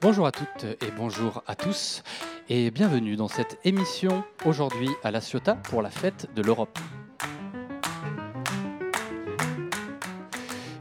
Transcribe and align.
Bonjour 0.00 0.28
à 0.28 0.32
toutes 0.32 0.64
et 0.64 0.92
bonjour 0.96 1.42
à 1.48 1.56
tous 1.56 2.04
et 2.48 2.70
bienvenue 2.70 3.16
dans 3.16 3.26
cette 3.26 3.58
émission 3.64 4.22
aujourd'hui 4.44 4.88
à 5.02 5.10
La 5.10 5.20
Ciotat 5.20 5.56
pour 5.56 5.82
la 5.82 5.90
fête 5.90 6.28
de 6.36 6.40
l'Europe. 6.40 6.78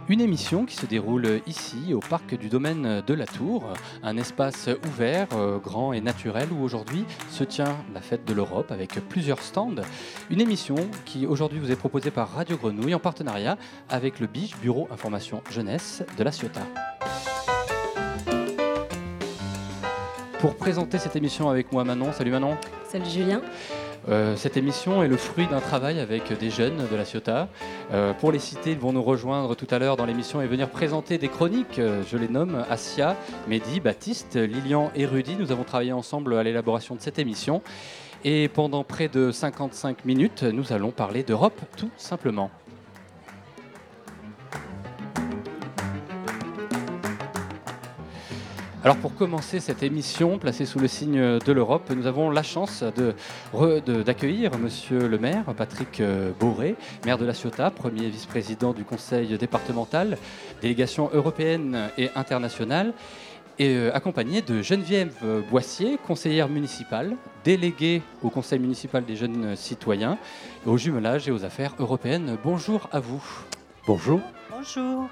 Une 0.07 0.21
émission 0.21 0.65
qui 0.65 0.75
se 0.75 0.85
déroule 0.85 1.41
ici 1.47 1.95
au 1.95 1.99
parc 1.99 2.37
du 2.37 2.47
domaine 2.47 3.01
de 3.01 3.13
la 3.15 3.25
Tour, 3.25 3.73
un 4.03 4.17
espace 4.17 4.69
ouvert, 4.87 5.27
euh, 5.33 5.57
grand 5.57 5.93
et 5.93 5.99
naturel 5.99 6.49
où 6.51 6.61
aujourd'hui 6.61 7.03
se 7.31 7.43
tient 7.43 7.75
la 7.95 8.01
fête 8.01 8.23
de 8.23 8.35
l'Europe 8.35 8.71
avec 8.71 8.99
plusieurs 9.09 9.41
stands. 9.41 9.81
Une 10.29 10.41
émission 10.41 10.75
qui 11.05 11.25
aujourd'hui 11.25 11.57
vous 11.57 11.71
est 11.71 11.75
proposée 11.75 12.11
par 12.11 12.29
Radio 12.33 12.55
Grenouille 12.55 12.93
en 12.93 12.99
partenariat 12.99 13.57
avec 13.89 14.19
le 14.19 14.27
BIJ, 14.27 14.57
Bureau 14.61 14.87
Information 14.91 15.41
Jeunesse 15.49 16.03
de 16.19 16.23
la 16.23 16.31
Ciotat. 16.31 16.96
Pour 20.39 20.53
présenter 20.53 20.99
cette 20.99 21.15
émission 21.15 21.49
avec 21.49 21.71
moi 21.71 21.83
Manon, 21.83 22.11
salut 22.11 22.29
Manon. 22.29 22.57
Salut 22.87 23.09
Julien. 23.09 23.41
Euh, 24.07 24.35
cette 24.35 24.55
émission 24.55 25.01
est 25.01 25.07
le 25.07 25.17
fruit 25.17 25.47
d'un 25.47 25.59
travail 25.59 25.99
avec 25.99 26.31
des 26.37 26.51
jeunes 26.51 26.87
de 26.91 26.95
la 26.95 27.05
Ciotat. 27.05 27.49
Euh, 27.91 28.13
pour 28.13 28.31
les 28.31 28.37
citer, 28.37 28.71
ils 28.71 28.77
vont 28.77 28.93
nous 28.93 29.01
rejoindre 29.01 29.55
tout 29.55 29.65
à 29.71 29.79
l'heure 29.79 29.97
dans 29.97 30.05
l'émission 30.05 30.39
et 30.39 30.45
venir 30.45 30.69
présenter 30.69 31.17
des 31.17 31.27
chroniques. 31.27 31.79
Euh, 31.79 32.03
je 32.07 32.17
les 32.17 32.27
nomme 32.27 32.63
Asia, 32.69 33.15
Mehdi, 33.47 33.79
Baptiste, 33.79 34.35
Lilian 34.35 34.91
et 34.95 35.07
Rudy. 35.07 35.35
Nous 35.39 35.51
avons 35.51 35.63
travaillé 35.63 35.91
ensemble 35.91 36.35
à 36.35 36.43
l'élaboration 36.43 36.93
de 36.93 37.01
cette 37.01 37.17
émission. 37.17 37.63
Et 38.23 38.47
pendant 38.47 38.83
près 38.83 39.07
de 39.07 39.31
55 39.31 40.05
minutes, 40.05 40.43
nous 40.43 40.71
allons 40.71 40.91
parler 40.91 41.23
d'Europe 41.23 41.59
tout 41.77 41.89
simplement. 41.97 42.51
Alors 48.87 48.99
pour 48.99 49.15
commencer 49.15 49.59
cette 49.59 49.83
émission 49.83 50.39
placée 50.39 50.65
sous 50.65 50.79
le 50.79 50.87
signe 50.87 51.39
de 51.39 51.51
l'Europe, 51.51 51.91
nous 51.93 52.07
avons 52.07 52.29
la 52.29 52.41
chance 52.41 52.85
d'accueillir 54.05 54.51
de, 54.51 54.57
Monsieur 54.57 55.09
le 55.09 55.17
maire, 55.17 55.43
Patrick 55.57 55.99
euh, 55.99 56.31
Boré, 56.39 56.77
maire 57.05 57.17
de 57.17 57.25
La 57.25 57.33
Ciotat, 57.33 57.69
premier 57.69 58.07
vice-président 58.07 58.71
du 58.71 58.85
conseil 58.85 59.37
départemental, 59.37 60.17
délégation 60.61 61.09
européenne 61.11 61.89
et 61.97 62.11
internationale, 62.15 62.93
et 63.59 63.75
euh, 63.75 63.93
accompagné 63.93 64.41
de 64.41 64.61
Geneviève 64.61 65.17
Boissier, 65.49 65.99
conseillère 66.07 66.47
municipale, 66.47 67.17
déléguée 67.43 68.01
au 68.23 68.29
conseil 68.29 68.59
municipal 68.59 69.03
des 69.03 69.17
jeunes 69.17 69.57
citoyens, 69.57 70.17
au 70.65 70.77
jumelage 70.77 71.27
et 71.27 71.31
aux 71.31 71.43
affaires 71.43 71.73
européennes. 71.77 72.37
Bonjour 72.41 72.87
à 72.93 73.01
vous. 73.01 73.21
Bonjour. 73.85 74.21
Bonjour. 74.57 75.07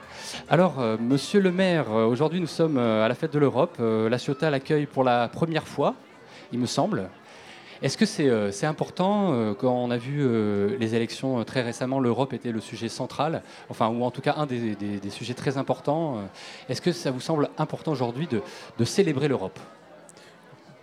Alors, 0.50 0.80
euh, 0.80 0.98
monsieur 0.98 1.40
le 1.40 1.52
maire, 1.52 1.92
euh, 1.92 2.08
aujourd'hui 2.08 2.40
nous 2.40 2.48
sommes 2.48 2.80
euh, 2.80 3.06
à 3.06 3.08
la 3.08 3.14
fête 3.14 3.32
de 3.32 3.38
l'Europe. 3.38 3.78
la 3.80 4.18
Ciotat 4.18 4.50
l'accueille 4.50 4.88
pour 4.88 5.04
la 5.04 5.28
première 5.28 5.68
fois, 5.68 5.94
il 6.52 6.58
me 6.58 6.66
semble. 6.66 7.10
Est-ce 7.84 7.96
que 7.96 8.06
c'est 8.06 8.66
important 8.66 9.54
Quand 9.60 9.72
on 9.72 9.92
a 9.92 9.98
vu 9.98 10.28
les 10.80 10.96
élections 10.96 11.44
très 11.44 11.62
récemment, 11.62 12.00
l'Europe 12.00 12.34
était 12.34 12.52
le 12.52 12.62
sujet 12.62 12.90
central, 12.90 13.44
enfin, 13.70 13.90
ou 13.90 14.04
en 14.04 14.10
tout 14.10 14.22
cas 14.22 14.34
un 14.38 14.48
des, 14.48 15.10
sujets 15.12 15.34
très 15.36 15.58
importants. 15.58 16.24
Est-ce 16.70 16.82
que 16.82 16.92
ça 16.92 17.12
vous 17.12 17.20
semble 17.20 17.50
important 17.58 17.92
aujourd'hui 17.92 18.28
de, 18.28 18.86
célébrer 18.86 19.28
l'Europe? 19.28 19.60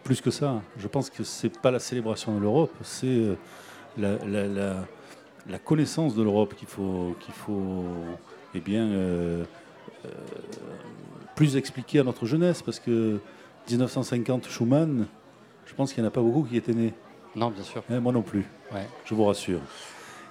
Plus 0.04 0.20
que 0.20 0.30
ça, 0.30 0.60
je 0.78 0.86
pense 0.86 1.10
que 1.10 1.24
ce 1.24 1.46
n'est 1.46 1.52
pas 1.52 1.70
la 1.72 1.80
célébration 1.80 2.36
de 2.36 2.40
l'Europe, 2.40 2.72
c'est 2.82 3.22
la, 3.96 4.18
la, 5.48 5.58
connaissance 5.64 6.14
de 6.14 6.22
l'Europe 6.22 6.54
qu'il 6.54 6.68
faut, 6.68 7.16
qu'il 7.20 7.34
faut 7.34 7.86
eh 8.54 8.60
bien, 8.60 8.84
euh, 8.84 9.44
euh, 10.04 10.08
plus 11.34 11.56
expliqué 11.56 11.98
à 11.98 12.04
notre 12.04 12.26
jeunesse, 12.26 12.62
parce 12.62 12.78
que 12.78 13.18
1950, 13.70 14.48
Schumann, 14.48 15.06
je 15.66 15.74
pense 15.74 15.92
qu'il 15.92 16.02
n'y 16.02 16.06
en 16.06 16.10
a 16.10 16.12
pas 16.12 16.20
beaucoup 16.20 16.42
qui 16.42 16.56
étaient 16.56 16.74
nés. 16.74 16.92
Non, 17.34 17.50
bien 17.50 17.62
sûr. 17.62 17.82
Eh, 17.90 17.98
moi 17.98 18.12
non 18.12 18.22
plus, 18.22 18.44
je 19.04 19.14
vous 19.14 19.24
rassure. 19.24 19.60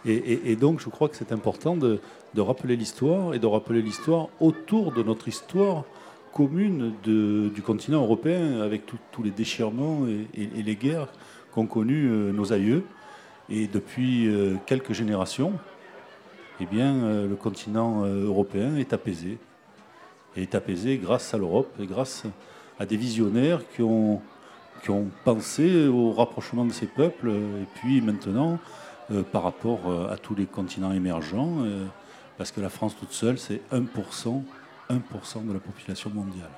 Et, 0.06 0.56
donc, 0.56 0.80
je 0.80 0.90
crois 0.90 1.10
que 1.10 1.16
c'est 1.16 1.32
important 1.32 1.76
de, 1.76 2.00
rappeler 2.38 2.76
l'histoire 2.76 3.34
et 3.34 3.40
de 3.40 3.46
rappeler 3.46 3.82
l'histoire 3.82 4.30
autour 4.40 4.92
de 4.92 5.04
notre 5.04 5.28
histoire 5.28 5.84
commune 6.34 6.94
du 7.04 7.62
continent 7.62 8.04
européen, 8.04 8.62
avec 8.62 8.84
tous 9.12 9.24
les 9.24 9.32
déchirements 9.32 10.06
et, 10.08 10.64
les 10.64 10.76
guerres 10.76 11.08
qu'ont 11.52 11.68
connues 11.68 12.08
euh, 12.08 12.32
nos 12.32 12.54
aïeux. 12.54 12.84
Et 13.50 13.68
depuis 13.68 14.30
quelques 14.66 14.94
générations, 14.94 15.54
eh 16.62 16.66
bien, 16.68 16.94
euh, 16.94 17.28
le 17.28 17.36
continent 17.36 18.04
euh, 18.06 18.26
européen 18.26 18.76
est 18.76 18.94
apaisé. 18.94 19.40
Et 20.36 20.44
est 20.44 20.56
apaisé 20.56 20.98
grâce 20.98 21.34
à 21.34 21.38
l'Europe 21.38 21.74
et 21.80 21.88
grâce 21.88 22.24
à 22.80 22.86
des 22.86 22.98
visionnaires 22.98 23.62
qui 23.76 23.82
ont, 23.82 24.22
qui 24.84 24.92
ont 24.92 25.08
pensé 25.26 25.88
au 25.88 26.12
rapprochement 26.12 26.64
de 26.64 26.72
ces 26.72 26.86
peuples. 26.86 27.30
Et 27.30 27.66
puis 27.76 28.02
maintenant, 28.02 28.60
euh, 29.12 29.24
par 29.24 29.44
rapport 29.44 29.80
à 30.10 30.18
tous 30.18 30.36
les 30.36 30.46
continents 30.46 30.94
émergents, 30.94 31.66
parce 32.38 32.52
que 32.52 32.62
la 32.62 32.70
France 32.70 32.96
toute 32.98 33.12
seule, 33.12 33.38
c'est 33.38 33.62
1%, 33.74 33.84
1% 34.90 35.48
de 35.48 35.54
la 35.54 35.60
population 35.60 36.10
mondiale. 36.12 36.50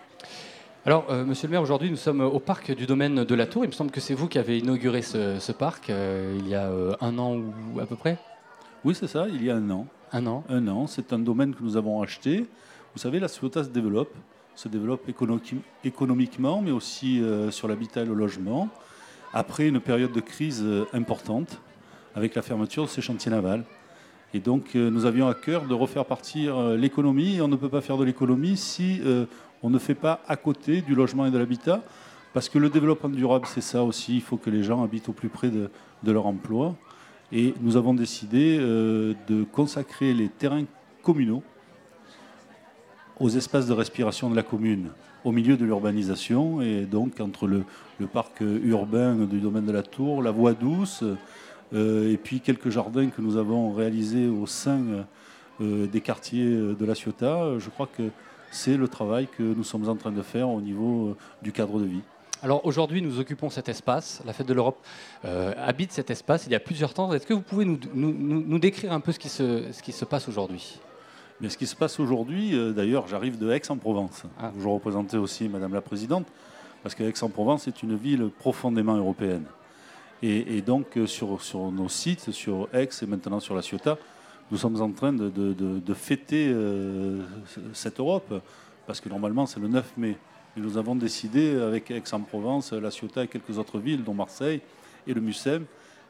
Alors, 0.85 1.11
monsieur 1.25 1.47
le 1.47 1.53
maire, 1.53 1.61
aujourd'hui, 1.61 1.89
nous 1.89 1.97
sommes 1.97 2.21
au 2.21 2.39
parc 2.39 2.75
du 2.75 2.85
domaine 2.85 3.23
de 3.23 3.35
la 3.35 3.47
Tour. 3.47 3.63
Il 3.63 3.69
me 3.69 3.73
semble 3.73 3.89
que 3.89 4.01
c'est 4.01 4.13
vous 4.13 4.27
qui 4.27 4.37
avez 4.37 4.59
inauguré 4.59 5.01
ce, 5.01 5.51
parc 5.51 5.89
il 5.89 6.47
y 6.47 6.55
a 6.55 6.69
un 7.01 7.17
an 7.17 7.37
ou 7.37 7.79
à 7.79 7.85
peu 7.85 7.95
près 7.95 8.19
oui, 8.85 8.95
c'est 8.95 9.07
ça, 9.07 9.27
il 9.29 9.43
y 9.43 9.49
a 9.49 9.55
un 9.55 9.69
an. 9.69 9.87
Un 10.11 10.27
an 10.27 10.43
Un 10.49 10.67
an. 10.67 10.87
C'est 10.87 11.13
un 11.13 11.19
domaine 11.19 11.55
que 11.55 11.63
nous 11.63 11.77
avons 11.77 12.01
acheté. 12.01 12.45
Vous 12.93 12.99
savez, 12.99 13.19
la 13.19 13.29
Ciotat 13.29 13.63
se 13.63 13.69
développe, 13.69 14.13
se 14.55 14.67
développe 14.67 15.07
économiquement, 15.83 16.61
mais 16.61 16.71
aussi 16.71 17.21
euh, 17.21 17.49
sur 17.49 17.69
l'habitat 17.69 18.01
et 18.01 18.05
le 18.05 18.13
logement, 18.13 18.67
après 19.33 19.69
une 19.69 19.79
période 19.79 20.11
de 20.11 20.19
crise 20.19 20.61
euh, 20.63 20.85
importante, 20.91 21.61
avec 22.13 22.35
la 22.35 22.41
fermeture 22.41 22.83
de 22.83 22.89
ces 22.89 23.01
chantiers 23.01 23.31
navals. 23.31 23.63
Et 24.33 24.39
donc, 24.39 24.75
euh, 24.75 24.89
nous 24.89 25.05
avions 25.05 25.29
à 25.29 25.33
cœur 25.33 25.63
de 25.65 25.73
refaire 25.73 26.05
partir 26.05 26.59
l'économie, 26.71 27.37
et 27.37 27.41
on 27.41 27.47
ne 27.47 27.55
peut 27.55 27.69
pas 27.69 27.81
faire 27.81 27.97
de 27.97 28.03
l'économie 28.03 28.57
si 28.57 29.01
on 29.63 29.69
ne 29.69 29.79
fait 29.79 29.95
pas 29.95 30.21
à 30.27 30.35
côté 30.35 30.81
du 30.81 30.93
logement 30.93 31.25
et 31.25 31.31
de 31.31 31.37
l'habitat, 31.37 31.81
parce 32.33 32.49
que 32.49 32.59
le 32.59 32.69
développement 32.69 33.09
durable, 33.09 33.45
c'est 33.47 33.61
ça 33.61 33.83
aussi, 33.83 34.15
il 34.15 34.21
faut 34.21 34.37
que 34.37 34.49
les 34.49 34.61
gens 34.61 34.83
habitent 34.83 35.07
au 35.07 35.13
plus 35.13 35.29
près 35.29 35.49
de, 35.49 35.69
de 36.03 36.11
leur 36.11 36.25
emploi. 36.25 36.75
Et 37.35 37.55
nous 37.61 37.77
avons 37.77 37.95
décidé 37.95 38.59
euh, 38.59 39.15
de 39.27 39.43
consacrer 39.43 40.13
les 40.13 40.29
terrains 40.29 40.65
communaux 41.01 41.41
aux 43.19 43.29
espaces 43.29 43.65
de 43.65 43.73
respiration 43.73 44.29
de 44.29 44.35
la 44.35 44.43
commune, 44.43 44.89
au 45.23 45.31
milieu 45.31 45.57
de 45.57 45.65
l'urbanisation, 45.65 46.61
et 46.61 46.81
donc 46.81 47.19
entre 47.19 47.47
le, 47.47 47.63
parc 48.05 48.41
urbain 48.41 49.15
du 49.15 49.39
domaine 49.39 49.65
de 49.65 49.71
la 49.71 49.81
Tour, 49.81 50.21
la 50.21 50.29
voie 50.29 50.53
douce, 50.53 51.03
euh, 51.73 52.11
et 52.11 52.17
puis 52.17 52.39
quelques 52.39 52.69
jardins 52.69 53.09
que 53.09 53.21
nous 53.21 53.37
avons 53.37 53.73
réalisés 53.73 54.27
au 54.27 54.45
sein 54.45 55.05
euh, 55.59 55.87
des 55.87 56.01
quartiers 56.01 56.45
de 56.45 56.85
la 56.85 56.93
Ciotat. 56.93 57.57
Je 57.57 57.69
crois 57.69 57.87
que 57.87 58.03
c'est 58.51 58.77
le 58.77 58.87
travail 58.87 59.27
que 59.35 59.41
nous 59.41 59.63
sommes 59.63 59.89
en 59.89 59.95
train 59.95 60.11
de 60.11 60.21
faire 60.21 60.49
au 60.49 60.61
niveau 60.61 61.17
du 61.41 61.51
cadre 61.51 61.79
de 61.79 61.85
vie. 61.85 62.01
Alors 62.43 62.65
aujourd'hui, 62.65 63.01
nous 63.01 63.21
occupons 63.21 63.49
cet 63.49 63.69
espace. 63.69 64.21
La 64.25 64.33
Fête 64.33 64.47
de 64.47 64.53
l'Europe 64.53 64.77
euh, 65.23 65.53
habite 65.57 65.93
cet 65.93 66.11
espace. 66.11 66.45
Il 66.45 66.51
y 66.51 66.55
a 66.55 66.59
plusieurs 66.59 66.93
temps. 66.93 67.13
Est-ce 67.13 67.25
que 67.25 67.33
vous 67.33 67.39
pouvez 67.39 67.63
nous, 67.63 68.59
décrire 68.59 68.91
un 68.91 68.99
peu 68.99 69.13
ce 69.13 69.19
qui 69.19 69.29
se, 69.29 69.71
ce 69.71 69.81
qui 69.81 69.93
se 69.93 70.03
passe 70.03 70.27
aujourd'hui? 70.27 70.77
Mais 71.39 71.47
ce 71.47 71.57
qui 71.57 71.65
se 71.65 71.75
passe 71.75 72.01
aujourd'hui, 72.01 72.53
euh, 72.53 72.73
d'ailleurs, 72.73 73.07
j'arrive 73.07 73.37
de 73.37 73.49
Aix-en-Provence. 73.49 74.23
Ah. 74.37 74.51
Je 74.59 74.67
représentais 74.67 75.15
aussi 75.15 75.47
Madame 75.47 75.73
la 75.73 75.79
Présidente, 75.79 76.27
parce 76.83 76.95
qu'Aix-en-Provence 76.95 77.69
est 77.69 77.81
une 77.81 77.95
ville 77.95 78.29
profondément 78.39 78.97
européenne. 78.97 79.45
Et, 80.21 80.61
donc, 80.61 80.97
euh, 80.97 81.07
sur, 81.07 81.41
sur, 81.41 81.71
nos 81.71 81.87
sites, 81.87 82.31
sur 82.31 82.67
Aix 82.73 82.89
et 83.01 83.05
maintenant 83.05 83.39
sur 83.39 83.55
la 83.55 83.61
Ciotat, 83.61 83.97
nous 84.51 84.57
sommes 84.57 84.81
en 84.81 84.91
train 84.91 85.13
de, 85.13 85.29
de, 85.29 85.93
fêter 85.93 86.53
cette 87.71 87.99
Europe, 87.99 88.33
parce 88.85 88.99
que 88.99 89.07
normalement, 89.07 89.45
c'est 89.45 89.61
le 89.61 89.69
9 89.69 89.93
mai. 89.97 90.17
Nous 90.55 90.77
avons 90.77 90.95
décidé, 90.95 91.59
avec 91.59 91.89
Aix-en-Provence, 91.89 92.73
La 92.73 92.91
Ciotat 92.91 93.23
et 93.23 93.27
quelques 93.27 93.57
autres 93.57 93.79
villes, 93.79 94.03
dont 94.03 94.13
Marseille 94.13 94.61
et 95.07 95.13
le 95.13 95.21
Mucem, 95.21 95.65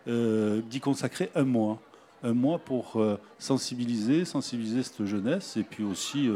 euh, 0.08 0.62
d'y 0.70 0.82
consacrer 0.82 1.32
un 1.34 1.46
mois. 1.46 1.80
Un 2.24 2.34
mois 2.34 2.60
pour 2.60 2.98
euh, 2.98 3.18
sensibiliser, 3.40 4.26
cette 4.26 5.06
jeunesse 5.06 5.56
et 5.56 5.64
puis 5.64 5.86
aussi 5.86 6.30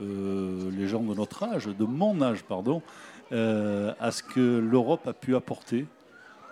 euh, 0.00 0.70
les 0.70 0.88
gens 0.88 1.02
de 1.02 1.14
notre 1.14 1.42
âge, 1.42 1.66
de 1.66 1.84
mon 1.84 2.22
âge, 2.22 2.42
pardon, 2.42 2.82
à 3.30 4.10
ce 4.10 4.22
que 4.22 4.58
l'Europe 4.58 5.06
a 5.06 5.14
pu 5.14 5.34
apporter 5.36 5.86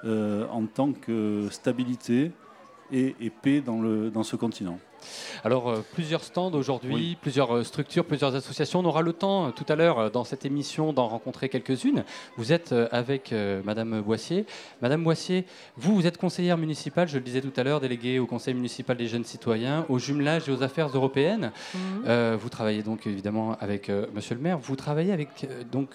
en 0.04 0.64
tant 0.64 0.92
que 0.92 1.48
stabilité 1.50 2.32
et, 2.90 3.30
paix 3.42 3.60
dans 3.60 4.22
ce 4.22 4.36
continent. 4.36 4.78
Alors, 5.44 5.68
euh, 5.68 5.84
plusieurs 5.92 6.24
stands 6.24 6.52
aujourd'hui, 6.52 7.16
plusieurs 7.20 7.56
euh, 7.56 7.64
structures, 7.64 8.04
plusieurs 8.04 8.34
associations. 8.34 8.80
On 8.80 8.84
aura 8.84 9.02
le 9.02 9.12
temps 9.12 9.46
euh, 9.46 9.50
tout 9.50 9.64
à 9.68 9.76
l'heure 9.76 10.10
dans 10.10 10.24
cette 10.24 10.44
émission 10.44 10.92
d'en 10.92 11.08
rencontrer 11.08 11.48
quelques-unes. 11.48 12.04
Vous 12.36 12.52
êtes 12.52 12.74
avec 12.92 13.34
Madame 13.64 14.00
Boissier. 14.00 14.46
Madame 14.82 15.02
Boissier, 15.02 15.46
vous, 15.76 15.94
vous 15.94 16.06
êtes 16.06 16.18
conseillère 16.18 16.58
municipale, 16.58 17.08
je 17.08 17.16
le 17.16 17.24
disais 17.24 17.40
tout 17.40 17.52
à 17.56 17.62
l'heure, 17.62 17.80
déléguée 17.80 18.18
au 18.18 18.26
Conseil 18.26 18.54
municipal 18.54 18.96
des 18.96 19.06
jeunes 19.06 19.24
citoyens, 19.24 19.84
au 19.88 19.98
jumelage 19.98 20.48
et 20.48 20.52
aux 20.52 20.62
affaires 20.62 20.88
européennes. 20.88 21.52
Mhm. 21.74 22.36
vous 22.36 22.48
travaillez 22.48 22.82
donc 22.82 23.06
évidemment 23.06 23.56
avec 23.60 23.90
Monsieur 24.14 24.34
le 24.34 24.40
maire. 24.40 24.58
Vous 24.58 24.76
travaillez 24.76 25.12
avec 25.12 25.28
donc 25.70 25.90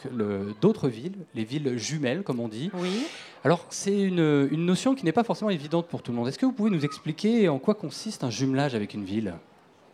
d'autres 0.61 0.89
villes, 0.89 1.15
les 1.33 1.43
villes 1.43 1.77
jumelles, 1.77 2.23
comme 2.23 2.39
on 2.39 2.47
dit. 2.47 2.69
Oui. 2.73 3.05
Alors, 3.45 3.63
c'est 3.69 4.01
une, 4.01 4.47
notion 4.65 4.95
qui 4.95 5.05
n'est 5.05 5.11
pas 5.11 5.23
forcément 5.23 5.51
évidente 5.51 5.85
pour 5.85 6.01
tout 6.01 6.11
le 6.11 6.17
monde. 6.17 6.27
Est-ce 6.27 6.39
que 6.39 6.47
vous 6.47 6.51
pouvez 6.51 6.71
nous 6.71 6.83
expliquer 6.83 7.47
en 7.47 7.59
quoi 7.59 7.75
consiste 7.75 8.23
un 8.23 8.31
jumelage 8.31 8.73
avec 8.73 8.95
une 8.95 9.05
ville? 9.05 9.35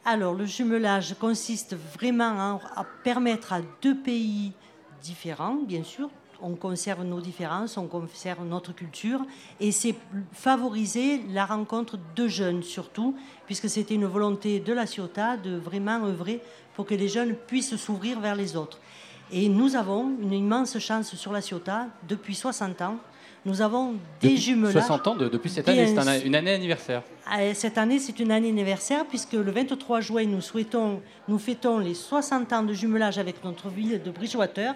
Alors, 0.06 0.34
le 0.34 0.46
jumelage 0.46 1.16
consiste 1.20 1.76
vraiment 1.76 2.62
à 2.78 2.86
permettre 3.04 3.52
à 3.52 3.60
deux 3.82 3.98
pays 3.98 4.54
différents, 5.04 5.56
bien 5.56 5.84
sûr, 5.84 6.10
on 6.42 6.56
conserve 6.56 7.04
nos 7.04 7.20
différences, 7.20 7.76
on 7.76 7.88
conserve 7.88 8.46
notre 8.46 8.74
culture, 8.74 9.20
et 9.60 9.74
c'est 9.74 9.96
favoriser 10.32 11.22
la 11.34 11.46
rencontre 11.46 12.00
de 12.16 12.30
jeunes 12.30 12.64
surtout, 12.64 13.18
puisque 13.48 13.68
c'était 13.68 13.96
une 13.96 14.06
volonté 14.06 14.62
de 14.62 14.72
la 14.72 14.86
Ciotat 14.86 15.36
de 15.36 15.58
vraiment 15.58 16.06
œuvrer 16.06 16.40
pour 16.74 16.86
que 16.86 16.96
les 16.96 17.10
jeunes 17.10 17.36
puissent 17.36 17.76
s'ouvrir 17.76 18.22
vers 18.22 18.36
les 18.36 18.56
autres. 18.56 18.80
Et 19.30 19.50
nous 19.50 19.76
avons 19.76 20.10
une 20.22 20.32
immense 20.32 20.80
chance 20.80 21.16
sur 21.16 21.34
la 21.34 21.42
Ciotat 21.42 21.88
depuis 22.08 22.36
60 22.36 22.82
ans 22.82 22.98
nous 23.46 23.62
avons 23.62 23.96
des 24.22 24.38
jumelages. 24.38 24.74
60 24.74 25.08
ans 25.08 25.16
depuis 25.16 25.50
cette 25.50 25.68
année, 25.68 25.88
c'est 25.88 26.26
une 26.26 26.36
année 26.36 26.54
anniversaire. 26.54 27.02
Ah, 27.26 27.54
cette 27.54 27.78
année, 27.78 27.98
c'est 28.00 28.20
une 28.20 28.32
année 28.32 28.50
anniversaire 28.50 29.06
puisque 29.06 29.34
le 29.34 29.52
23 29.52 30.02
juin, 30.02 30.26
nous, 30.26 30.42
souhaitons, 30.42 31.02
nous 31.28 31.40
fêtons 31.40 31.80
les 31.80 31.94
60 31.94 32.54
ans 32.54 32.64
de 32.64 32.74
jumelage 32.74 33.18
avec 33.18 33.44
notre 33.44 33.70
ville 33.70 34.02
de 34.02 34.12
Bridgewater 34.12 34.76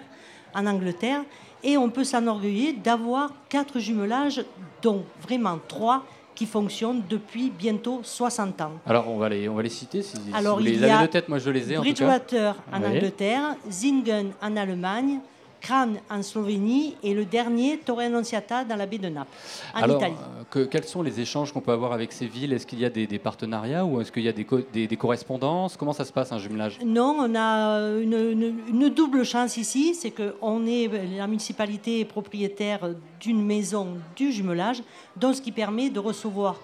en 0.54 0.66
Angleterre. 0.66 1.22
Et 1.62 1.76
on 1.76 1.90
peut 1.90 2.04
s'enorgueillir 2.04 2.74
d'avoir 2.82 3.30
quatre 3.48 3.78
jumelages, 3.78 4.44
dont 4.82 5.04
vraiment 5.22 5.58
trois 5.68 6.04
qui 6.34 6.44
fonctionnent 6.44 7.02
depuis 7.08 7.50
bientôt 7.50 8.00
60 8.02 8.60
ans. 8.60 8.72
Alors, 8.84 9.08
on 9.08 9.16
va 9.16 9.28
les, 9.30 9.48
on 9.48 9.54
va 9.54 9.62
les 9.62 9.70
citer. 9.70 10.02
Si, 10.02 10.16
Alors, 10.34 10.58
vous 10.58 10.64
les 10.64 10.82
avez 10.82 11.06
de 11.06 11.10
tête, 11.10 11.28
moi 11.28 11.38
je 11.38 11.50
les 11.50 11.72
ai 11.72 11.76
Bridgewater 11.76 12.54
en, 12.70 12.82
en 12.82 12.86
Angleterre, 12.86 13.56
Zingen 13.70 14.32
en 14.42 14.56
Allemagne, 14.56 15.20
Crane 15.60 15.98
en 16.10 16.22
Slovénie 16.22 16.96
et 17.02 17.14
le 17.14 17.24
dernier 17.24 17.78
Torre 17.78 18.00
Annunziata 18.00 18.64
dans 18.64 18.76
la 18.76 18.86
baie 18.86 18.98
de 18.98 19.08
Naples, 19.08 19.30
en 19.74 19.82
Alors, 19.82 19.96
Italie. 19.96 20.14
Que, 20.50 20.60
quels 20.64 20.84
sont 20.84 21.02
les 21.02 21.20
échanges 21.20 21.52
qu'on 21.52 21.60
peut 21.60 21.72
avoir 21.72 21.92
avec 21.92 22.12
ces 22.12 22.26
villes? 22.26 22.52
Est-ce 22.52 22.66
qu'il 22.66 22.80
y 22.80 22.84
a 22.84 22.90
des, 22.90 23.18
partenariats 23.18 23.84
ou 23.84 24.00
est-ce 24.00 24.12
qu'il 24.12 24.22
y 24.22 24.28
a 24.28 24.32
des, 24.32 24.46
des, 24.86 24.96
correspondances? 24.96 25.76
Comment 25.76 25.92
ça 25.92 26.04
se 26.04 26.12
passe 26.12 26.32
un 26.32 26.38
jumelage? 26.38 26.78
Non, 26.84 27.16
on 27.18 27.34
a 27.34 27.80
une, 27.98 28.88
double 28.90 29.24
chance 29.24 29.56
ici, 29.56 29.94
c'est 29.94 30.10
que 30.10 30.34
on 30.40 30.66
est 30.66 30.88
la 31.16 31.26
municipalité 31.26 32.00
est 32.00 32.04
propriétaire 32.04 32.80
d'une 33.20 33.44
maison 33.44 33.98
du 34.14 34.32
jumelage, 34.32 34.82
donc 35.16 35.34
ce 35.34 35.42
qui 35.42 35.52
permet 35.52 35.90
de 35.90 35.98
recevoir 35.98 36.56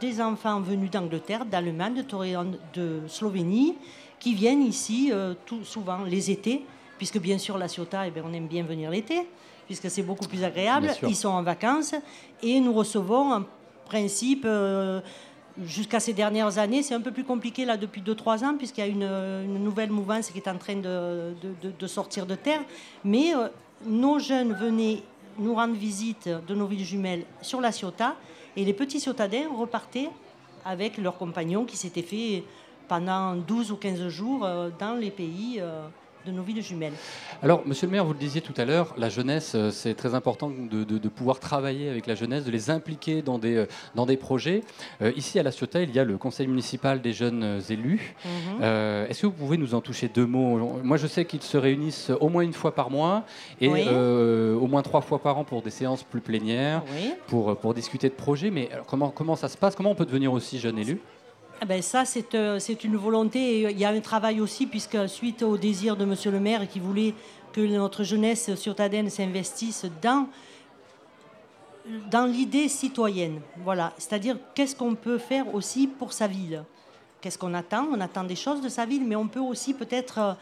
des 0.00 0.20
enfants 0.20 0.60
venus 0.60 0.90
d'Angleterre, 0.90 1.44
d'Allemagne, 1.44 2.02
de, 2.02 2.80
de 2.80 3.00
Slovénie, 3.06 3.76
qui 4.18 4.34
viennent 4.34 4.62
ici 4.62 5.10
euh, 5.12 5.34
tout 5.46 5.64
souvent 5.64 6.04
les 6.04 6.30
étés 6.30 6.64
puisque 6.98 7.18
bien 7.18 7.38
sûr 7.38 7.56
la 7.56 7.68
Ciotat, 7.68 8.08
eh 8.08 8.10
bien, 8.10 8.22
on 8.26 8.32
aime 8.32 8.48
bien 8.48 8.64
venir 8.64 8.90
l'été, 8.90 9.26
puisque 9.66 9.88
c'est 9.88 10.02
beaucoup 10.02 10.26
plus 10.26 10.44
agréable. 10.44 10.90
Ils 11.02 11.16
sont 11.16 11.28
en 11.28 11.42
vacances 11.42 11.94
et 12.42 12.60
nous 12.60 12.74
recevons 12.74 13.32
en 13.32 13.44
principe, 13.86 14.42
euh, 14.44 15.00
jusqu'à 15.64 16.00
ces 16.00 16.12
dernières 16.12 16.58
années, 16.58 16.82
c'est 16.82 16.94
un 16.94 17.00
peu 17.00 17.12
plus 17.12 17.24
compliqué 17.24 17.64
là 17.64 17.76
depuis 17.76 18.02
2-3 18.02 18.44
ans, 18.44 18.56
puisqu'il 18.56 18.80
y 18.80 18.84
a 18.84 18.86
une, 18.86 19.62
nouvelle 19.62 19.90
mouvance 19.90 20.30
qui 20.30 20.38
est 20.38 20.48
en 20.48 20.58
train 20.58 20.76
de, 20.76 21.34
de, 21.78 21.86
sortir 21.86 22.26
de 22.26 22.34
terre. 22.34 22.60
Mais 23.04 23.34
euh, 23.34 23.48
nos 23.86 24.18
jeunes 24.18 24.52
venaient 24.52 25.02
nous 25.38 25.54
rendre 25.54 25.74
visite 25.74 26.28
de 26.28 26.54
nos 26.54 26.66
villes 26.66 26.84
jumelles 26.84 27.24
sur 27.40 27.60
la 27.60 27.72
Ciotat, 27.72 28.16
et 28.56 28.64
les 28.64 28.74
petits 28.74 29.00
Ciotadins 29.00 29.48
repartaient 29.56 30.10
avec 30.64 30.98
leurs 30.98 31.16
compagnons 31.16 31.64
qui 31.64 31.76
s'étaient 31.76 32.02
fait 32.02 32.42
pendant 32.88 33.36
12 33.36 33.70
ou 33.72 33.76
15 33.76 34.08
jours 34.08 34.44
euh, 34.44 34.70
dans 34.78 34.94
les 34.94 35.10
pays 35.10 35.60
de 36.28 36.32
nos 36.32 36.42
villes 36.42 36.62
jumelles. 36.62 36.92
Alors, 37.42 37.66
monsieur 37.66 37.86
le 37.86 37.92
maire, 37.92 38.04
vous 38.04 38.12
le 38.12 38.18
disiez 38.18 38.40
tout 38.40 38.52
à 38.56 38.64
l'heure, 38.64 38.94
la 38.98 39.08
jeunesse, 39.08 39.52
euh, 39.54 39.70
c'est 39.70 39.94
très 39.94 40.14
important 40.14 40.50
de, 40.50 41.08
pouvoir 41.08 41.40
travailler 41.40 41.88
avec 41.88 42.06
la 42.06 42.14
jeunesse, 42.14 42.44
de 42.44 42.50
les 42.50 42.70
impliquer 42.70 43.22
dans 43.22 43.38
des, 43.38 43.56
euh, 43.56 43.66
dans 43.94 44.04
des 44.04 44.18
projets. 44.18 44.62
Euh, 45.00 45.10
ici, 45.16 45.38
à 45.38 45.42
La 45.42 45.50
Ciotat, 45.50 45.82
il 45.82 45.94
y 45.94 45.98
a 45.98 46.04
le 46.04 46.18
conseil 46.18 46.46
municipal 46.46 47.00
des 47.00 47.12
jeunes 47.12 47.62
élus. 47.70 48.14
Mhm. 48.24 48.62
Est-ce 49.08 49.22
que 49.22 49.26
vous 49.26 49.32
pouvez 49.32 49.56
nous 49.56 49.74
en 49.74 49.80
toucher 49.80 50.08
deux 50.08 50.26
mots? 50.26 50.78
Moi, 50.82 50.98
je 50.98 51.06
sais 51.06 51.24
qu'ils 51.24 51.42
se 51.42 51.56
réunissent 51.56 52.10
au 52.20 52.28
moins 52.28 52.42
une 52.42 52.52
fois 52.52 52.74
par 52.74 52.90
mois 52.90 53.24
et 53.60 53.68
au 53.68 54.66
moins 54.66 54.82
trois 54.82 55.00
fois 55.00 55.18
par 55.20 55.38
an 55.38 55.44
pour 55.44 55.62
des 55.62 55.70
séances 55.70 56.02
plus 56.02 56.20
plénières, 56.20 56.82
pour, 57.26 57.56
pour 57.56 57.72
discuter 57.74 58.08
de 58.08 58.14
projets. 58.14 58.50
Mais 58.50 58.68
comment, 58.86 59.10
comment 59.10 59.36
ça 59.36 59.48
se 59.48 59.56
passe? 59.56 59.74
Comment 59.74 59.92
on 59.92 59.94
peut 59.94 60.06
devenir 60.06 60.32
aussi 60.32 60.58
jeune 60.58 60.78
élu? 60.78 61.00
Ah 61.60 61.64
ben 61.64 61.82
ça, 61.82 62.04
euh, 62.34 62.58
c'est 62.60 62.84
une 62.84 62.96
volonté. 62.96 63.62
Il 63.62 63.78
y 63.78 63.84
a 63.84 63.88
un 63.88 64.00
travail 64.00 64.40
aussi, 64.40 64.66
puisque 64.66 65.08
suite 65.08 65.42
au 65.42 65.56
désir 65.56 65.96
de 65.96 66.04
Monsieur 66.04 66.30
le 66.30 66.38
maire 66.38 66.68
qui 66.68 66.78
voulait 66.78 67.14
que 67.52 67.60
notre 67.60 68.04
jeunesse 68.04 68.54
sur 68.54 68.76
Tadène 68.76 69.10
s'investisse 69.10 69.84
dans, 70.00 70.28
dans 72.10 72.26
l'idée 72.26 72.68
citoyenne. 72.68 73.40
Voilà. 73.64 73.92
C'est-à-dire, 73.98 74.36
qu'est-ce 74.54 74.76
qu'on 74.76 74.94
peut 74.94 75.18
faire 75.18 75.52
aussi 75.52 75.88
pour 75.88 76.12
sa 76.12 76.28
ville? 76.28 76.62
Qu'est-ce 77.20 77.38
qu'on 77.38 77.54
attend? 77.54 77.88
On 77.92 78.00
attend 78.00 78.22
des 78.22 78.36
choses 78.36 78.60
de 78.60 78.68
sa 78.68 78.86
ville, 78.86 79.04
mais 79.04 79.16
on 79.16 79.26
peut 79.26 79.40
aussi 79.40 79.74
peut-être. 79.74 80.18
Euh, 80.18 80.32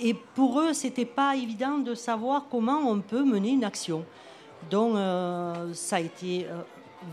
et 0.00 0.14
pour 0.14 0.60
eux, 0.60 0.72
c'était 0.72 1.04
pas 1.04 1.34
évident 1.34 1.78
de 1.78 1.96
savoir 1.96 2.46
comment 2.48 2.78
on 2.86 3.00
peut 3.00 3.24
mener 3.24 3.50
une 3.50 3.64
action. 3.64 4.04
Donc, 4.70 4.94
euh, 4.94 5.74
ça 5.74 5.96
a 5.96 6.00
été 6.00 6.46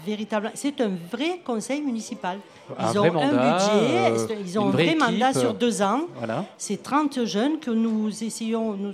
véritable. 0.05 0.51
C'est 0.53 0.79
un 0.81 0.91
vrai 1.11 1.39
conseil 1.43 1.81
municipal. 1.81 2.39
Ils 2.79 2.99
ont 2.99 3.03
un 3.03 3.29
budget, 3.29 4.31
euh, 4.31 4.35
ils 4.41 4.59
ont 4.59 4.67
un 4.67 4.71
vrai 4.71 4.95
mandat 4.95 5.33
sur 5.33 5.53
deux 5.53 5.81
ans. 5.81 6.01
Voilà. 6.15 6.45
C'est 6.57 6.83
30 6.83 7.25
jeunes 7.25 7.59
que 7.59 7.71
nous 7.71 8.09
essayons, 8.23 8.73
nous, 8.73 8.93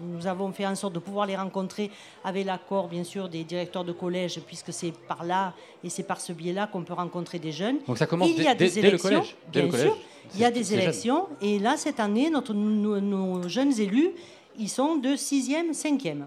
nous 0.00 0.26
avons 0.26 0.52
fait 0.52 0.66
en 0.66 0.74
sorte 0.74 0.94
de 0.94 0.98
pouvoir 0.98 1.26
les 1.26 1.36
rencontrer 1.36 1.90
avec 2.24 2.46
l'accord, 2.46 2.88
bien 2.88 3.04
sûr, 3.04 3.28
des 3.28 3.44
directeurs 3.44 3.84
de 3.84 3.92
collège, 3.92 4.40
puisque 4.46 4.72
c'est 4.72 4.92
par 4.92 5.24
là 5.24 5.54
et 5.82 5.90
c'est 5.90 6.04
par 6.04 6.20
ce 6.20 6.32
biais-là 6.32 6.68
qu'on 6.68 6.82
peut 6.82 6.94
rencontrer 6.94 7.38
des 7.38 7.52
jeunes. 7.52 7.78
Donc 7.86 7.98
ça 7.98 8.06
commence 8.06 8.28
il 8.30 8.42
y 8.42 8.48
a 8.48 8.54
des 8.54 8.78
élections, 8.78 9.08
le 9.08 9.16
collège. 9.16 9.36
bien 9.52 9.70
sûr. 9.70 9.96
Il 10.34 10.40
y 10.40 10.44
a 10.44 10.50
des 10.50 10.74
élections. 10.74 11.26
Et 11.40 11.58
là, 11.58 11.76
cette 11.76 12.00
année, 12.00 12.28
notre, 12.28 12.52
nos, 12.52 13.00
nos 13.00 13.48
jeunes 13.48 13.78
élus, 13.80 14.10
ils 14.58 14.68
sont 14.68 14.96
de 14.96 15.10
6e, 15.10 15.72
5e. 15.72 16.24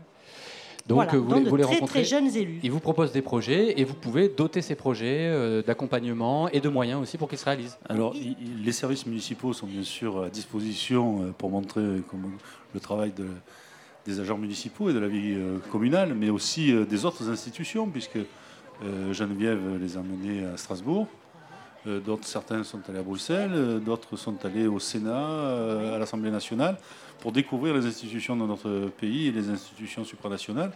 Donc, 0.87 1.13
vous, 1.13 1.55
les, 1.55 1.63
très, 1.63 1.79
Très 1.81 2.03
jeunes 2.03 2.35
élus. 2.35 2.59
Ils 2.63 2.71
vous 2.71 2.79
proposent 2.79 3.11
des 3.11 3.21
projets 3.21 3.79
et 3.79 3.83
vous 3.83 3.93
pouvez 3.93 4.29
doter 4.29 4.61
ces 4.61 4.75
projets 4.75 5.27
euh, 5.27 5.61
d'accompagnement 5.61 6.49
et 6.49 6.59
de 6.59 6.69
moyens 6.69 7.01
aussi 7.01 7.17
pour 7.17 7.29
qu'ils 7.29 7.37
se 7.37 7.45
réalisent. 7.45 7.77
Alors, 7.89 8.15
les 8.63 8.71
services 8.71 9.05
municipaux 9.05 9.53
sont 9.53 9.67
bien 9.67 9.83
sûr 9.83 10.23
à 10.23 10.29
disposition 10.29 11.23
euh, 11.23 11.31
pour 11.37 11.49
montrer 11.49 11.81
le 11.81 12.79
travail 12.79 13.13
des 14.05 14.19
agents 14.19 14.37
municipaux 14.37 14.89
et 14.89 14.93
de 14.93 14.99
la 14.99 15.07
vie 15.07 15.33
euh, 15.35 15.57
communale, 15.71 16.13
mais 16.13 16.29
aussi 16.29 16.73
des 16.85 17.05
autres 17.05 17.29
institutions, 17.29 17.87
puisque 17.87 18.19
Geneviève 19.11 19.77
les 19.79 19.95
a 19.95 20.01
menés 20.01 20.43
à 20.43 20.57
Strasbourg. 20.57 21.07
D'autres, 21.85 22.27
certains 22.27 22.63
sont 22.63 22.79
allés 22.89 22.97
à 22.97 23.03
Bruxelles, 23.03 23.79
d'autres 23.85 24.15
sont 24.15 24.43
allés 24.43 24.65
au 24.65 24.79
Sénat, 24.79 25.93
à 25.93 25.99
l'Assemblée 25.99 26.31
nationale 26.31 26.77
pour 27.21 27.31
découvrir 27.31 27.73
les 27.75 27.85
institutions 27.85 28.35
de 28.35 28.45
notre 28.45 28.89
pays 28.99 29.27
et 29.27 29.31
les 29.31 29.49
institutions 29.49 30.03
supranationales. 30.03 30.73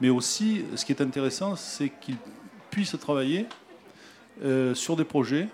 Mais 0.00 0.08
aussi, 0.08 0.64
ce 0.74 0.84
qui 0.84 0.92
est 0.92 1.00
intéressant, 1.00 1.54
c'est 1.54 1.90
qu'ils 2.00 2.16
puissent 2.70 2.98
travailler 2.98 3.46
euh, 4.42 4.74
sur 4.74 4.96
des 4.96 5.04
projets 5.04 5.46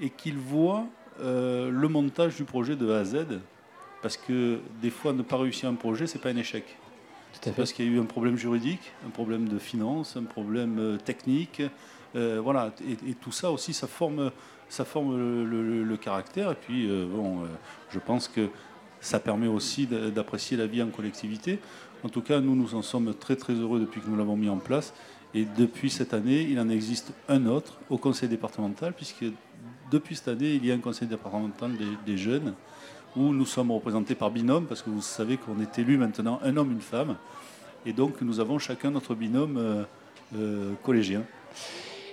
et 0.00 0.10
qu'ils 0.10 0.38
voient 0.38 0.86
euh, 1.20 1.70
le 1.70 1.88
montage 1.88 2.36
du 2.36 2.44
projet 2.44 2.76
de 2.76 2.92
A 2.92 2.98
à 2.98 3.04
Z. 3.04 3.26
Parce 4.02 4.16
que 4.16 4.60
des 4.80 4.90
fois, 4.90 5.12
ne 5.12 5.22
pas 5.22 5.38
réussir 5.38 5.68
un 5.68 5.74
projet, 5.74 6.06
ce 6.06 6.16
n'est 6.16 6.22
pas 6.22 6.28
un 6.28 6.36
échec. 6.36 6.64
C'est 7.32 7.54
parce 7.54 7.72
qu'il 7.72 7.86
y 7.86 7.88
a 7.88 7.92
eu 7.92 8.00
un 8.00 8.04
problème 8.04 8.36
juridique, 8.36 8.92
un 9.06 9.10
problème 9.10 9.48
de 9.48 9.58
finance, 9.58 10.16
un 10.16 10.24
problème 10.24 10.78
euh, 10.78 10.96
technique. 10.98 11.62
voilà. 12.14 12.72
Et, 12.86 13.14
tout 13.14 13.32
ça 13.32 13.50
aussi, 13.50 13.72
ça 13.72 13.86
forme, 13.86 14.30
ça 14.68 14.84
forme 14.84 15.16
le, 15.16 15.84
le 15.84 15.96
caractère. 15.96 16.52
Et 16.52 16.54
puis, 16.54 16.88
bon, 16.88 17.46
je 17.90 17.98
pense 17.98 18.28
que 18.28 18.48
ça 19.00 19.20
permet 19.20 19.46
aussi 19.46 19.86
d'apprécier 19.86 20.56
la 20.56 20.66
vie 20.66 20.82
en 20.82 20.88
collectivité. 20.88 21.58
En 22.04 22.08
tout 22.08 22.22
cas, 22.22 22.40
nous, 22.40 22.54
nous 22.54 22.74
en 22.74 22.82
sommes 22.82 23.14
très 23.14 23.36
très 23.36 23.54
heureux 23.54 23.80
depuis 23.80 24.00
que 24.00 24.08
nous 24.08 24.16
l'avons 24.16 24.36
mis 24.36 24.48
en 24.48 24.58
place. 24.58 24.94
Et 25.34 25.46
depuis 25.56 25.90
cette 25.90 26.14
année, 26.14 26.42
il 26.42 26.58
en 26.58 26.68
existe 26.68 27.12
un 27.28 27.46
autre 27.46 27.78
au 27.90 27.98
conseil 27.98 28.28
départemental, 28.28 28.92
puisque 28.94 29.24
depuis 29.90 30.16
cette 30.16 30.28
année, 30.28 30.54
il 30.54 30.64
y 30.64 30.70
a 30.70 30.74
un 30.74 30.78
conseil 30.78 31.08
départemental 31.08 31.72
des, 32.06 32.16
jeunes 32.16 32.54
où 33.16 33.32
nous 33.32 33.46
sommes 33.46 33.70
représentés 33.70 34.14
par 34.14 34.30
binôme, 34.30 34.66
parce 34.66 34.82
que 34.82 34.90
vous 34.90 35.02
savez 35.02 35.36
qu'on 35.36 35.60
est 35.60 35.78
élu 35.78 35.98
maintenant 35.98 36.40
un 36.42 36.56
homme, 36.56 36.72
une 36.72 36.80
femme. 36.80 37.16
Et 37.84 37.92
donc, 37.92 38.20
nous 38.22 38.40
avons 38.40 38.58
chacun 38.58 38.90
notre 38.90 39.14
binôme 39.14 39.56
euh, 39.56 39.84
euh, 40.36 40.72
collégien. 40.82 41.24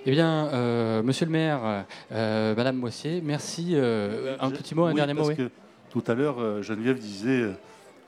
Eh 0.08 0.12
bien, 0.12 0.46
euh, 0.52 1.02
monsieur 1.02 1.26
le 1.26 1.32
maire, 1.32 1.84
euh, 2.12 2.54
madame 2.54 2.76
Moissier, 2.76 3.20
merci. 3.24 3.70
Euh, 3.72 4.36
un 4.38 4.50
petit 4.50 4.72
mot, 4.72 4.84
un 4.84 4.90
oui, 4.90 4.94
dernier 4.94 5.14
mot. 5.14 5.26
parce 5.26 5.30
oui. 5.30 5.36
que 5.36 5.50
tout 6.02 6.10
à 6.10 6.14
l'heure, 6.14 6.36
euh, 6.38 6.62
Geneviève 6.62 6.98
disait, 6.98 7.40
euh, 7.42 7.52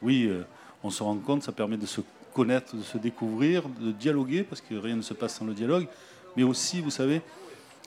oui, 0.03 0.27
euh, 0.29 0.43
on 0.85 0.91
se 0.91 1.03
rend 1.03 1.17
compte, 1.17 1.43
ça 1.43 1.53
permet 1.53 1.79
de 1.79 1.87
se 1.87 2.03
connaître, 2.35 2.77
de 2.77 2.83
se 2.83 2.99
découvrir, 2.99 3.63
de 3.81 3.93
dialoguer, 3.93 4.43
parce 4.43 4.61
que 4.61 4.75
rien 4.75 4.95
ne 4.97 5.01
se 5.03 5.15
passe 5.15 5.37
sans 5.37 5.47
le 5.47 5.55
dialogue. 5.55 5.87
Mais 6.37 6.43
aussi, 6.43 6.83
vous 6.83 6.91
savez, 6.91 7.23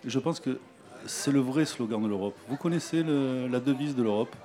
je 0.05 0.17
pense 0.17 0.39
que 0.39 0.57
c'est 1.05 1.31
le 1.31 1.39
vrai 1.39 1.65
slogan 1.65 2.01
de 2.01 2.07
l'Europe. 2.07 2.35
Vous 2.49 2.57
connaissez 2.57 3.03
le- 3.03 3.47
la 3.47 3.59
devise 3.59 3.95
de 3.95 4.01
l'Europe? 4.01 4.35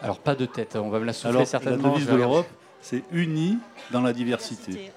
Alors, 0.00 0.18
pas 0.20 0.34
de 0.34 0.46
tête, 0.46 0.76
on 0.76 0.88
va 0.88 1.00
me 1.00 1.04
la 1.04 1.12
souffler 1.12 1.28
Alors, 1.30 1.40
la 1.42 1.46
certainement. 1.46 1.90
devise 1.92 2.06
je 2.06 2.12
de 2.12 2.16
l'Europe, 2.16 2.46
c'est 2.80 3.04
unis 3.12 3.58
dans 3.90 4.00
la 4.00 4.12
diversité. 4.14 4.90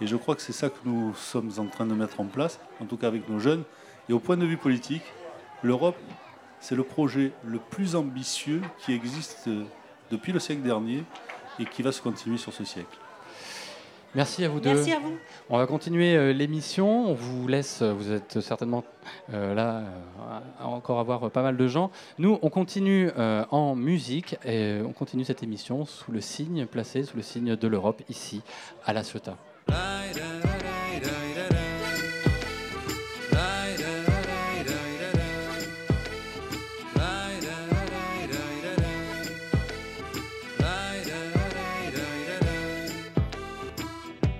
Et 0.00 0.06
je 0.06 0.16
crois 0.16 0.36
que 0.36 0.42
c'est 0.42 0.52
ça 0.52 0.70
que 0.70 0.78
nous 0.84 1.12
sommes 1.14 1.50
en 1.58 1.66
train 1.66 1.84
de 1.84 1.92
mettre 1.94 2.20
en 2.20 2.24
place, 2.24 2.58
en 2.80 2.86
tout 2.86 2.96
cas 2.96 3.08
avec 3.08 3.28
nos 3.28 3.40
jeunes. 3.40 3.64
Et 4.08 4.12
au 4.14 4.20
point 4.20 4.36
de 4.38 4.46
vue 4.46 4.56
politique, 4.56 5.02
l'Europe, 5.62 5.96
c'est 6.60 6.74
le 6.74 6.82
projet 6.82 7.32
le 7.44 7.58
plus 7.58 7.96
ambitieux 7.96 8.62
qui 8.78 8.92
existe 8.92 9.48
euh, 9.48 9.64
depuis 10.10 10.32
le 10.32 10.38
siècle 10.38 10.62
dernier 10.62 11.04
et 11.58 11.64
qui 11.64 11.82
va 11.82 11.92
se 11.92 12.00
continuer 12.00 12.36
sur 12.36 12.52
ce 12.52 12.64
siècle. 12.64 12.98
Merci 14.14 14.44
à 14.44 14.48
vous 14.48 14.58
deux. 14.58 14.72
Merci 14.72 14.92
à 14.92 14.98
vous. 15.00 15.16
On 15.50 15.58
va 15.58 15.66
continuer 15.66 16.16
euh, 16.16 16.32
l'émission. 16.32 17.10
On 17.10 17.14
vous 17.14 17.46
laisse, 17.46 17.82
euh, 17.82 17.92
vous 17.92 18.10
êtes 18.10 18.40
certainement 18.40 18.84
là 19.30 19.84
à 20.60 20.66
encore 20.66 20.98
avoir 20.98 21.30
pas 21.30 21.42
mal 21.42 21.56
de 21.56 21.66
gens. 21.66 21.90
Nous, 22.18 22.38
on 22.42 22.50
continue 22.50 23.10
en 23.16 23.74
musique 23.74 24.36
et 24.44 24.80
on 24.84 24.92
continue 24.92 25.24
cette 25.24 25.42
émission 25.42 25.86
sous 25.86 26.12
le 26.12 26.20
signe 26.20 26.66
placé, 26.66 27.04
sous 27.04 27.16
le 27.16 27.22
signe 27.22 27.56
de 27.56 27.68
l'Europe, 27.68 28.02
ici, 28.10 28.42
à 28.84 28.92
La 28.92 29.02
Ciotat. 29.02 29.38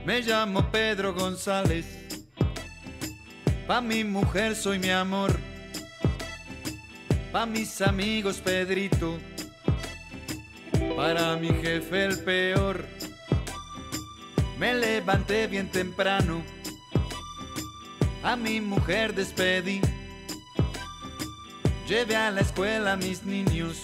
Me 0.08 0.22
llamo 0.22 0.70
Pedro 0.70 1.12
González. 1.12 1.84
Pa' 3.66 3.82
mi 3.82 4.04
mujer 4.04 4.56
soy 4.56 4.78
mi 4.78 4.88
amor. 4.88 5.38
Pa' 7.30 7.44
mis 7.44 7.82
amigos 7.82 8.38
Pedrito. 8.38 9.18
Para 10.96 11.36
mi 11.36 11.48
jefe 11.48 12.06
el 12.06 12.24
peor. 12.24 12.86
Me 14.58 14.72
levanté 14.72 15.46
bien 15.46 15.70
temprano. 15.70 16.42
A 18.22 18.34
mi 18.34 18.62
mujer 18.62 19.14
despedí. 19.14 19.82
Llevé 21.86 22.16
a 22.16 22.30
la 22.30 22.40
escuela 22.40 22.94
a 22.94 22.96
mis 22.96 23.24
niños. 23.24 23.76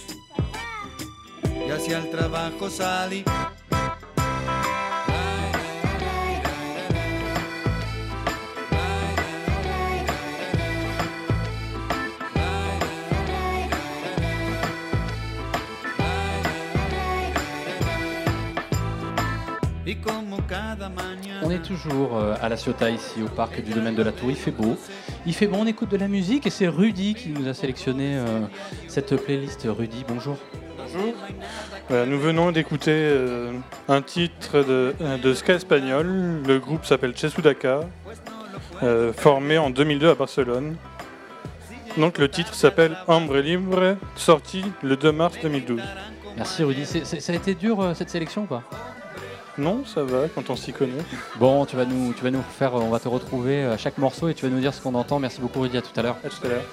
Y 1.69 1.71
hacia 1.71 1.99
el 1.99 2.11
trabajo 2.11 2.71
salí. 2.71 3.25
Est 21.55 21.63
toujours 21.63 22.17
euh, 22.17 22.35
à 22.43 22.49
La 22.49 22.57
Ciotat, 22.57 22.91
ici, 22.91 23.23
au 23.25 23.29
parc 23.29 23.63
du 23.63 23.73
domaine 23.73 23.95
de 23.95 24.03
la 24.03 24.13
Tour. 24.13 24.31
Il 24.31 24.37
fait 24.37 24.51
beau. 24.51 24.77
Il 25.27 25.35
fait 25.35 25.47
bon, 25.47 25.59
on 25.63 25.67
écoute 25.67 25.91
de 25.91 25.97
la 25.97 26.09
musique 26.09 26.47
et 26.47 26.51
c'est 26.51 26.69
Rudy 26.69 27.15
qui 27.15 27.31
nous 27.31 27.49
a 27.49 27.55
sélectionné 27.55 28.17
euh, 28.17 28.41
cette 28.89 29.17
playlist. 29.17 29.67
Rudy, 29.67 30.05
bonjour. 30.07 30.37
Bonjour. 30.79 31.15
Voilà, 31.89 32.07
nous 32.07 32.19
venons 32.19 32.53
d'écouter 32.53 32.93
euh, 32.93 33.53
un 33.89 34.03
titre 34.03 34.63
de, 34.63 34.95
euh, 35.01 35.17
de 35.19 35.35
ska 35.35 35.55
espagnol. 35.55 36.43
Le 36.47 36.59
groupe 36.59 36.85
s'appelle 36.85 37.17
Chesudaka, 37.17 37.81
euh, 38.83 39.13
formé 39.13 39.59
en 39.59 39.71
2002 39.71 40.11
à 40.11 40.15
Barcelone. 40.15 40.77
Donc 41.97 42.19
le 42.19 42.29
titre 42.29 42.55
s'appelle 42.55 42.97
Hambre 43.07 43.39
Libre, 43.39 43.97
sorti 44.17 44.65
le 44.83 44.97
2 44.97 45.13
mars 45.13 45.37
2012. 45.43 45.81
Merci 46.37 46.65
Rudy. 46.65 46.85
Ça 46.85 47.33
a 47.33 47.37
été 47.37 47.55
dur 47.55 47.81
euh, 47.81 47.95
cette 47.95 48.11
sélection 48.11 48.43
ou 48.43 48.47
pas? 48.47 48.63
Non, 49.57 49.85
ça 49.85 50.03
va 50.03 50.29
quand 50.35 50.51
on 50.51 50.57
s'y 50.57 50.73
connaît. 50.73 50.93
Bon, 51.39 51.65
tu 51.67 51.77
vas 51.77 51.85
nous, 51.85 52.13
tu 52.13 52.25
vas 52.25 52.31
nous 52.31 52.43
faire, 52.43 52.75
on 52.75 52.91
va 52.91 52.99
te 52.99 53.09
retrouver 53.09 53.65
à 53.65 53.77
chaque 53.77 53.99
morceau 53.99 54.29
et 54.29 54.35
tu 54.35 54.45
vas 54.45 54.51
nous 54.51 54.61
dire 54.61 54.75
ce 54.75 54.81
qu'on 54.81 54.95
entend. 54.95 55.19
Merci 55.19 55.41
beaucoup 55.41 55.61
Rudy, 55.61 55.77
à 55.77 55.83
tout 55.83 55.93
à 55.97 56.03
l'heure. 56.03 56.17
À 56.25 56.29
tout 56.29 56.45
à 56.45 56.49
l'heure. 56.49 56.65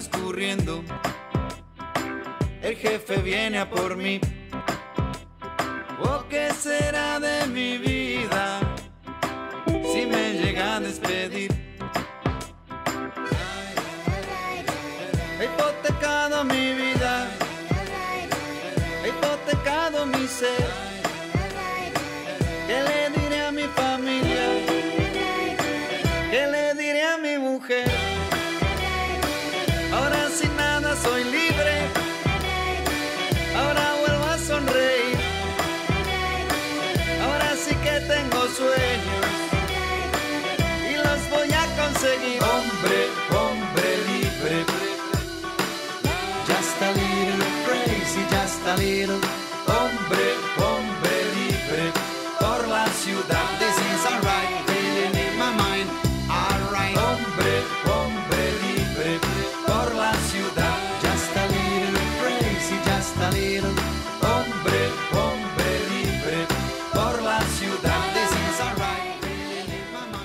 Transcurriendo. 0.00 0.82
El 2.62 2.76
jefe 2.76 3.16
viene 3.18 3.58
a 3.58 3.68
por 3.68 3.96
mí. 3.96 4.18
¿O 6.02 6.24
qué 6.28 6.50
será 6.54 7.20
de 7.20 7.46
mi 7.48 7.76
vida 7.76 8.60
si 9.92 10.06
me 10.06 10.32
llega 10.40 10.76
a 10.76 10.80
despedir? 10.80 11.50
He 15.38 15.44
hipotecado 15.44 16.44
mi 16.44 16.72
vida, 16.74 17.28
he 19.04 19.08
hipotecado 19.08 20.06
mi 20.06 20.26
ser. 20.26 20.89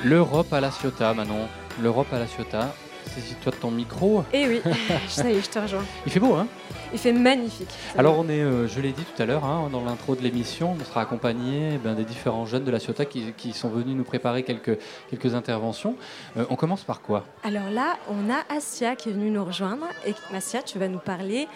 L'Europe 0.06 0.54
à 0.54 0.62
la 0.62 0.70
Ciotat, 0.70 1.16
Manon. 1.16 1.48
L'Europe 1.82 2.06
à 2.14 2.20
la 2.20 2.28
Ciotat. 2.28 2.72
Saisis-toi 3.08 3.52
de 3.54 3.58
ton 3.58 3.72
micro. 3.72 4.24
Eh 4.32 4.48
oui, 4.48 4.62
ça 5.08 5.28
y 5.32 5.38
est, 5.38 5.42
je 5.42 5.50
te 5.50 5.58
rejoins. 5.58 5.84
Il 6.06 6.12
fait 6.12 6.20
beau, 6.20 6.36
hein? 6.36 6.46
Il 6.94 7.00
fait 7.00 7.12
magnifique. 7.12 7.70
Alors 7.98 8.20
on 8.20 8.30
est, 8.30 8.40
euh, 8.44 8.68
je 8.68 8.80
l'ai 8.82 8.92
dit 8.92 9.02
tout 9.04 9.20
à 9.20 9.26
l'heure, 9.26 9.46
hein, 9.46 9.68
dans 9.72 9.84
l'intro 9.84 10.14
de 10.16 10.22
l'émission, 10.22 10.76
on 10.80 10.86
sera 10.86 11.02
accompagné 11.02 11.72
eh 11.74 11.78
ben, 11.80 11.96
des 11.96 12.04
différents 12.04 12.46
jeunes 12.46 12.66
de 12.66 12.70
la 12.70 12.78
Ciotat 12.80 13.06
qui, 13.06 13.34
qui 13.36 13.54
sont 13.54 13.70
venus 13.70 13.96
nous 13.96 14.04
préparer 14.04 14.44
quelques, 14.44 14.78
quelques 15.10 15.34
interventions. 15.34 15.96
Euh, 16.38 16.46
on 16.52 16.56
commence 16.56 16.84
par 16.84 17.02
quoi? 17.02 17.26
Alors 17.44 17.72
là, 17.72 17.98
on 18.12 18.30
a 18.32 18.44
Asia 18.56 18.96
qui 18.96 19.10
est 19.10 19.14
venue 19.14 19.32
nous 19.32 19.44
rejoindre. 19.44 19.88
Et 20.06 20.14
Asia, 20.36 20.62
tu 20.62 20.78
vas 20.78 20.88
nous 20.88 21.00
parler 21.00 21.48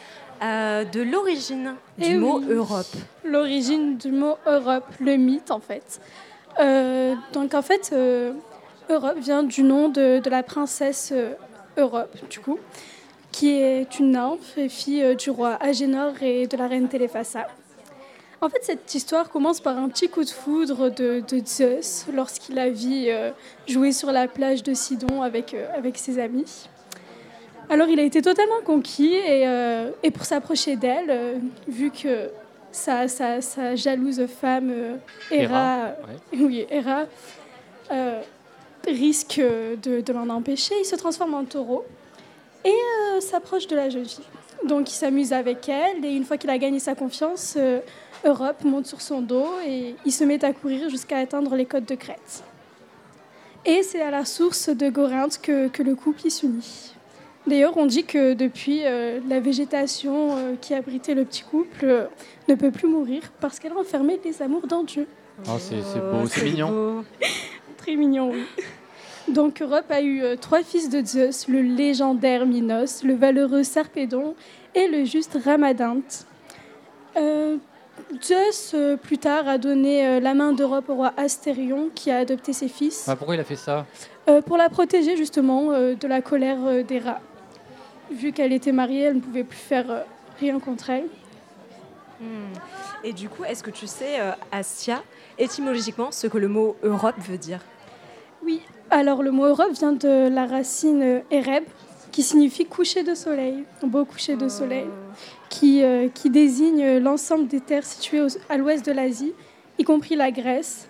euh, 0.42 0.86
de 0.86 1.02
l'origine 1.04 1.76
du 2.00 2.06
Eh 2.06 2.16
mot 2.16 2.40
oui. 2.40 2.48
Europe. 2.56 2.88
l'origine 3.24 3.98
du 3.98 4.12
mot 4.12 4.38
Europe, 4.48 4.88
le 5.00 5.18
mythe 5.18 5.52
en 5.52 5.60
fait. 5.60 6.02
Euh, 6.60 7.16
donc 7.34 7.54
en 7.54 7.62
fait, 7.62 7.92
euh, 7.94 8.34
Europe 8.90 9.18
vient 9.18 9.44
du 9.44 9.64
nom 9.64 9.90
de, 9.90 10.22
la 10.30 10.44
princesse 10.44 11.12
euh, 11.14 11.34
Europe, 11.78 12.16
du 12.30 12.40
coup, 12.40 12.60
qui 13.32 13.52
est 13.52 14.00
une 14.00 14.12
nymphe 14.12 14.58
et 14.58 14.70
fille 14.70 15.16
du 15.16 15.30
roi 15.30 15.58
Agénor 15.62 16.14
et 16.22 16.48
de 16.48 16.58
la 16.58 16.68
reine 16.68 16.88
Téléphassa. 16.88 17.48
En 18.42 18.50
fait, 18.50 18.60
cette 18.62 18.94
histoire 18.94 19.30
commence 19.30 19.60
par 19.60 19.78
un 19.78 19.90
petit 19.90 20.08
coup 20.08 20.24
de 20.24 20.30
foudre 20.30 20.90
de, 20.90 21.22
de 21.28 21.46
Zeus 21.46 22.06
lorsqu'il 22.14 22.58
a 22.58 22.70
vu 22.70 23.08
euh, 23.08 23.32
jouer 23.68 23.92
sur 23.92 24.12
la 24.12 24.28
plage 24.28 24.64
de 24.64 24.74
Sidon 24.74 25.22
avec, 25.22 25.56
avec 25.76 25.98
ses 25.98 26.20
amis. 26.20 26.68
Alors 27.70 27.88
il 27.88 28.00
a 28.00 28.04
été 28.04 28.22
totalement 28.22 28.62
conquis 28.66 29.14
et, 29.14 29.46
et 30.02 30.10
pour 30.10 30.26
s'approcher 30.26 30.76
d'elle, 30.76 31.40
vu 31.68 31.92
que 31.92 32.32
sa, 32.72 33.08
sa- 33.08 33.42
sa 33.42 33.76
jalouse 33.76 34.26
femme 34.28 34.70
euh, 34.72 34.96
Hera, 35.32 35.88
ouais. 36.32 36.40
oui, 36.40 36.66
Hera, 36.70 37.06
euh, 37.92 38.22
risque 38.88 39.40
de, 39.40 40.02
de 40.02 40.14
l'en 40.14 40.30
empêcher. 40.30 40.76
Il 40.80 40.86
se 40.86 40.96
transforme 40.96 41.34
en 41.34 41.46
taureau 41.46 41.86
et 42.64 42.70
euh, 42.70 43.20
s'approche 43.22 43.68
de 43.68 43.76
la 43.76 43.90
jeune 43.90 44.06
fille. 44.06 44.24
Donc 44.66 44.92
il 44.92 44.96
s'amuse 44.96 45.32
avec 45.34 45.70
elle 45.70 46.04
et 46.04 46.12
une 46.14 46.26
fois 46.26 46.38
qu'il 46.38 46.50
a 46.50 46.58
gagné 46.58 46.80
sa 46.80 46.94
confiance, 46.96 47.56
euh, 47.58 47.80
Europe 48.26 48.64
monte 48.66 48.86
sur 48.86 49.00
son 49.02 49.22
dos 49.22 49.48
et 49.66 49.96
il 50.06 50.12
se 50.12 50.24
met 50.26 50.44
à 50.44 50.52
courir 50.52 50.90
jusqu'à 50.90 51.18
atteindre 51.20 51.56
les 51.56 51.66
côtes 51.66 51.88
de 51.88 51.96
Crète. 51.96 52.44
Et 53.66 53.84
c'est 53.84 54.02
à 54.02 54.12
la 54.12 54.26
source 54.26 54.70
de 54.70 54.90
Corinthe 54.90 55.40
que, 55.42 55.68
que 55.70 55.84
le 55.84 55.96
couple 55.96 56.30
s'unit. 56.30 56.94
D'ailleurs, 57.48 57.78
on 57.78 57.86
dit 57.86 58.04
que 58.04 58.34
depuis, 58.34 58.82
euh, 58.86 59.20
la 59.28 59.40
végétation 59.40 60.36
euh, 60.38 60.56
qui 60.60 60.74
abritait 60.74 61.16
le 61.16 61.26
petit 61.26 61.44
couple 61.44 61.86
euh, 61.86 62.06
ne 62.48 62.56
peut 62.56 62.70
plus 62.72 62.88
mourir 62.88 63.22
parce 63.40 63.60
qu'elle 63.60 63.74
renfermait 63.74 64.20
les 64.24 64.42
amours 64.42 64.68
dans 64.68 64.84
Dieu. 64.84 65.08
Oh, 65.48 65.52
c'est 65.58 65.82
c'est 65.82 66.00
beau, 66.00 66.26
c'est 66.28 66.44
mignon. 66.44 66.70
beau. 66.70 67.04
Très 67.78 67.96
mignon, 67.96 68.32
oui. 68.32 68.44
Donc 69.34 69.62
Europe 69.62 69.86
a 69.90 70.02
eu 70.02 70.22
euh, 70.22 70.36
trois 70.36 70.64
fils 70.64 70.90
de 70.90 71.04
Zeus, 71.06 71.48
le 71.48 71.62
légendaire 71.62 72.46
Minos, 72.46 73.04
le 73.04 73.14
valeureux 73.14 73.64
Sarpédon 73.64 74.36
et 74.76 74.88
le 74.88 75.06
juste 75.06 75.38
Ramadinte. 75.44 76.26
Euh, 77.16 77.58
Zeus, 78.24 78.72
euh, 78.74 78.98
plus 78.98 79.18
tard, 79.18 79.48
a 79.48 79.58
donné 79.58 80.06
euh, 80.06 80.20
la 80.20 80.34
main 80.34 80.52
d'Europe 80.52 80.90
au 80.90 80.96
roi 80.96 81.14
Astérion, 81.18 81.90
qui 81.94 82.12
a 82.12 82.18
adopté 82.18 82.54
ses 82.54 82.68
fils, 82.68 83.06
Ah, 83.08 83.16
pourquoi 83.16 83.36
il 83.36 83.42
a 83.42 83.44
fait 83.44 83.56
ça? 83.56 83.86
Euh, 84.28 84.42
pour 84.42 84.58
la 84.58 84.70
protéger 84.70 85.16
justement 85.16 85.72
euh, 85.72 85.96
de 85.96 86.08
la 86.08 86.22
colère 86.22 86.58
euh, 86.66 86.84
des 86.84 87.00
rats. 87.00 87.22
Vu 88.12 88.32
qu'elle 88.32 88.54
était 88.54 88.72
mariée, 88.72 89.04
elle 89.04 89.16
ne 89.16 89.22
pouvait 89.22 89.44
plus 89.44 89.58
faire 89.58 89.90
euh, 89.90 90.02
rien 90.40 90.60
contre 90.60 90.90
elle. 90.90 91.08
Hmm. 92.20 92.54
Et 93.04 93.14
du 93.14 93.30
coup, 93.30 93.44
est-ce 93.46 93.64
que 93.64 93.72
tu 93.72 93.88
sais, 93.88 94.20
euh, 94.20 94.32
Assia, 94.52 95.02
étymologiquement, 95.38 96.12
ce 96.12 96.28
que 96.28 96.38
le 96.38 96.48
mot 96.48 96.76
Europe 96.84 97.16
veut 97.20 97.38
dire? 97.38 97.62
Oui, 98.44 98.62
alors 98.90 99.24
le 99.24 99.32
mot 99.32 99.46
Europe 99.46 99.72
vient 99.72 99.94
de 99.94 100.28
la 100.28 100.46
racine 100.46 101.02
euh, 101.02 101.20
Ereb, 101.32 101.64
qui 102.12 102.24
signifie 102.24 102.66
coucher 102.66 103.04
de 103.04 103.14
soleil, 103.14 103.64
beau 103.84 104.04
coucher 104.04 104.36
de 104.36 104.50
soleil, 104.50 104.88
qui, 105.50 105.84
euh, 105.84 106.10
qui 106.14 106.30
désigne 106.30 106.98
l'ensemble 106.98 107.48
des 107.48 107.62
terres 107.62 107.86
situées 107.86 108.26
à 108.50 108.58
l'ouest 108.58 108.86
de 108.86 108.92
l'Asie, 108.92 109.34
y 109.78 109.84
compris 109.84 110.16
la 110.16 110.32
Grèce. 110.32 110.88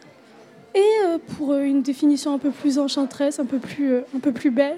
Et 0.73 1.17
pour 1.35 1.55
une 1.55 1.81
définition 1.81 2.31
un 2.33 2.38
peu 2.38 2.51
plus 2.51 2.77
enchanteresse, 2.77 3.39
un 3.39 3.45
peu 3.45 3.57
plus, 3.57 3.97
un 3.97 4.19
peu 4.21 4.31
plus 4.31 4.51
belle, 4.51 4.77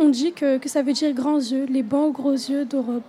on 0.00 0.08
dit 0.08 0.32
que, 0.32 0.58
que 0.58 0.68
ça 0.68 0.82
veut 0.82 0.92
dire 0.92 1.12
grands 1.14 1.38
yeux, 1.38 1.66
les 1.68 1.82
beaux 1.82 2.10
gros 2.10 2.32
yeux 2.32 2.64
d'Europe. 2.64 3.04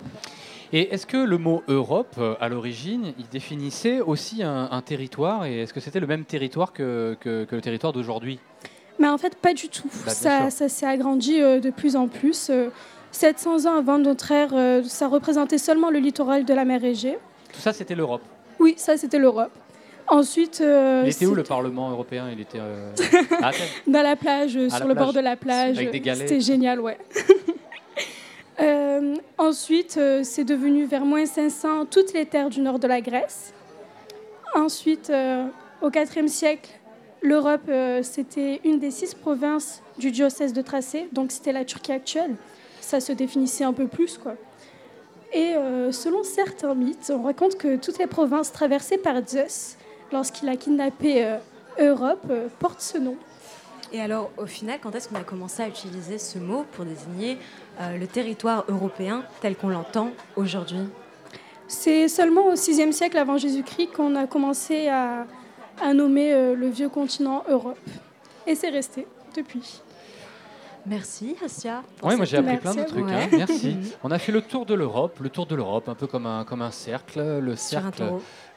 Et 0.74 0.94
est-ce 0.94 1.06
que 1.06 1.16
le 1.18 1.36
mot 1.38 1.62
Europe, 1.68 2.14
euh, 2.18 2.34
à 2.40 2.48
l'origine, 2.48 3.12
il 3.18 3.28
définissait 3.28 4.00
aussi 4.00 4.42
un, 4.42 4.68
un 4.70 4.80
territoire 4.80 5.44
Et 5.44 5.60
est-ce 5.62 5.74
que 5.74 5.80
c'était 5.80 6.00
le 6.00 6.06
même 6.06 6.24
territoire 6.24 6.72
que, 6.72 7.16
que- 7.20 7.44
que 7.44 7.54
le 7.56 7.60
territoire 7.60 7.92
d'aujourd'hui? 7.92 8.38
Mais 8.98 9.08
en 9.08 9.18
fait, 9.18 9.34
pas 9.36 9.52
du 9.52 9.68
tout. 9.68 9.88
Bah, 10.06 10.12
ça 10.12 10.50
ça 10.50 10.68
s'est 10.68 10.86
agrandi 10.86 11.40
euh, 11.40 11.60
de 11.60 11.70
plus 11.70 11.96
en 11.96 12.08
plus. 12.08 12.48
Euh, 12.50 12.68
700 13.10 13.66
ans 13.66 13.76
avant 13.76 13.98
notre 13.98 14.30
ère, 14.32 14.50
euh, 14.54 14.82
ça 14.84 15.08
représentait 15.08 15.58
seulement 15.58 15.90
le 15.90 15.98
littoral 15.98 16.44
de 16.46 16.54
la 16.54 16.64
mer 16.64 16.82
Égée. 16.84 17.18
Tout 17.52 17.60
ça, 17.60 17.72
c'était 17.74 17.94
l'Europe? 17.94 18.22
Oui, 18.58 18.74
ça 18.78 18.96
c'était 18.96 19.18
l'Europe. 19.18 19.50
Ensuite, 20.12 20.60
euh, 20.60 21.04
Il 21.06 21.10
était 21.10 21.24
où 21.24 21.34
le 21.34 21.42
Parlement 21.42 21.90
européen? 21.90 22.28
Il 22.30 22.38
était 22.38 22.58
euh, 22.60 22.92
à 23.42 23.50
dans 23.86 24.02
la 24.02 24.14
plage, 24.14 24.58
À 24.58 24.68
sur 24.68 24.80
la 24.80 24.92
le 24.92 24.94
bord 24.94 25.14
de 25.14 25.20
la 25.20 25.36
plage. 25.36 25.78
avec 25.78 25.90
des 25.90 26.00
galets. 26.00 26.28
C'était 26.28 26.40
génial, 26.40 26.80
ouais. 26.80 26.98
Euh, 28.60 29.16
ensuite, 29.38 29.96
euh, 29.96 30.20
c'est 30.22 30.44
devenu 30.44 30.84
vers 30.84 31.04
moins 31.06 31.24
500 31.24 31.86
toutes 31.86 32.12
les 32.12 32.26
terres 32.26 32.50
du 32.50 32.60
nord 32.60 32.78
de 32.78 32.86
la 32.86 33.00
Grèce. 33.00 33.52
Ensuite, 34.54 35.10
au 35.80 35.88
IVe 35.90 36.28
siècle, 36.28 36.70
l'Europe, 37.22 37.68
c'était 38.02 38.60
une 38.62 38.78
des 38.78 38.90
six 38.90 39.14
provinces 39.14 39.82
du 39.98 40.10
diocèse 40.12 40.52
de 40.52 40.60
Tracé, 40.60 41.08
donc 41.12 41.32
c'était 41.32 41.50
la 41.52 41.64
Turquie 41.64 41.92
actuelle. 41.92 42.36
Ça 42.80 43.00
se 43.00 43.12
définissait 43.12 43.64
un 43.64 43.72
peu 43.72 43.88
plus, 43.88 44.18
quoi. 44.18 44.34
Et 45.32 45.54
selon 45.90 46.22
certains 46.22 46.74
mythes, 46.74 47.10
on 47.12 47.22
raconte 47.22 47.56
que 47.56 47.76
toutes 47.76 47.98
les 47.98 48.06
provinces 48.06 48.52
traversées 48.52 48.98
par 48.98 49.26
Zeus, 49.26 49.76
lorsqu'il 50.12 50.48
a 50.48 50.56
kidnappé 50.56 51.24
euh, 51.24 51.38
Europe, 51.78 52.26
euh, 52.30 52.48
portent 52.58 52.80
ce 52.80 52.98
nom. 52.98 53.16
Et 53.92 54.00
alors, 54.00 54.30
au 54.38 54.46
final, 54.46 54.78
quand 54.82 54.94
est-ce 54.94 55.08
qu'on 55.08 55.16
a 55.16 55.24
commencé 55.24 55.62
à 55.62 55.68
utiliser 55.68 56.18
ce 56.18 56.38
mot 56.38 56.64
pour 56.72 56.84
désigner 56.84 57.36
euh, 57.80 57.98
le 57.98 58.06
territoire 58.06 58.64
européen 58.68 59.22
tel 59.40 59.54
qu'on 59.54 59.68
l'entend 59.68 60.10
aujourd'hui? 60.34 60.88
C'est 61.68 62.08
seulement 62.08 62.46
au 62.46 62.54
VIe 62.54 62.92
siècle 62.92 63.18
avant 63.18 63.36
Jésus-Christ 63.36 63.88
qu'on 63.88 64.14
a 64.14 64.26
commencé 64.26 64.88
à, 64.88 65.26
à 65.80 65.92
nommer 65.92 66.32
euh, 66.32 66.54
le 66.54 66.68
vieux 66.68 66.88
continent 66.88 67.44
Europe. 67.48 67.78
Et 68.46 68.54
c'est 68.54 68.70
resté 68.70 69.06
depuis. 69.36 69.82
Merci, 70.86 71.36
Assia. 71.44 71.82
Oui, 72.02 72.16
moi 72.16 72.24
j'ai 72.24 72.38
appris 72.38 72.56
plein 72.56 72.74
de 72.74 72.82
trucs. 72.82 73.08
hein. 73.08 73.28
Merci. 73.32 73.76
On 74.02 74.10
a 74.10 74.18
fait 74.18 74.32
le 74.32 74.42
tour 74.42 74.66
de 74.66 74.74
l'Europe, 74.74 75.18
le 75.20 75.30
tour 75.30 75.46
de 75.46 75.54
l'Europe, 75.54 75.88
un 75.88 75.94
peu 75.94 76.06
comme 76.06 76.26
un, 76.26 76.44
comme 76.44 76.60
un 76.62 76.70
cercle. 76.72 77.38
Le 77.38 77.54
cercle, 77.56 78.02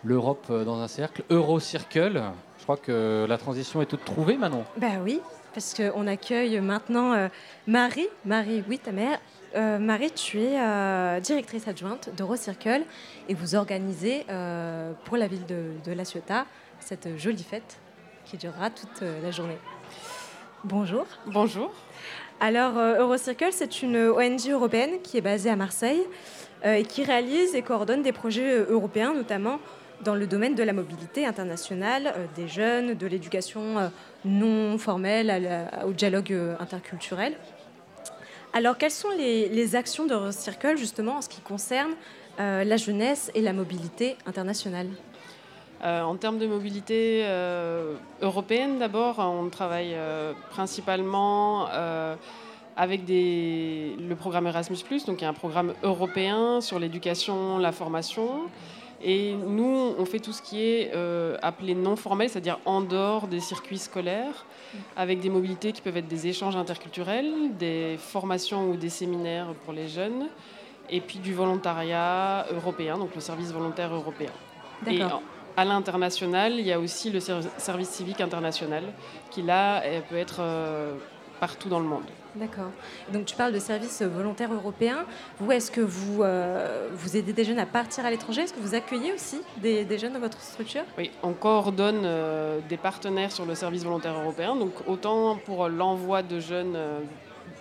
l'Europe 0.03 0.51
dans 0.65 0.79
un 0.79 0.87
cercle. 0.87 1.23
Eurocircle. 1.29 2.23
Je 2.57 2.63
crois 2.63 2.77
que 2.77 3.25
la 3.29 3.37
transition 3.37 3.81
est 3.81 3.85
toute 3.85 4.03
trouvée, 4.03 4.37
Manon. 4.37 4.63
Ben 4.77 4.99
oui, 5.03 5.21
parce 5.53 5.73
qu'on 5.75 6.07
accueille 6.07 6.59
maintenant 6.61 7.13
euh, 7.13 7.27
Marie. 7.67 8.07
Marie, 8.25 8.63
oui, 8.67 8.79
ta 8.79 8.91
mère. 8.91 9.19
Euh, 9.55 9.77
Marie, 9.77 10.11
tu 10.11 10.41
es 10.41 10.59
euh, 10.59 11.19
directrice 11.19 11.67
adjointe 11.67 12.09
d'Eurocircle 12.17 12.81
et 13.29 13.33
vous 13.35 13.55
organisez 13.55 14.25
euh, 14.29 14.91
pour 15.05 15.15
la 15.15 15.27
ville 15.27 15.45
de, 15.45 15.73
de 15.85 15.91
La 15.93 16.03
Ciotat 16.03 16.45
cette 16.79 17.17
jolie 17.17 17.43
fête 17.43 17.77
qui 18.25 18.35
durera 18.37 18.69
toute 18.71 19.01
euh, 19.03 19.21
la 19.21 19.31
journée. 19.31 19.57
Bonjour. 20.63 21.05
Bonjour. 21.27 21.71
Alors, 22.41 22.77
euh, 22.77 22.99
Eurocircle, 22.99 23.51
c'est 23.51 23.81
une 23.81 23.95
ONG 23.95 24.49
européenne 24.49 25.01
qui 25.01 25.17
est 25.17 25.21
basée 25.21 25.49
à 25.49 25.55
Marseille 25.55 26.01
euh, 26.65 26.73
et 26.73 26.83
qui 26.83 27.03
réalise 27.03 27.55
et 27.55 27.61
coordonne 27.61 28.01
des 28.01 28.11
projets 28.11 28.51
euh, 28.51 28.65
européens, 28.69 29.13
notamment 29.13 29.59
dans 30.03 30.15
le 30.15 30.27
domaine 30.27 30.53
de 30.53 30.63
la 30.63 30.73
mobilité 30.73 31.25
internationale 31.25 32.13
des 32.35 32.49
jeunes, 32.49 32.95
de 32.95 33.07
l'éducation 33.07 33.89
non 34.25 34.77
formelle 34.77 35.69
au 35.87 35.93
dialogue 35.93 36.37
interculturel. 36.59 37.33
Alors, 38.51 38.77
quelles 38.77 38.91
sont 38.91 39.09
les, 39.17 39.75
actions 39.77 40.05
d'Eurocircle, 40.05 40.75
justement, 40.75 41.13
en 41.13 41.21
ce 41.21 41.29
qui 41.29 41.39
concerne 41.39 41.93
la 42.37 42.75
jeunesse 42.75 43.31
et 43.35 43.41
la 43.41 43.53
mobilité 43.53 44.17
internationale? 44.25 44.89
Euh, 45.83 46.01
en 46.01 46.15
termes 46.15 46.39
de 46.39 46.47
mobilité 46.47 47.21
euh, 47.25 47.95
européenne, 48.21 48.79
d'abord, 48.79 49.19
on 49.19 49.49
travaille 49.49 49.93
euh, 49.93 50.33
principalement 50.49 51.67
avec 52.77 53.05
des, 53.05 53.95
le 53.97 54.15
programme 54.15 54.47
Erasmus, 54.47 54.77
donc 55.07 55.21
il 55.21 55.23
y 55.23 55.25
a 55.25 55.29
un 55.29 55.33
programme 55.33 55.73
européen 55.83 56.59
sur 56.59 56.77
l'éducation, 56.77 57.57
la 57.57 57.71
formation. 57.71 58.41
Et 59.01 59.33
nous, 59.33 59.93
on 59.97 60.05
fait 60.05 60.19
tout 60.19 60.33
ce 60.33 60.41
qui 60.41 60.61
est 60.61 60.91
appelé 61.41 61.73
non 61.73 61.95
formel, 61.95 62.29
c'est-à-dire 62.29 62.59
en 62.65 62.81
dehors 62.81 63.27
des 63.27 63.39
circuits 63.39 63.77
scolaires, 63.77 64.45
avec 64.97 65.21
des 65.21 65.29
mobilités 65.29 65.71
qui 65.71 65.81
peuvent 65.81 65.95
être 65.95 66.07
des 66.07 66.27
échanges 66.27 66.57
interculturels, 66.57 67.55
des 67.57 67.95
formations 67.97 68.69
ou 68.69 68.75
des 68.75 68.89
séminaires 68.89 69.53
pour 69.63 69.71
les 69.71 69.87
jeunes, 69.87 70.27
et 70.89 70.99
puis 70.99 71.19
du 71.19 71.33
volontariat 71.33 72.45
européen, 72.51 72.97
donc 72.97 73.15
le 73.15 73.21
service 73.21 73.53
volontaire 73.53 73.93
européen. 73.93 74.31
D'accord. 74.81 75.21
À 75.57 75.65
l'international, 75.65 76.53
il 76.53 76.65
y 76.65 76.73
a 76.73 76.79
aussi 76.79 77.09
le 77.09 77.19
ser- 77.19 77.39
service 77.57 77.89
civique 77.89 78.21
international 78.21 78.83
qui, 79.31 79.41
là, 79.41 79.81
peut 80.09 80.17
être 80.17 80.39
euh, 80.39 80.93
partout 81.39 81.69
dans 81.69 81.79
le 81.79 81.85
monde. 81.85 82.03
D'accord. 82.35 82.71
Donc 83.13 83.25
tu 83.25 83.35
parles 83.35 83.53
de 83.53 83.59
service 83.59 84.01
volontaire 84.01 84.53
européen. 84.53 85.05
Vous, 85.39 85.51
est-ce 85.53 85.71
que 85.71 85.79
vous, 85.79 86.21
euh, 86.21 86.89
vous 86.91 87.15
aidez 87.15 87.31
des 87.31 87.45
jeunes 87.45 87.59
à 87.59 87.65
partir 87.65 88.05
à 88.05 88.11
l'étranger? 88.11 88.41
Est-ce 88.41 88.53
que 88.53 88.59
vous 88.59 88.75
accueillez 88.75 89.13
aussi 89.13 89.39
des, 89.55 89.85
des 89.85 89.97
jeunes 89.97 90.11
dans 90.11 90.19
votre 90.19 90.41
structure? 90.41 90.83
Oui, 90.97 91.11
on 91.23 91.31
coordonne 91.31 92.01
euh, 92.03 92.59
des 92.67 92.75
partenaires 92.75 93.31
sur 93.31 93.45
le 93.45 93.55
service 93.55 93.85
volontaire 93.85 94.19
européen, 94.19 94.57
donc 94.57 94.73
autant 94.85 95.37
pour 95.37 95.69
l'envoi 95.69 96.23
de 96.23 96.41
jeunes 96.41 96.75
euh, 96.75 96.99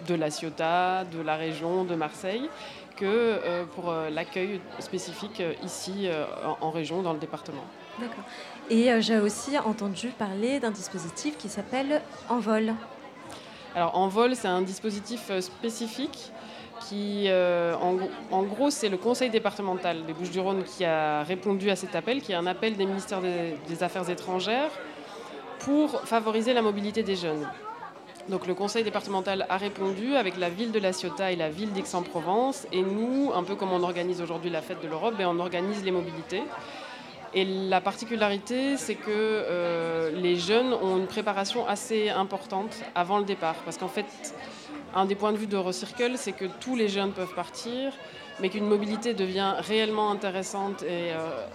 de 0.09 0.17
la 0.17 0.31
Ciotat, 0.31 1.05
de 1.05 1.23
la 1.23 1.37
région, 1.37 1.85
de 1.85 1.95
Marseille, 1.95 2.51
que 2.97 3.65
pour 3.75 3.93
l'accueil 4.11 4.61
spécifique 4.79 5.43
ici 5.65 6.09
en, 6.45 6.67
en 6.67 6.71
région, 6.71 7.03
dans 7.03 7.13
le 7.13 7.19
département. 7.19 7.65
D'accord. 7.99 8.25
Et 8.71 8.91
euh, 8.91 9.01
j'ai 9.01 9.19
aussi 9.19 9.59
entendu 9.59 10.09
parler 10.09 10.59
d'un 10.59 10.71
dispositif 10.71 11.37
qui 11.37 11.49
s'appelle 11.49 12.03
Envol. 12.29 12.75
Alors 13.75 13.97
Envol, 13.97 14.35
c'est 14.35 14.49
un 14.49 14.63
dispositif 14.63 15.27
euh, 15.31 15.41
spécifique 15.41 16.33
qui, 16.81 17.25
euh, 17.29 17.75
en, 18.31 18.43
gros- 18.43 18.71
c'est 18.71 18.89
le 18.89 18.97
conseil 18.97 19.31
départemental 19.31 20.05
des 20.07 20.13
Bouches-du-Rhône 20.13 20.65
qui 20.65 20.85
a 20.85 21.23
répondu 21.23 21.71
à 21.71 21.77
cet 21.77 21.95
appel, 21.95 22.21
qui 22.21 22.33
est 22.33 22.35
un 22.35 22.47
appel 22.47 22.77
des 22.77 22.85
ministères 22.85 23.21
des, 23.21 23.57
des 23.69 23.83
Affaires 23.83 24.09
étrangères 24.11 24.71
pour 25.61 26.01
favoriser 26.03 26.53
la 26.53 26.63
mobilité 26.63 27.03
des 27.03 27.17
jeunes. 27.17 27.49
Donc 28.29 28.47
le 28.47 28.55
conseil 28.55 28.83
départemental 28.85 29.47
a 29.49 29.57
répondu 29.57 30.17
avec 30.17 30.37
la 30.39 30.49
ville 30.49 30.73
de 30.73 30.79
La 30.79 30.93
Ciotat 30.93 31.33
et 31.33 31.37
la 31.37 31.51
ville 31.51 31.73
d'Aix-en-Provence. 31.73 32.67
Et 32.73 32.83
nous, 32.83 33.33
un 33.35 33.45
peu 33.45 33.55
comme 33.55 33.73
on 33.73 33.83
organise 33.83 34.21
aujourd'hui 34.21 34.51
la 34.51 34.63
fête 34.63 34.83
de 34.83 34.89
l'Europe, 34.89 35.15
ben, 35.17 35.29
on 35.29 35.39
organise 35.39 35.85
les 35.85 35.91
mobilités. 35.91 36.43
Et 37.37 37.45
la 37.45 37.81
particularité, 37.81 38.77
c'est 38.77 38.95
que 38.95 39.09
euh, 39.09 40.13
les 40.13 40.37
jeunes 40.37 40.73
ont 40.73 40.99
une 40.99 41.09
préparation 41.09 41.67
assez 41.67 42.09
importante 42.09 42.77
avant 42.95 43.19
le 43.19 43.25
départ. 43.25 43.57
Parce 43.65 43.77
qu'en 43.77 43.89
fait, 43.89 44.07
un 44.95 45.05
des 45.05 45.17
points 45.17 45.33
de 45.33 45.39
vue 45.39 45.49
d'Eurocircle, 45.49 46.13
c'est 46.17 46.33
que 46.33 46.45
tous 46.61 46.77
les 46.77 46.89
jeunes 46.89 47.11
peuvent 47.11 47.35
partir, 47.35 47.93
mais 48.41 48.51
qu'une 48.51 48.67
mobilité 48.67 49.15
devient 49.15 49.55
réellement 49.59 50.13
intéressante 50.13 50.85
et, 50.85 51.11
euh, 51.13 51.47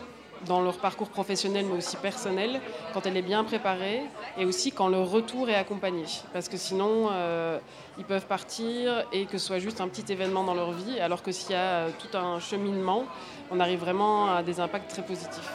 dans 0.45 0.61
leur 0.61 0.77
parcours 0.77 1.09
professionnel, 1.09 1.65
mais 1.69 1.77
aussi 1.77 1.97
personnel, 1.97 2.61
quand 2.93 3.05
elle 3.05 3.17
est 3.17 3.21
bien 3.21 3.43
préparée 3.43 4.01
et 4.37 4.45
aussi 4.45 4.71
quand 4.71 4.87
le 4.87 4.99
retour 4.99 5.49
est 5.49 5.55
accompagné. 5.55 6.03
Parce 6.33 6.49
que 6.49 6.57
sinon, 6.57 7.09
euh, 7.11 7.59
ils 7.97 8.05
peuvent 8.05 8.25
partir 8.25 9.05
et 9.11 9.25
que 9.25 9.37
ce 9.37 9.47
soit 9.47 9.59
juste 9.59 9.81
un 9.81 9.87
petit 9.87 10.11
événement 10.11 10.43
dans 10.43 10.53
leur 10.53 10.71
vie, 10.71 10.99
alors 10.99 11.21
que 11.21 11.31
s'il 11.31 11.51
y 11.51 11.55
a 11.55 11.59
euh, 11.59 11.89
tout 11.99 12.17
un 12.17 12.39
cheminement, 12.39 13.05
on 13.51 13.59
arrive 13.59 13.79
vraiment 13.79 14.33
à 14.33 14.43
des 14.43 14.59
impacts 14.59 14.89
très 14.89 15.01
positifs. 15.01 15.51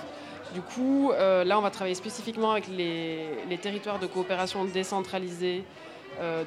Du 0.53 0.61
coup, 0.61 1.11
euh, 1.13 1.45
là, 1.45 1.59
on 1.59 1.63
va 1.63 1.71
travailler 1.71 1.97
spécifiquement 1.97 2.53
avec 2.53 2.69
les, 2.69 3.59
territoires 3.61 3.99
de 3.99 4.07
coopération 4.07 4.65
décentralisés 4.65 5.65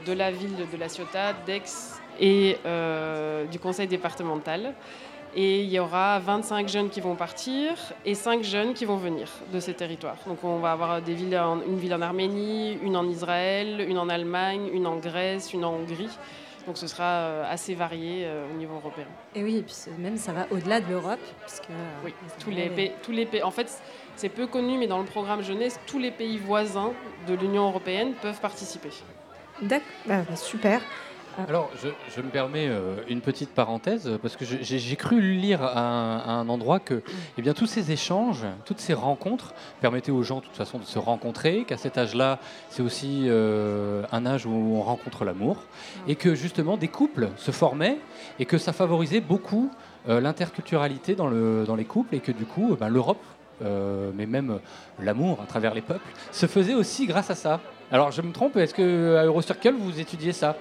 de 0.06 0.13
la 0.13 0.32
ville 0.32 0.56
de 0.56 0.78
La 0.78 0.88
Ciotat, 0.88 1.34
d'Aix 1.45 2.00
et 2.21 2.56
du 3.52 3.60
conseil 3.60 3.88
départemental. 3.88 4.73
Et 5.39 5.62
il 5.62 5.69
y 5.69 5.78
aura 5.80 6.17
25 6.17 6.67
jeunes 6.67 6.89
qui 6.89 7.00
vont 7.00 7.13
partir 7.15 7.73
et 8.06 8.15
5 8.15 8.43
jeunes 8.43 8.73
qui 8.73 8.86
vont 8.86 8.97
venir 8.97 9.30
de 9.54 9.60
ces 9.60 9.76
territoires. 9.76 10.17
Donc 10.26 10.43
on 10.43 10.58
va 10.58 10.71
avoir 10.71 11.00
des 11.00 11.13
villes 11.13 11.38
en- 11.38 11.62
une 11.62 11.78
ville 11.78 11.93
en 11.93 12.02
Arménie, 12.02 12.80
une 12.82 12.97
en 12.97 13.08
Israël, 13.08 13.86
une 13.88 14.00
en 14.00 14.10
Allemagne, 14.10 14.67
une 14.73 14.88
en 14.88 14.95
Grèce, 14.95 15.54
une 15.54 15.63
en 15.63 15.73
Hongrie. 15.73 16.10
Donc 16.65 16.78
ce 16.80 16.88
sera 16.88 17.04
euh, 17.04 17.43
assez 17.47 17.76
varié 17.76 18.23
euh, 18.26 18.45
au 18.52 18.58
niveau 18.58 18.76
européen. 18.78 19.06
Et 19.36 19.43
oui, 19.43 19.58
et 19.58 19.62
puis 19.62 19.76
même 20.00 20.17
ça 20.17 20.34
va 20.34 20.47
au-delà 20.50 20.82
de 20.82 20.89
l'Europe, 20.89 21.19
puisque 21.45 21.69
euh, 21.69 21.73
Oui, 22.04 22.13
tous 22.39 22.50
les, 22.50 22.69
pays, 22.69 22.91
tous 23.04 23.12
les 23.12 23.28
pays. 23.28 23.43
En 23.43 23.52
fait, 23.52 23.71
c'est 24.15 24.30
peu 24.30 24.47
connu, 24.47 24.80
mais 24.80 24.88
dans 24.88 24.97
le 25.00 25.06
programme 25.06 25.43
jeunesse, 25.43 25.80
tous 25.86 26.00
les 26.00 26.12
pays 26.12 26.39
voisins 26.39 26.93
de 27.28 27.36
l'Union 27.36 27.67
européenne 27.67 28.13
peuvent 28.21 28.41
participer. 28.41 28.89
D'accord, 29.62 29.86
bah, 30.08 30.23
bah, 30.28 30.36
super. 30.36 30.82
Alors, 31.45 31.69
je, 31.84 32.21
me 32.21 32.30
permets 32.30 32.67
euh, 32.67 32.95
une 33.10 33.21
petite 33.21 33.52
parenthèse, 33.52 34.10
parce 34.23 34.36
que 34.36 34.43
j'ai 34.43 34.95
cru 34.95 35.21
lire 35.21 35.62
à 35.62 36.32
un, 36.32 36.50
endroit 36.50 36.80
que 36.80 37.04
eh 37.38 37.43
bien, 37.43 37.54
tous 37.54 37.67
ces 37.67 37.91
échanges, 37.91 38.43
toutes 38.65 38.80
ces 38.80 38.95
rencontres 38.95 39.54
permettaient 39.80 40.12
aux 40.12 40.23
gens, 40.23 40.39
de 40.39 40.45
toute 40.45 40.56
façon, 40.56 40.80
de 40.80 40.84
se 40.84 40.97
rencontrer, 40.97 41.63
qu'à 41.65 41.78
cet 41.78 42.00
âge-là, 42.00 42.39
c'est 42.71 42.82
aussi 42.82 43.26
euh, 43.28 44.02
un 44.12 44.26
âge 44.26 44.47
où 44.47 44.50
on 44.52 44.82
rencontre 44.82 45.26
l'amour, 45.26 45.58
et 46.08 46.15
que 46.15 46.34
justement, 46.34 46.76
des 46.76 46.88
couples 46.88 47.30
se 47.38 47.52
formaient, 47.52 48.00
et 48.39 48.45
que 48.45 48.58
ça 48.58 48.73
favorisait 48.73 49.21
beaucoup 49.21 49.69
euh, 50.10 50.19
l'interculturalité 50.19 51.13
dans, 51.13 51.28
le, 51.28 51.65
dans 51.67 51.76
les 51.76 51.86
couples, 51.86 52.15
et 52.15 52.19
que 52.19 52.32
du 52.32 52.45
coup, 52.45 52.71
euh, 52.71 52.78
ben, 52.80 52.89
l'Europe, 52.89 53.21
mais 53.62 54.28
même 54.28 54.60
l'amour 55.02 55.39
à 55.41 55.47
travers 55.47 55.73
les 55.73 55.82
peuples, 55.82 56.08
se 56.32 56.45
faisait 56.45 56.76
aussi 56.76 57.08
grâce 57.08 57.32
à 57.32 57.36
ça. 57.36 57.60
Alors, 57.91 58.12
je 58.12 58.21
me 58.21 58.32
trompe, 58.32 58.56
est-ce 58.58 58.73
que 58.73 59.15
à 59.15 59.23
Eurocircle, 59.23 59.73
vous 59.73 60.00
étudiez 60.00 60.32
ça? 60.32 60.56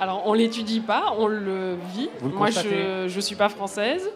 Alors, 0.00 0.22
on 0.26 0.32
l'étudie 0.32 0.80
pas, 0.80 1.12
on 1.18 1.26
le 1.26 1.76
vit. 1.94 2.08
Vous 2.20 2.30
le 2.30 2.34
Moi, 2.34 2.46
constatez. 2.46 3.08
je 3.08 3.14
ne 3.14 3.20
suis 3.20 3.36
pas 3.36 3.50
française. 3.50 4.10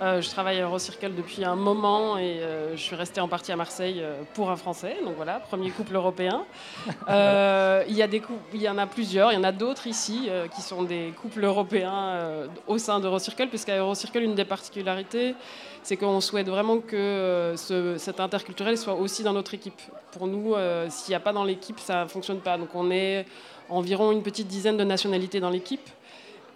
Euh, 0.00 0.22
je 0.22 0.30
travaille 0.30 0.58
à 0.58 0.62
Eurocircle 0.62 1.14
depuis 1.14 1.44
un 1.44 1.56
moment 1.56 2.16
et 2.16 2.38
euh, 2.40 2.74
je 2.74 2.80
suis 2.80 2.96
restée 2.96 3.20
en 3.20 3.28
partie 3.28 3.52
à 3.52 3.56
Marseille 3.56 4.00
euh, 4.00 4.22
pour 4.32 4.50
un 4.50 4.56
Français. 4.56 4.96
Donc 5.04 5.12
voilà, 5.16 5.40
premier 5.40 5.68
couple 5.70 5.94
européen. 5.94 6.46
Il, 7.06 7.94
y 7.94 8.02
a 8.02 8.06
des 8.06 8.20
couples, 8.20 8.40
il 8.54 8.62
y 8.62 8.68
en 8.70 8.78
a 8.78 8.86
plusieurs. 8.86 9.30
Il 9.30 9.34
y 9.34 9.38
en 9.38 9.44
a 9.44 9.52
d'autres 9.52 9.86
ici 9.86 10.30
qui 10.54 10.62
sont 10.62 10.84
des 10.84 11.12
couples 11.20 11.44
européens 11.44 12.46
au 12.66 12.78
sein 12.78 12.98
d'Eurocircle, 13.00 13.48
puisqu'à 13.48 13.76
Eurocircle, 13.76 14.22
une 14.22 14.34
des 14.34 14.44
particularités, 14.46 15.34
c'est 15.82 15.98
qu'on 15.98 16.20
souhaite 16.22 16.48
vraiment 16.48 16.78
que 16.78 17.54
ce- 17.56 17.98
cet 17.98 18.20
interculturel 18.20 18.78
soit 18.78 18.94
aussi 18.94 19.22
dans 19.22 19.32
notre 19.34 19.52
équipe. 19.52 19.80
Pour 20.12 20.26
nous, 20.26 20.54
s'il 20.88 21.10
n'y 21.12 21.16
a 21.16 21.20
pas 21.20 21.32
dans 21.34 21.44
l'équipe, 21.44 21.78
ça 21.78 22.04
ne 22.04 22.08
fonctionne 22.08 22.40
pas. 22.40 22.56
Donc 22.56 22.70
on 22.74 22.90
est 22.90 23.26
environ 23.70 24.12
une 24.12 24.22
petite 24.22 24.48
dizaine 24.48 24.76
de 24.76 24.84
nationalités 24.84 25.40
dans 25.40 25.50
l'équipe. 25.50 25.88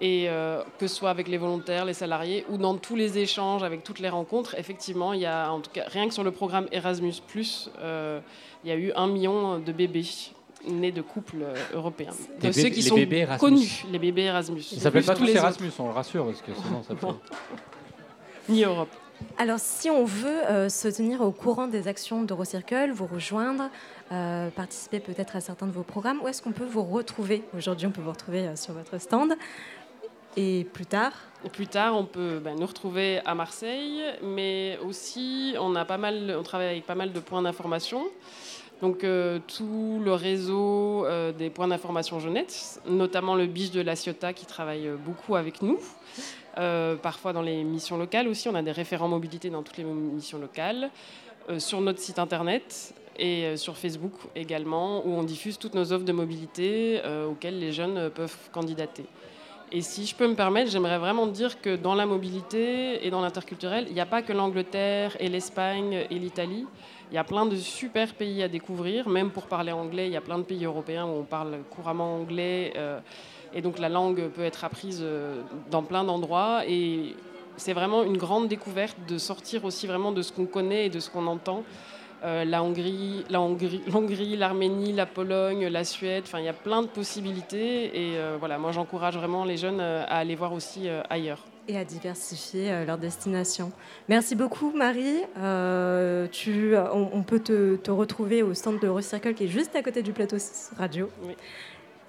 Et 0.01 0.29
euh, 0.29 0.63
que 0.79 0.89
ce 0.89 0.97
soit 0.97 1.11
avec 1.11 1.29
les 1.29 1.39
volontaires, 1.39 1.85
les 1.85 1.95
salariés 1.95 2.45
ou 2.51 2.59
dans 2.59 2.77
tous 2.77 2.97
les 2.97 3.17
échanges, 3.19 3.63
avec 3.63 3.85
toutes 3.85 4.01
les 4.01 4.09
rencontres, 4.09 4.57
effectivement, 4.59 5.13
il 5.13 5.21
y 5.21 5.27
a 5.27 5.53
en 5.53 5.61
tout 5.61 5.71
cas 5.73 5.85
rien 5.87 6.09
que 6.09 6.15
sur 6.15 6.25
le 6.25 6.33
programme 6.33 6.67
Erasmus, 6.73 7.15
euh, 7.81 8.21
il 8.65 8.71
y 8.71 8.73
a 8.73 8.77
eu 8.77 8.93
un 8.97 9.07
million 9.07 9.61
de 9.61 9.73
bébés 9.73 10.05
nés 10.69 10.91
de 10.91 11.01
couples 11.01 11.43
euh, 11.43 11.55
européens. 11.75 12.11
De 12.41 12.51
ceux 12.51 12.71
qui 12.71 12.83
les 12.83 12.83
sont 12.83 13.39
connus, 13.39 13.85
les 13.91 13.99
bébés 14.01 14.23
Erasmus. 14.23 14.63
Ils 14.73 14.81
s'appellent 14.81 15.05
pas 15.05 15.15
tous. 15.15 15.29
Erasmus, 15.29 15.71
on 15.79 15.87
le 15.87 15.93
rassure, 15.93 16.27
parce 16.27 16.43
que 16.43 16.53
sinon 16.53 16.83
ça. 16.83 16.95
Non. 17.07 17.19
Ni 18.49 18.65
Europe. 18.65 18.91
Alors, 19.39 19.59
si 19.59 19.91
on 19.91 20.05
veut 20.05 20.45
euh, 20.49 20.69
se 20.69 20.89
tenir 20.89 21.21
au 21.21 21.33
courant 21.33 21.67
des 21.67 21.89
actions 21.89 22.23
d'Eurocircle, 22.23 22.93
vous 22.93 23.07
rejoindre, 23.07 23.69
euh, 24.13 24.49
participer 24.51 25.01
peut-être 25.01 25.37
à 25.37 25.41
certains 25.41 25.67
de 25.67 25.73
vos 25.73 25.83
programmes, 25.83 26.21
où 26.23 26.29
est-ce 26.29 26.41
qu'on 26.41 26.53
peut 26.53 26.65
vous 26.65 26.85
retrouver? 26.85 27.43
Aujourd'hui, 27.57 27.87
on 27.87 27.91
peut 27.91 28.01
vous 28.01 28.13
retrouver 28.13 28.47
euh, 28.47 28.57
sur 28.57 28.75
votre 28.75 28.99
stand. 28.99 29.35
Et 30.37 30.67
plus 30.73 30.87
tard? 30.87 31.13
Plus 31.53 31.67
tard, 31.67 31.97
on 31.97 32.05
peut 32.05 32.41
ben, 32.43 32.57
nous 32.59 32.67
retrouver 32.67 33.21
à 33.25 33.35
Marseille, 33.35 34.03
mais 34.23 34.79
aussi 34.85 35.55
on, 35.61 35.77
a 35.77 35.85
pas 35.85 35.99
mal, 35.99 36.35
on 36.39 36.43
travaille 36.43 36.69
avec 36.69 36.87
pas 36.87 36.97
mal 36.97 37.13
de 37.13 37.21
points 37.21 37.43
d'information. 37.43 38.05
Donc 38.81 39.07
tout 39.47 40.03
le 40.05 40.13
réseau 40.13 41.07
des 41.39 41.49
points 41.49 41.69
d'information 41.69 42.19
jeunesse, 42.19 42.81
notamment 42.87 43.37
le 43.37 43.47
Biche 43.47 43.71
de 43.71 43.81
la 43.81 43.95
Ciotat 43.95 44.33
qui 44.33 44.45
travaille 44.45 44.91
beaucoup 45.05 45.37
avec 45.37 45.63
nous. 45.63 45.79
Euh, 46.59 46.97
parfois 46.97 47.33
dans 47.33 47.43
les 47.43 47.65
missions 47.65 47.97
locales 47.97 48.29
aussi, 48.29 48.49
on 48.49 48.55
a 48.55 48.63
des 48.63 48.73
référents 48.73 49.09
mobilité 49.09 49.51
dans 49.51 49.63
toutes 49.63 49.77
les 49.77 49.85
missions 49.85 50.39
locales. 50.39 50.91
Euh, 51.51 51.59
sur 51.59 51.81
notre 51.81 51.99
site 51.99 52.19
internet 52.19 52.95
et 53.19 53.45
euh, 53.45 53.57
sur 53.57 53.77
Facebook 53.77 54.13
également, 54.35 55.07
où 55.07 55.11
on 55.11 55.23
diffuse 55.23 55.59
toutes 55.59 55.75
nos 55.75 55.93
offres 55.93 56.05
de 56.05 56.13
mobilité 56.13 57.01
auxquelles 57.29 57.59
les 57.59 57.73
jeunes 57.73 58.11
peuvent 58.11 58.37
candidater. 58.53 59.05
Et 59.73 59.81
si 59.81 60.07
je 60.07 60.15
peux 60.15 60.29
me 60.29 60.35
permettre, 60.35 60.71
j'aimerais 60.71 60.99
vraiment 60.99 61.27
dire 61.27 61.61
que 61.61 61.75
dans 61.75 61.95
la 61.95 62.07
mobilité 62.07 63.05
et 63.05 63.11
dans 63.11 63.21
l'interculturel, 63.21 63.87
il 63.89 63.95
n'y 63.95 64.01
a 64.01 64.07
pas 64.07 64.23
que 64.23 64.33
l'Angleterre 64.33 65.17
et 65.19 65.29
l'Espagne 65.29 66.07
et 66.11 66.19
l'Italie. 66.19 66.67
Il 67.11 67.15
y 67.15 67.19
a 67.19 67.25
plein 67.25 67.45
de 67.47 67.57
super 67.57 68.15
pays 68.15 68.43
à 68.43 68.49
découvrir, 68.49 69.09
même 69.09 69.31
pour 69.31 69.47
parler 69.47 69.73
anglais. 69.73 70.07
Il 70.07 70.13
y 70.13 70.17
a 70.17 70.21
plein 70.21 70.39
de 70.39 70.45
pays 70.45 70.65
européens 70.65 71.07
où 71.07 71.21
on 71.21 71.25
parle 71.25 71.59
couramment 71.71 72.15
anglais. 72.15 72.73
Et 73.55 73.63
donc 73.63 73.79
la 73.79 73.89
langue 73.89 74.29
peut 74.29 74.45
être 74.45 74.65
apprise 74.65 75.01
euh, 75.03 75.41
dans 75.71 75.83
plein 75.83 76.05
d'endroits. 76.05 76.63
Et 76.67 77.15
c'est 77.57 77.73
vraiment 77.73 78.03
une 78.03 78.17
grande 78.17 78.49
découverte 78.49 78.97
de 79.09 79.19
sortir 79.19 79.65
aussi 79.65 79.87
vraiment 79.87 80.13
de 80.13 80.23
ce 80.23 80.33
qu'on 80.33 80.47
connaît 80.47 80.87
et 80.87 80.91
de 80.91 81.01
ce 81.01 81.11
qu'on 81.11 81.27
entend. 81.27 81.65
Euh, 82.25 82.45
la 82.47 82.63
Hongrie, 82.63 83.23
la 83.29 83.41
Hongrie, 83.41 83.83
l'Hongrie, 83.93 84.37
l'Arménie, 84.37 84.93
la 84.93 85.05
Pologne, 85.05 85.67
la 85.67 85.85
Suède. 85.85 86.25
Enfin, 86.27 86.39
il 86.39 86.47
y 86.47 86.49
a 86.49 86.55
plein 86.55 86.81
de 86.83 86.87
possibilités. 86.87 87.87
Et 87.87 88.17
euh, 88.17 88.37
voilà, 88.39 88.59
moi, 88.59 88.73
j'encourage 88.73 89.17
vraiment 89.17 89.45
les 89.45 89.59
jeunes 89.59 89.81
euh, 89.81 90.05
à 90.09 90.19
aller 90.19 90.35
voir 90.35 90.53
aussi 90.55 90.89
ailleurs. 91.11 91.45
et 91.69 91.77
à 91.77 91.85
diversifier 91.85 92.85
leur 92.87 92.97
destination. 92.97 93.73
Merci 94.09 94.37
beaucoup, 94.37 94.73
Marie. 94.75 95.21
Tu, 96.33 96.75
on, 96.77 97.11
on 97.13 97.23
peut 97.23 97.41
te, 97.41 97.77
te 97.77 97.91
retrouver 97.91 98.43
au 98.43 98.55
stand 98.55 98.81
de 98.81 98.87
Eurocircle 98.87 99.35
qui 99.35 99.45
est 99.45 99.49
juste 99.49 99.77
à 99.77 99.83
côté 99.83 100.03
du 100.03 100.13
plateau 100.13 100.37
radio. 100.79 101.11
Oui. 101.25 101.35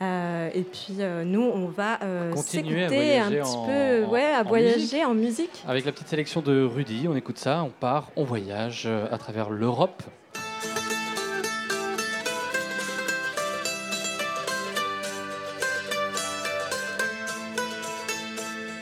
Euh, 0.02 0.50
et 0.54 0.64
puis 0.64 0.96
euh, 1.00 1.24
nous, 1.24 1.42
on 1.42 1.68
va 1.68 2.00
euh, 2.04 2.34
Continuer 2.34 2.84
à 2.86 2.90
s'écouter 2.90 3.18
un 3.18 3.30
voyager 3.30 3.40
petit 3.42 3.56
en- 3.58 3.66
peu, 3.66 4.06
en- 4.06 4.10
ouais, 4.10 4.34
à 4.34 4.42
en 4.42 4.44
voyager 4.44 4.76
musique. 4.80 5.06
en 5.06 5.14
musique. 5.14 5.64
Avec 5.68 5.86
la 5.86 5.92
petite 5.94 6.08
sélection 6.10 6.42
de 6.42 6.64
Rudy, 6.66 7.08
on 7.10 7.16
écoute 7.16 7.38
ça, 7.40 7.64
on 7.64 7.70
part, 7.70 8.10
on 8.16 8.24
voyage 8.26 8.84
euh, 8.86 9.08
à 9.12 9.18
travers 9.18 9.50
l'Europe. 9.50 10.04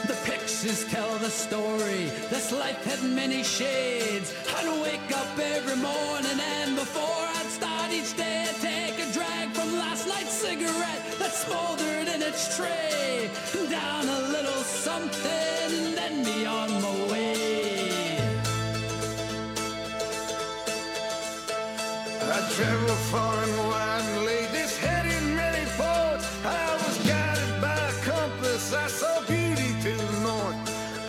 The 0.08 0.16
pictures 0.26 0.84
tell 0.92 1.18
the 1.20 1.30
story. 1.30 2.12
This 2.30 2.52
life 2.52 2.84
had 2.84 3.02
many 3.04 3.44
shades. 3.44 4.34
I'd 4.58 4.68
wake 4.82 5.10
up 5.18 5.28
every 5.40 5.78
morning 5.78 6.40
and 6.60 6.76
before 6.76 7.24
I'd 7.38 7.48
start 7.50 7.92
each 7.92 8.16
day, 8.18 8.46
I'd 8.50 8.60
take 8.60 9.00
a 9.00 9.12
drag 9.14 9.50
from 9.56 9.74
last 9.78 10.08
night's 10.08 10.32
cigarette 10.34 11.03
that 12.24 12.34
smoldered 12.34 12.34
in 12.34 12.34
its 12.34 12.58
tray. 12.58 13.30
Down 13.70 14.08
a 14.08 14.22
little 14.30 14.64
something, 14.64 15.70
and 15.80 15.98
then 15.98 16.24
be 16.24 16.46
on 16.46 16.70
my 16.82 17.12
way. 17.12 18.18
I 22.22 22.40
travel 22.56 22.96
far 23.12 23.36
and 23.44 23.58
wide 23.70 24.26
laid 24.26 24.50
this 24.52 24.78
head 24.78 25.06
in 25.06 25.36
many 25.36 25.66
ports. 25.78 26.26
I 26.46 26.76
was 26.84 26.98
guided 27.08 27.62
by 27.62 27.76
a 27.76 27.94
compass. 28.12 28.74
I 28.74 28.88
saw 28.88 29.22
beauty 29.28 29.70
to 29.84 29.92
the 29.98 30.20
north. 30.22 30.58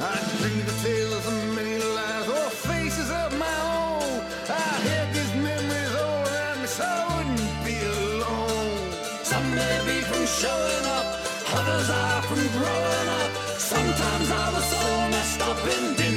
I 0.00 0.16
dreamed 0.38 0.68
of 0.68 0.82
tales 0.82 1.26
of 1.26 1.54
many 1.54 1.78
lives 1.78 2.28
or 2.28 2.50
faces 2.68 3.10
of 3.10 3.38
my 3.38 3.56
own. 3.72 4.20
I 4.48 4.70
had 4.88 5.14
these 5.14 5.34
memories 5.34 5.94
oh, 5.96 6.04
all 6.04 6.26
around 6.28 6.60
me 6.62 6.66
so 6.66 6.84
I 6.84 7.04
wouldn't 7.16 7.64
be 7.64 7.76
alone. 7.94 8.92
Some 9.24 9.48
may 9.54 9.76
be 9.88 9.96
from 10.08 10.26
showing 10.26 10.84
up, 10.86 10.93
others 11.58 11.90
are 11.90 12.22
from 12.28 12.42
growing 12.56 13.08
up. 13.20 13.30
Sometimes 13.58 14.28
I 14.30 14.46
was 14.54 14.66
so 14.74 14.82
messed 15.14 15.40
up 15.42 15.58
and 15.74 15.96
didn't 15.96 16.13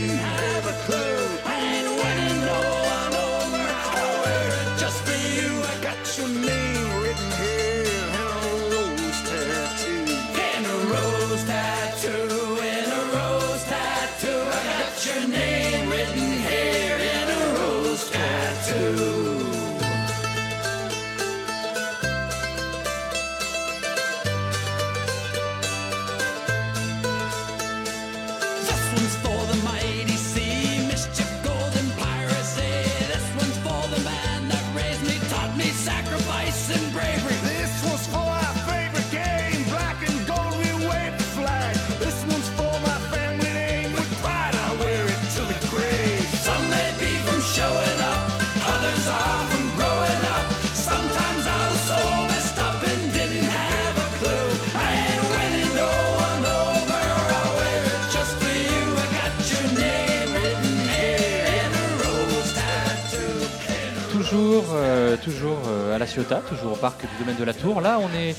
toujours, 64.30 64.66
euh, 64.74 65.16
toujours 65.24 65.58
euh, 65.68 65.96
à 65.96 65.98
La 65.98 66.06
Ciotat, 66.06 66.42
toujours 66.48 66.74
au 66.74 66.76
parc 66.76 67.02
du 67.02 67.08
domaine 67.20 67.36
de 67.38 67.44
la 67.44 67.54
Tour. 67.54 67.82
Là, 67.82 68.00
on 68.02 68.08
est 68.18 68.36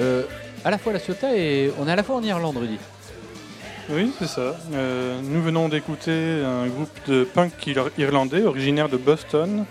euh, 0.00 0.22
à 0.64 0.70
la 0.70 0.78
fois 0.78 0.90
à 0.90 0.94
La 0.94 0.98
Ciotat 1.00 1.34
et 1.36 1.72
on 1.78 1.88
est 1.88 1.92
à 1.92 1.96
la 1.96 2.02
fois 2.02 2.16
en 2.16 2.22
Irlande, 2.22 2.56
Rudy. 2.56 2.78
Oui, 3.90 4.12
c'est 4.18 4.28
ça. 4.28 4.56
Nous 5.24 5.42
venons 5.42 5.68
d'écouter 5.68 6.42
un 6.44 6.66
groupe 6.68 6.90
de 7.08 7.24
punk 7.24 7.66
ir- 7.66 7.90
irlandais 7.98 8.44
originaire 8.44 8.88
de 8.88 8.96
Boston 8.96 9.64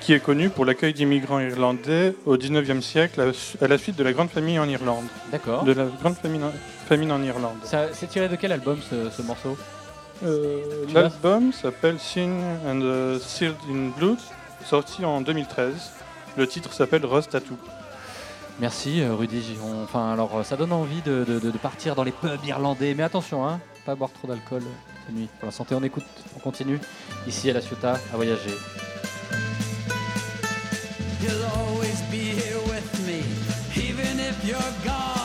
qui 0.00 0.12
est 0.12 0.20
connu 0.20 0.50
pour 0.50 0.64
l'accueil 0.64 0.92
d'immigrants 0.94 1.40
irlandais 1.40 2.14
au 2.26 2.36
19e 2.36 2.80
siècle 2.80 3.32
à 3.60 3.66
la 3.68 3.78
suite 3.78 3.96
de 3.96 4.04
la 4.04 4.12
grande 4.12 4.30
famille 4.30 4.58
en 4.58 4.68
Irlande. 4.68 5.04
D'accord. 5.32 5.64
De 5.64 5.72
la 5.72 5.84
grande 6.00 6.16
famine, 6.16 6.42
famine 6.86 7.12
en 7.12 7.22
Irlande. 7.22 7.56
C'est 7.92 8.08
tiré 8.08 8.28
de 8.28 8.36
quel 8.36 8.52
album 8.52 8.78
ce, 8.88 9.10
ce 9.10 9.22
morceau? 9.22 9.56
Euh, 10.24 10.60
L'album 10.92 11.50
s'appelle 11.52 11.96
Sin 11.98 12.30
and 12.68 13.18
Sealed 13.20 13.54
in 13.70 13.88
Blood, 13.98 14.18
sorti 14.64 15.04
en 15.04 15.20
2013. 15.20 15.72
Le 16.36 16.46
titre 16.46 16.72
s'appelle 16.72 17.04
Rust 17.04 17.30
Tattoo. 17.30 17.56
Merci 18.60 19.00
euh, 19.02 19.14
Rudy. 19.14 19.56
On- 19.64 19.82
Enfin, 19.84 20.12
alors 20.12 20.36
euh, 20.38 20.42
ça 20.44 20.56
donne 20.56 20.72
envie 20.72 21.00
de, 21.02 21.24
de- 21.24 21.50
partir 21.58 21.94
dans 21.94 22.04
les 22.04 22.12
pubs 22.12 22.44
irlandais, 22.44 22.94
mais 22.94 23.02
attention, 23.02 23.46
hein, 23.46 23.58
pas 23.86 23.94
boire 23.94 24.10
trop 24.12 24.28
d'alcool 24.28 24.62
euh, 24.62 25.00
cette 25.06 25.14
nuit. 25.16 25.28
Pour 25.40 25.46
la 25.46 25.52
santé, 25.52 25.74
on 25.74 25.82
écoute, 25.82 26.04
on 26.36 26.38
continue 26.40 26.78
ici 27.26 27.50
à 27.50 27.54
La 27.54 27.60
Ciotat 27.60 27.94
à 28.12 28.16
voyager. 28.16 28.50
You'll 31.22 31.44
always 31.56 32.00
be 32.10 32.34
here 32.36 32.60
with 32.68 33.06
me, 33.06 33.22
even 33.76 34.18
if 34.20 34.36
you're 34.46 34.60
gone. 34.84 35.19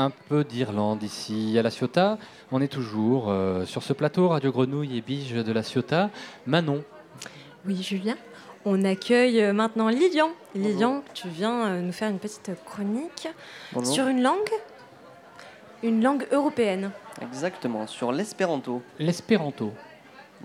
Un 0.00 0.10
peu 0.10 0.44
d'Irlande 0.44 1.02
ici 1.02 1.56
à 1.58 1.62
La 1.62 1.70
Ciotat. 1.70 2.18
On 2.52 2.60
est 2.60 2.68
toujours 2.68 3.30
euh, 3.30 3.64
sur 3.64 3.82
ce 3.82 3.92
plateau 3.92 4.28
Radio 4.28 4.52
Grenouille 4.52 4.96
et 4.96 5.00
Bige 5.00 5.32
de 5.32 5.52
La 5.52 5.62
Ciotat. 5.64 6.10
Manon, 6.46 6.84
Oui, 7.66 7.82
Julien. 7.82 8.14
On 8.64 8.84
accueille 8.84 9.42
euh, 9.42 9.52
maintenant 9.52 9.88
Lilian. 9.88 10.30
Lilian, 10.54 11.02
tu 11.14 11.28
viens 11.28 11.66
euh, 11.66 11.80
nous 11.80 11.90
faire 11.92 12.10
une 12.10 12.20
petite 12.20 12.52
chronique 12.64 13.28
Bonjour. 13.72 13.92
sur 13.92 14.06
une 14.06 14.22
langue, 14.22 14.50
une 15.82 16.00
langue 16.00 16.28
européenne. 16.30 16.92
Exactement, 17.20 17.88
sur 17.88 18.12
l'espéranto. 18.12 18.82
l'espéranto. 19.00 19.72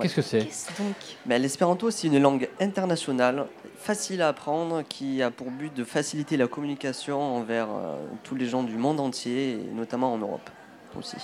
Qu'est-ce 0.01 0.15
que 0.15 0.21
c'est 0.21 0.45
Qu'est-ce 0.45 0.81
donc 0.81 0.95
Ben, 1.25 1.41
L'espéranto, 1.41 1.91
c'est 1.91 2.07
une 2.07 2.19
langue 2.19 2.49
internationale, 2.59 3.45
facile 3.77 4.21
à 4.21 4.29
apprendre, 4.29 4.83
qui 4.87 5.21
a 5.21 5.29
pour 5.29 5.51
but 5.51 5.73
de 5.73 5.83
faciliter 5.83 6.37
la 6.37 6.47
communication 6.47 7.21
envers 7.21 7.67
euh, 7.69 7.97
tous 8.23 8.35
les 8.35 8.45
gens 8.45 8.63
du 8.63 8.77
monde 8.77 8.99
entier, 8.99 9.51
et 9.51 9.73
notamment 9.73 10.13
en 10.13 10.17
Europe 10.17 10.49
aussi. 10.97 11.17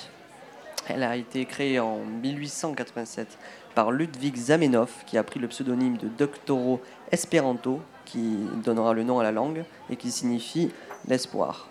Elle 0.88 1.04
a 1.04 1.16
été 1.16 1.46
créée 1.46 1.80
en 1.80 2.00
1887 2.00 3.38
par 3.76 3.92
Ludwig 3.92 4.36
Zamenhof, 4.36 5.04
qui 5.06 5.18
a 5.18 5.24
pris 5.24 5.40
le 5.40 5.48
pseudonyme 5.48 5.98
de 5.98 6.08
Doctoro 6.08 6.82
Esperanto, 7.12 7.80
qui 8.06 8.38
donnera 8.64 8.94
le 8.94 9.04
nom 9.04 9.20
à 9.20 9.24
la 9.24 9.32
langue, 9.32 9.64
et 9.90 9.96
qui 9.96 10.12
signifie 10.12 10.72
l'espoir. 11.08 11.68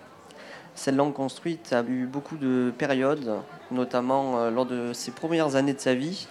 Cette 0.75 0.95
langue 0.95 1.13
construite 1.13 1.73
a 1.73 1.83
eu 1.83 2.05
beaucoup 2.05 2.37
de 2.37 2.71
périodes, 2.77 3.41
notamment 3.71 4.39
euh, 4.39 4.49
lors 4.51 4.65
de 4.65 4.93
ses 4.93 5.11
premières 5.11 5.55
années 5.55 5.73
de 5.73 5.79
sa 5.79 5.93
vie. 5.93 6.27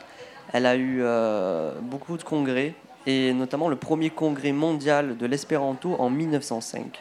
Elle 0.53 0.67
a 0.67 0.77
eu 0.77 0.99
euh, 1.03 1.73
beaucoup 1.81 2.17
de 2.17 2.23
congrès, 2.23 2.75
et 3.07 3.33
notamment 3.33 3.69
le 3.69 3.77
premier 3.77 4.11
congrès 4.11 4.53
mondial 4.53 5.17
de 5.17 5.27
l'espéranto 5.27 5.95
en 5.99 6.11
1905. 6.11 6.99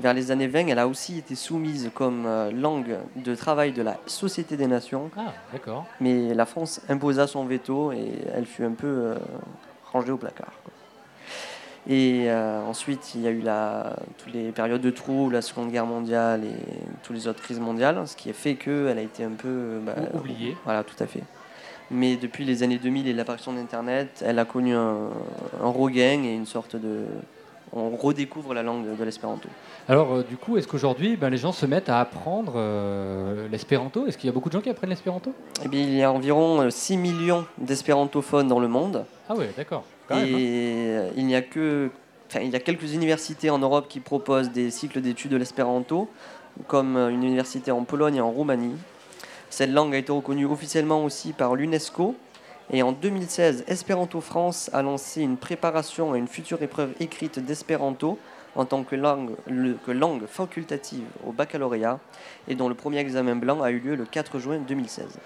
Vers 0.00 0.12
les 0.12 0.30
années 0.32 0.48
20, 0.48 0.66
elle 0.68 0.78
a 0.78 0.88
aussi 0.88 1.18
été 1.18 1.34
soumise 1.36 1.90
comme 1.94 2.24
euh, 2.26 2.50
langue 2.50 2.96
de 3.16 3.34
travail 3.34 3.72
de 3.72 3.80
la 3.82 3.96
Société 4.06 4.56
des 4.56 4.66
Nations, 4.66 5.10
Ah, 5.16 5.32
d'accord. 5.52 5.86
mais 6.00 6.34
la 6.34 6.46
France 6.46 6.80
imposa 6.88 7.26
son 7.26 7.44
veto 7.44 7.92
et 7.92 8.12
elle 8.34 8.44
fut 8.46 8.64
un 8.64 8.72
peu 8.72 8.86
euh, 8.86 9.14
rangée 9.92 10.10
au 10.10 10.16
placard. 10.16 10.52
quoi. 10.64 10.72
Et 11.86 12.24
euh, 12.30 12.62
ensuite, 12.62 13.14
il 13.14 13.20
y 13.20 13.26
a 13.26 13.30
eu 13.30 13.40
la, 13.42 13.94
toutes 14.18 14.32
les 14.32 14.50
périodes 14.52 14.80
de 14.80 14.90
trous, 14.90 15.28
la 15.30 15.42
Seconde 15.42 15.70
Guerre 15.70 15.84
mondiale 15.86 16.42
et 16.44 16.56
toutes 17.02 17.14
les 17.14 17.28
autres 17.28 17.42
crises 17.42 17.60
mondiales, 17.60 18.08
ce 18.08 18.16
qui 18.16 18.30
a 18.30 18.32
fait 18.32 18.54
qu'elle 18.56 18.96
a 18.98 19.02
été 19.02 19.22
un 19.22 19.32
peu 19.36 19.78
bah, 19.84 19.94
Ou- 20.14 20.18
oubliée. 20.18 20.56
Voilà, 20.64 20.82
tout 20.82 20.96
à 20.98 21.06
fait. 21.06 21.22
Mais 21.90 22.16
depuis 22.16 22.44
les 22.44 22.62
années 22.62 22.78
2000 22.78 23.08
et 23.08 23.12
l'apparition 23.12 23.52
d'Internet, 23.52 24.22
elle 24.24 24.38
a 24.38 24.44
connu 24.44 24.74
un, 24.74 25.10
un 25.62 25.68
regain 25.68 26.22
et 26.24 26.34
une 26.34 26.46
sorte 26.46 26.76
de... 26.76 27.04
On 27.76 27.90
redécouvre 27.96 28.54
la 28.54 28.62
langue 28.62 28.96
de, 28.96 29.04
l'espéranto. 29.04 29.48
Alors, 29.88 30.12
euh, 30.12 30.22
du 30.22 30.36
coup, 30.36 30.56
est-ce 30.56 30.68
qu'aujourd'hui, 30.68 31.16
ben, 31.16 31.28
les 31.28 31.36
gens 31.36 31.50
se 31.50 31.66
mettent 31.66 31.88
à 31.88 31.98
apprendre 31.98 32.52
euh, 32.54 33.48
l'espéranto? 33.48 34.06
Est-ce 34.06 34.16
qu'il 34.16 34.28
y 34.28 34.30
a 34.30 34.32
beaucoup 34.32 34.48
de 34.48 34.54
gens 34.54 34.60
qui 34.60 34.70
apprennent 34.70 34.90
l'espéranto? 34.90 35.32
Eh 35.64 35.66
bien, 35.68 35.80
il 35.80 35.92
y 35.92 36.02
a 36.04 36.12
environ 36.12 36.60
euh, 36.60 36.70
6 36.70 36.96
millions 36.96 37.46
d'espérantophones 37.58 38.46
dans 38.46 38.60
le 38.60 38.68
monde. 38.68 39.04
Ah 39.28 39.34
ouais, 39.34 39.50
d'accord. 39.56 39.82
Même, 40.10 40.18
hein. 40.18 40.26
et 40.26 40.96
euh, 40.96 41.10
il 41.16 41.26
n'y 41.26 41.34
a 41.34 41.42
que, 41.42 41.90
enfin, 42.28 42.40
il 42.40 42.50
y 42.50 42.56
a 42.56 42.60
quelques 42.60 42.92
universités 42.92 43.50
en 43.50 43.58
Europe 43.58 43.86
qui 43.88 44.00
proposent 44.00 44.50
des 44.50 44.70
cycles 44.70 45.00
d'études 45.00 45.30
de 45.30 45.36
l'espéranto, 45.36 46.08
comme 46.66 46.96
euh, 46.96 47.08
une 47.08 47.24
université 47.24 47.70
en 47.70 47.84
Pologne 47.84 48.16
et 48.16 48.20
en 48.20 48.30
Roumanie. 48.30 48.76
Cette 49.54 49.70
langue 49.70 49.94
a 49.94 49.98
été 49.98 50.10
reconnue 50.10 50.46
officiellement 50.46 51.04
aussi 51.04 51.32
par 51.32 51.54
l'UNESCO. 51.54 52.16
Et 52.72 52.82
en 52.82 52.90
2016, 52.90 53.62
Espéranto 53.68 54.20
France 54.20 54.68
a 54.72 54.82
lancé 54.82 55.22
une 55.22 55.36
préparation 55.36 56.12
à 56.12 56.18
une 56.18 56.26
future 56.26 56.60
épreuve 56.60 56.92
écrite 56.98 57.38
d'espéranto 57.38 58.18
en 58.56 58.64
tant 58.64 58.82
que 58.82 58.96
langue, 58.96 60.26
facultative 60.26 61.04
au 61.24 61.30
baccalauréat 61.30 62.00
et 62.48 62.56
dont 62.56 62.68
le 62.68 62.74
premier 62.74 62.98
examen 62.98 63.36
blanc 63.36 63.62
a 63.62 63.70
eu 63.70 63.78
lieu 63.78 63.94
le 63.94 64.06
4 64.06 64.40
juin 64.40 64.58
2016. 64.58 65.20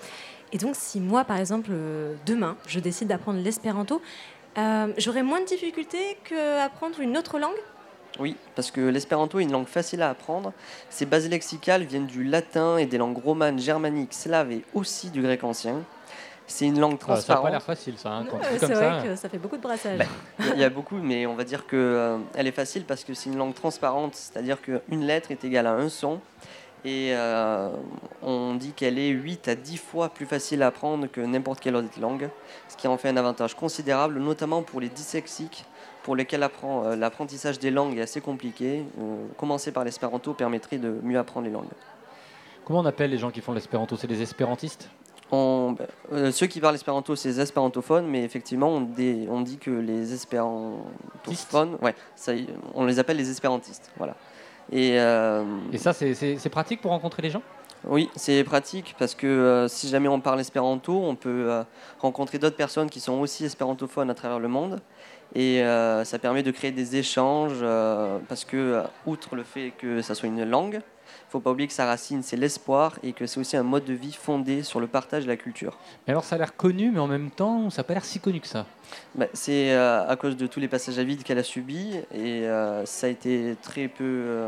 Et 0.52 0.58
donc, 0.58 0.76
si 0.76 1.00
moi, 1.00 1.24
par 1.24 1.38
exemple, 1.38 1.70
euh, 1.72 2.14
demain, 2.26 2.58
je 2.66 2.80
décide 2.80 3.08
d'apprendre 3.08 3.40
l'espéranto, 3.40 4.02
euh, 4.58 4.92
j'aurai 4.98 5.22
moins 5.22 5.40
de 5.40 5.46
difficultés 5.46 6.18
qu'apprendre 6.24 7.00
une 7.00 7.16
autre 7.16 7.38
langue? 7.38 7.56
Oui, 8.18 8.36
parce 8.54 8.70
que 8.70 8.80
l'espéranto 8.80 9.38
est 9.38 9.44
une 9.44 9.52
langue 9.52 9.66
facile 9.68 10.02
à 10.02 10.10
apprendre. 10.10 10.52
Ses 10.90 11.06
bases 11.06 11.28
lexicales 11.28 11.82
viennent 11.84 12.06
du 12.06 12.24
latin 12.24 12.76
et 12.76 12.86
des 12.86 12.98
langues 12.98 13.22
romanes, 13.22 13.58
germaniques, 13.58 14.12
slaves 14.14 14.50
et 14.52 14.64
aussi 14.74 15.10
du 15.10 15.22
grec 15.22 15.44
ancien. 15.44 15.82
C'est 16.46 16.64
une 16.66 16.80
langue 16.80 16.96
Ah, 17.02 17.04
ça 17.04 17.06
n'a 17.06 17.14
pas 17.14 17.22
transparente. 17.22 17.50
l'air 17.50 17.62
facile, 17.62 17.98
ça. 17.98 18.08
hein, 18.10 18.24
quand 18.28 18.38
Euh, 18.38 18.40
c'est 18.52 18.60
comme 18.60 18.70
vrai 18.72 19.00
ça. 19.02 19.06
que 19.06 19.16
ça 19.16 19.28
fait 19.28 19.36
beaucoup 19.38 19.56
de 19.58 19.62
brassage. 19.62 20.00
Il 20.54 20.58
y 20.58 20.64
a 20.64 20.70
beaucoup, 20.70 20.96
mais 20.96 21.26
on 21.26 21.34
va 21.34 21.44
dire 21.44 21.66
qu'elle 21.66 22.46
est 22.46 22.52
facile 22.52 22.84
parce 22.84 23.04
que 23.04 23.12
c'est 23.14 23.28
une 23.30 23.36
langue 23.36 23.54
transparente, 23.54 24.14
c'est-à-dire 24.14 24.60
qu'une 24.62 25.04
lettre 25.04 25.30
est 25.30 25.44
égale 25.44 25.66
à 25.66 25.72
un 25.74 25.88
son. 25.90 26.20
Et 26.84 27.10
euh, 27.12 27.68
on 28.22 28.54
dit 28.54 28.70
qu'elle 28.72 28.98
est 28.98 29.08
8 29.10 29.48
à 29.48 29.54
10 29.56 29.76
fois 29.76 30.08
plus 30.08 30.26
facile 30.26 30.62
à 30.62 30.68
apprendre 30.68 31.06
que 31.08 31.20
n'importe 31.20 31.60
quelle 31.60 31.76
autre 31.76 31.88
langue, 32.00 32.30
ce 32.68 32.76
qui 32.76 32.86
en 32.88 32.96
fait 32.96 33.08
un 33.10 33.16
avantage 33.16 33.54
considérable, 33.54 34.18
notamment 34.20 34.62
pour 34.62 34.80
les 34.80 34.88
dyslexiques, 34.88 35.64
pour 36.08 36.16
lesquels 36.16 36.42
euh, 36.64 36.96
l'apprentissage 36.96 37.58
des 37.58 37.70
langues 37.70 37.98
est 37.98 38.00
assez 38.00 38.22
compliqué. 38.22 38.82
Euh, 38.98 39.26
commencer 39.36 39.72
par 39.72 39.84
l'espéranto 39.84 40.32
permettrait 40.32 40.78
de 40.78 40.88
mieux 41.02 41.18
apprendre 41.18 41.44
les 41.44 41.52
langues. 41.52 41.68
Comment 42.64 42.78
on 42.80 42.86
appelle 42.86 43.10
les 43.10 43.18
gens 43.18 43.30
qui 43.30 43.42
font 43.42 43.52
l'espéranto? 43.52 43.94
C'est 43.94 44.06
des 44.06 44.22
espérantistes? 44.22 44.88
On- 45.30 45.76
euh, 46.14 46.30
ceux 46.32 46.46
qui 46.46 46.60
parlent 46.60 46.76
espéranto, 46.76 47.14
c'est 47.14 47.28
les 47.28 47.40
espérantophones, 47.42 48.06
mais 48.06 48.24
effectivement, 48.24 48.68
on, 48.70 48.80
dé- 48.80 49.28
on 49.30 49.42
dit 49.42 49.58
que 49.58 49.70
les 49.70 50.14
espérantophones, 50.14 51.76
ouais, 51.82 51.94
ça 52.16 52.32
y- 52.32 52.48
on 52.74 52.86
les 52.86 52.98
appelle 52.98 53.18
les 53.18 53.28
espérantistes. 53.30 53.92
Voilà. 53.98 54.14
Et, 54.72 54.98
euh, 54.98 55.44
Et 55.74 55.76
ça, 55.76 55.92
c'est- 55.92 56.48
pratique 56.48 56.80
pour 56.80 56.92
rencontrer 56.92 57.20
les 57.20 57.28
gens? 57.28 57.42
Oui, 57.86 58.08
c'est 58.16 58.42
pratique 58.44 58.96
parce 58.98 59.14
que 59.14 59.26
euh, 59.26 59.68
si 59.68 59.88
jamais 59.88 60.08
on 60.08 60.20
parle 60.20 60.40
espéranto, 60.40 61.00
on 61.04 61.14
peut 61.16 61.62
rencontrer 62.00 62.38
d'autres 62.38 62.56
personnes 62.56 62.88
qui 62.88 62.98
sont 62.98 63.20
aussi 63.20 63.44
espérantophones 63.44 64.08
à 64.10 64.14
travers 64.14 64.38
le 64.40 64.48
monde. 64.48 64.80
Et 65.34 65.62
euh, 65.62 66.04
ça 66.04 66.18
permet 66.18 66.42
de 66.42 66.50
créer 66.50 66.72
des 66.72 66.96
échanges 66.96 67.58
euh, 67.62 68.18
parce 68.28 68.44
que, 68.44 68.56
euh, 68.56 68.82
outre 69.06 69.36
le 69.36 69.42
fait 69.42 69.72
que 69.76 70.00
ça 70.00 70.14
soit 70.14 70.28
une 70.28 70.42
langue, 70.44 70.74
Il 70.74 71.28
ne 71.28 71.30
faut 71.30 71.40
pas 71.40 71.50
oublier 71.50 71.68
que 71.68 71.74
sa 71.74 71.84
racine, 71.84 72.22
c'est 72.22 72.36
l'espoir 72.36 72.98
et 73.02 73.12
que 73.12 73.26
c'est 73.26 73.38
aussi 73.38 73.56
un 73.56 73.62
mode 73.62 73.84
de 73.84 73.92
vie 73.92 74.14
fondé 74.14 74.62
sur 74.62 74.80
le 74.80 74.86
partage 74.86 75.24
de 75.24 75.28
la 75.28 75.36
culture. 75.36 75.76
Mais 76.06 76.12
alors 76.12 76.24
ça 76.24 76.36
a 76.36 76.38
l'air 76.38 76.56
connu, 76.56 76.90
mais 76.90 77.00
en 77.00 77.06
même 77.06 77.30
temps, 77.30 77.68
ça 77.68 77.82
n'a 77.82 77.84
pas 77.84 77.94
l'air 77.94 78.04
si 78.04 78.20
connu 78.20 78.40
que 78.40 78.46
ça. 78.46 78.64
Bah, 79.14 79.26
c'est 79.34 79.72
euh, 79.72 80.08
à 80.08 80.16
cause 80.16 80.36
de 80.36 80.46
tous 80.46 80.60
les 80.60 80.68
passages 80.68 80.98
à 80.98 81.04
vide 81.04 81.22
qu'elle 81.22 81.38
a 81.38 81.42
subis 81.42 81.96
et 82.14 82.44
ça 82.84 83.06
a 83.06 83.10
été 83.10 83.56
très 83.62 83.88
peu. 83.88 84.46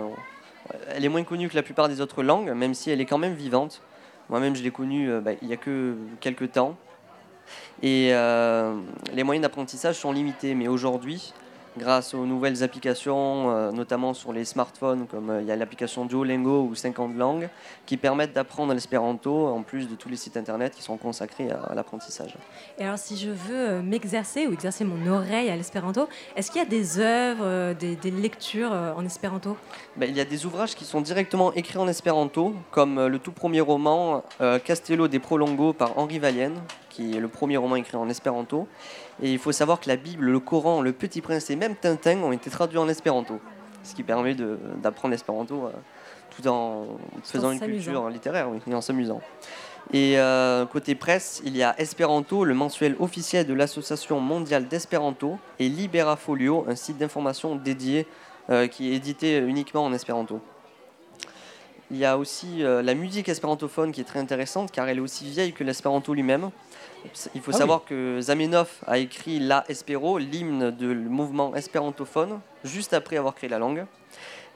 elle 0.89 1.05
est 1.05 1.11
moins 1.11 1.25
connue 1.25 1.51
que 1.51 1.57
la 1.57 1.63
plupart 1.63 1.89
des 1.89 2.01
autres 2.01 2.23
langues, 2.23 2.51
même 2.51 2.73
si 2.73 2.91
elle 2.91 3.01
est 3.01 3.07
quand 3.07 3.19
même 3.19 3.35
vivante. 3.35 3.83
Moi-même, 4.31 4.55
je 4.55 4.63
l'ai 4.63 4.71
connue 4.71 5.11
bah, 5.21 5.33
il 5.43 5.49
y 5.49 5.53
a 5.53 5.57
que 5.57 5.97
quelques 6.21 6.53
temps. 6.53 6.77
Et 7.83 8.11
euh, 8.13 8.75
les 9.15 9.23
moyens 9.25 9.43
d'apprentissage 9.43 9.97
sont 9.97 10.13
limités, 10.13 10.55
mais 10.55 10.69
aujourd'hui, 10.69 11.33
grâce 11.79 12.13
aux 12.15 12.27
nouvelles 12.27 12.63
applications, 12.63 13.51
euh, 13.51 13.71
notamment 13.71 14.13
sur 14.13 14.33
les 14.35 14.45
smartphones, 14.45 15.07
comme 15.07 15.31
euh, 15.31 15.41
il 15.41 15.47
y 15.47 15.53
a 15.53 15.57
l'application 15.57 16.05
Duolingo 16.05 16.65
ou 16.69 16.75
50 16.75 17.17
langues, 17.17 17.49
qui 17.87 17.97
permettent 17.97 18.35
d'apprendre 18.35 18.75
l'espéranto, 18.75 19.47
en 19.47 19.63
plus 19.63 19.89
de 19.89 19.95
tous 19.95 20.11
les 20.11 20.17
sites 20.17 20.37
internet 20.37 20.75
qui 20.75 20.83
sont 20.83 20.99
consacrés 20.99 21.51
à- 21.51 21.63
à 21.71 21.75
l'apprentissage. 21.75 22.35
Et 22.79 22.85
alors, 22.85 22.99
si 22.99 23.17
je 23.17 23.31
veux 23.31 23.81
m'exercer 23.81 24.47
ou 24.47 24.53
exercer 24.53 24.85
mon 24.85 25.11
oreille 25.11 25.49
à 25.49 25.57
l'espéranto, 25.57 26.07
est-ce 26.37 26.51
qu'il 26.51 26.61
y 26.61 26.65
a 26.65 26.69
des 26.69 26.99
œuvres, 26.99 27.73
des, 27.75 27.97
des 27.97 28.11
lectures 28.11 28.73
en 28.73 29.05
espéranto? 29.07 29.57
Ben, 29.97 30.07
il 30.11 30.17
y 30.17 30.21
a 30.21 30.25
des 30.27 30.45
ouvrages 30.45 30.75
qui 30.75 30.85
sont 30.85 31.01
directement 31.01 31.53
écrits 31.55 31.79
en 31.79 31.89
espéranto, 31.89 32.53
comme 32.73 33.07
le 33.07 33.19
tout 33.19 33.33
premier 33.33 33.61
roman 33.63 34.23
euh, 34.43 34.59
Castello 34.59 35.09
des 35.09 35.19
Prolongo 35.21 35.73
par 35.73 35.97
Henri 35.99 36.19
Valienne, 36.19 36.59
qui 36.91 37.17
est 37.17 37.21
le 37.21 37.29
premier 37.29 37.57
roman 37.57 37.77
écrit 37.77 37.97
en 37.97 38.09
espéranto. 38.11 38.69
Et 39.23 39.33
il 39.33 39.39
faut 39.39 39.53
savoir 39.53 39.81
que 39.81 39.89
la 39.89 39.97
Bible, 39.97 40.27
le 40.27 40.41
Coran, 40.41 40.83
le 40.83 40.93
Petit 40.93 41.23
Prince 41.23 41.49
et 41.49 41.57
même 41.57 41.75
Tintin 41.77 42.19
ont 42.19 42.33
été 42.33 42.51
traduits 42.51 42.79
en 42.79 42.89
espéranto, 42.89 43.41
ce 43.83 43.95
qui 43.95 44.03
permet 44.03 44.35
d'apprendre 44.83 45.13
l'espéranto 45.13 45.67
euh, 45.67 45.71
tout 46.37 46.47
en 46.49 46.99
faisant 47.25 47.53
une 47.53 47.61
culture 47.61 48.11
littéraire, 48.11 48.51
oui, 48.51 48.59
et 48.67 48.75
en 48.75 48.83
s'amusant. 48.83 49.23
Et 49.93 50.19
euh, 50.19 50.67
côté 50.67 50.95
presse, 50.95 51.41
il 51.45 51.57
y 51.57 51.63
a 51.63 51.75
Esperanto, 51.81 52.45
le 52.45 52.55
mensuel 52.55 52.95
officiel 53.01 53.47
de 53.47 53.55
l'Association 53.55 54.21
mondiale 54.21 54.69
d'espéranto, 54.69 55.39
et 55.59 55.69
Libera 55.69 56.17
Folio, 56.17 56.65
un 56.69 56.77
site 56.77 56.99
d'information 56.99 57.57
dédié 57.57 58.07
euh, 58.51 58.69
qui 58.69 58.91
est 58.91 58.97
édité 58.97 59.39
uniquement 59.39 59.85
en 59.85 59.93
espéranto. 59.93 60.41
Il 61.91 61.97
y 61.97 62.05
a 62.05 62.17
aussi 62.17 62.63
euh, 62.63 62.83
la 62.83 62.95
musique 62.95 63.29
espérantophone 63.29 63.91
qui 63.91 64.01
est 64.01 64.05
très 64.05 64.21
intéressante 64.21 64.71
car 64.71 64.89
elle 64.89 64.99
est 64.99 65.03
aussi 65.03 65.29
vieille 65.29 65.53
que 65.53 65.65
l'espéranto 65.65 66.15
lui-même. 66.15 66.51
Il 67.35 67.41
faut 67.41 67.53
Ah 67.55 67.59
savoir 67.59 67.85
que 67.85 68.21
Zamenhof 68.21 68.83
a 68.87 68.99
écrit 68.99 69.39
La 69.39 69.65
Espero, 69.69 70.19
l'hymne 70.19 70.71
du 70.71 70.95
mouvement 70.95 71.55
espérantophone, 71.55 72.41
juste 72.65 72.93
après 72.93 73.17
avoir 73.17 73.35
créé 73.35 73.49
la 73.49 73.59
langue. 73.59 73.87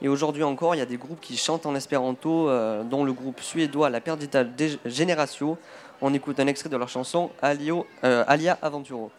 Et 0.03 0.09
aujourd'hui 0.09 0.43
encore, 0.43 0.75
il 0.75 0.79
y 0.79 0.83
a 0.83 0.87
des 0.87 0.97
groupes 0.97 1.21
qui 1.21 1.37
chantent 1.37 1.67
en 1.67 1.75
espéranto, 1.75 2.49
euh, 2.49 2.83
dont 2.83 3.05
le 3.05 3.13
groupe 3.13 3.41
suédois 3.41 3.91
La 3.91 4.01
Perdita 4.01 4.45
Generatio. 4.85 5.57
On 6.03 6.13
écoute 6.13 6.41
un 6.41 6.47
extrait 6.47 6.69
de 6.69 6.77
leur 6.77 6.89
chanson 6.89 7.31
Alio, 7.41 7.87
euh, 8.03 8.25
Alia 8.27 8.59
Aventuro. 8.61 9.11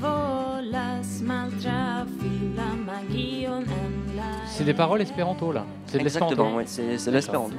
Volas 0.00 1.22
magion 1.22 2.02
en 3.48 3.60
la 4.16 4.32
C'est 4.46 4.64
des 4.64 4.74
paroles 4.74 5.00
espéranto 5.00 5.52
là. 5.52 5.64
C'est 5.86 5.98
de 5.98 6.04
l'espéranto. 6.04 6.32
Exactement, 6.32 6.56
oui, 6.56 6.64
c'est 6.66 6.98
c'est 6.98 7.10
l'espéranto. 7.10 7.54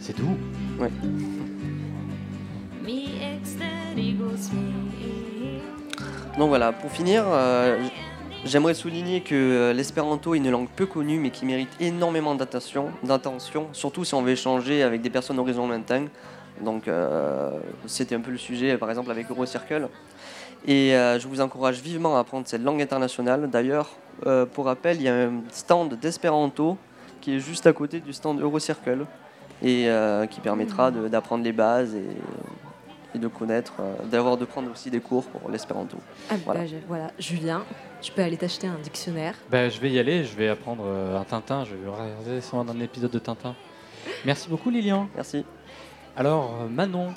C'est 0.00 0.14
tout? 0.14 0.36
Ouais. 0.78 0.90
Mi 2.82 3.10
exterigus 3.22 4.50
mi 4.52 5.60
Donc 6.38 6.48
voilà, 6.48 6.72
pour 6.72 6.90
finir, 6.90 7.24
euh, 7.26 7.86
j'aimerais 8.44 8.74
souligner 8.74 9.20
que 9.20 9.34
euh, 9.34 9.72
l'espéranto 9.72 10.34
est 10.34 10.38
une 10.38 10.50
langue 10.50 10.68
peu 10.68 10.86
connue 10.86 11.18
mais 11.18 11.30
qui 11.30 11.46
mérite 11.46 11.70
énormément 11.80 12.34
d'attention, 12.34 13.68
surtout 13.72 14.04
si 14.04 14.14
on 14.14 14.22
veut 14.22 14.32
échanger 14.32 14.82
avec 14.82 15.00
des 15.00 15.10
personnes 15.10 15.36
d'horizons 15.36 15.66
lointains. 15.66 16.06
Donc 16.60 16.86
euh, 16.86 17.50
c'était 17.86 18.14
un 18.14 18.20
peu 18.20 18.30
le 18.30 18.38
sujet 18.38 18.76
par 18.76 18.90
exemple 18.90 19.10
avec 19.10 19.30
Eurocircle. 19.30 19.88
Et 20.66 20.94
euh, 20.94 21.18
je 21.18 21.28
vous 21.28 21.40
encourage 21.40 21.80
vivement 21.80 22.16
à 22.16 22.20
apprendre 22.20 22.46
cette 22.46 22.62
langue 22.62 22.80
internationale. 22.80 23.50
D'ailleurs, 23.50 23.90
pour 24.54 24.66
rappel, 24.66 24.96
il 24.96 25.02
y 25.02 25.08
a 25.08 25.14
un 25.14 25.42
stand 25.50 25.98
d'espéranto 25.98 26.78
qui 27.20 27.36
est 27.36 27.40
juste 27.40 27.66
à 27.66 27.72
côté 27.72 28.00
du 28.00 28.12
stand 28.12 28.40
Eurocircle 28.40 29.04
et 29.62 29.88
qui 30.30 30.40
permettra 30.40 30.90
d'apprendre 30.90 31.42
les 31.44 31.52
bases 31.52 31.96
et 33.14 33.18
de 33.18 33.28
connaître, 33.28 33.74
euh, 33.80 33.94
d'avoir 34.10 34.36
de 34.36 34.44
prendre 34.44 34.70
aussi 34.70 34.90
des 34.90 35.00
cours 35.00 35.24
pour 35.26 35.50
l'espéranto. 35.50 35.96
Ah, 36.30 36.34
Voilà. 36.44 36.60
bah, 36.60 36.66
je- 36.66 36.76
voilà, 36.88 37.10
Julien, 37.18 37.64
tu 38.00 38.12
peux 38.12 38.22
aller 38.22 38.36
t'acheter 38.36 38.66
un 38.66 38.78
dictionnaire. 38.82 39.34
Ben, 39.50 39.70
je 39.70 39.80
vais 39.80 39.90
y 39.90 39.98
aller, 39.98 40.24
je 40.24 40.36
vais 40.36 40.48
apprendre 40.48 40.84
euh, 40.86 41.18
un 41.18 41.24
Tintin, 41.24 41.64
je 41.64 41.74
vais 41.74 41.88
regarder 41.88 42.40
sûrement 42.40 42.70
un 42.70 42.80
épisode 42.80 43.10
de 43.10 43.18
Tintin. 43.18 43.54
Merci 44.24 44.48
beaucoup 44.48 44.70
Lilian. 44.70 45.08
Merci. 45.14 45.44
Alors 46.16 46.58
euh, 46.62 46.68
Manon, 46.68 47.14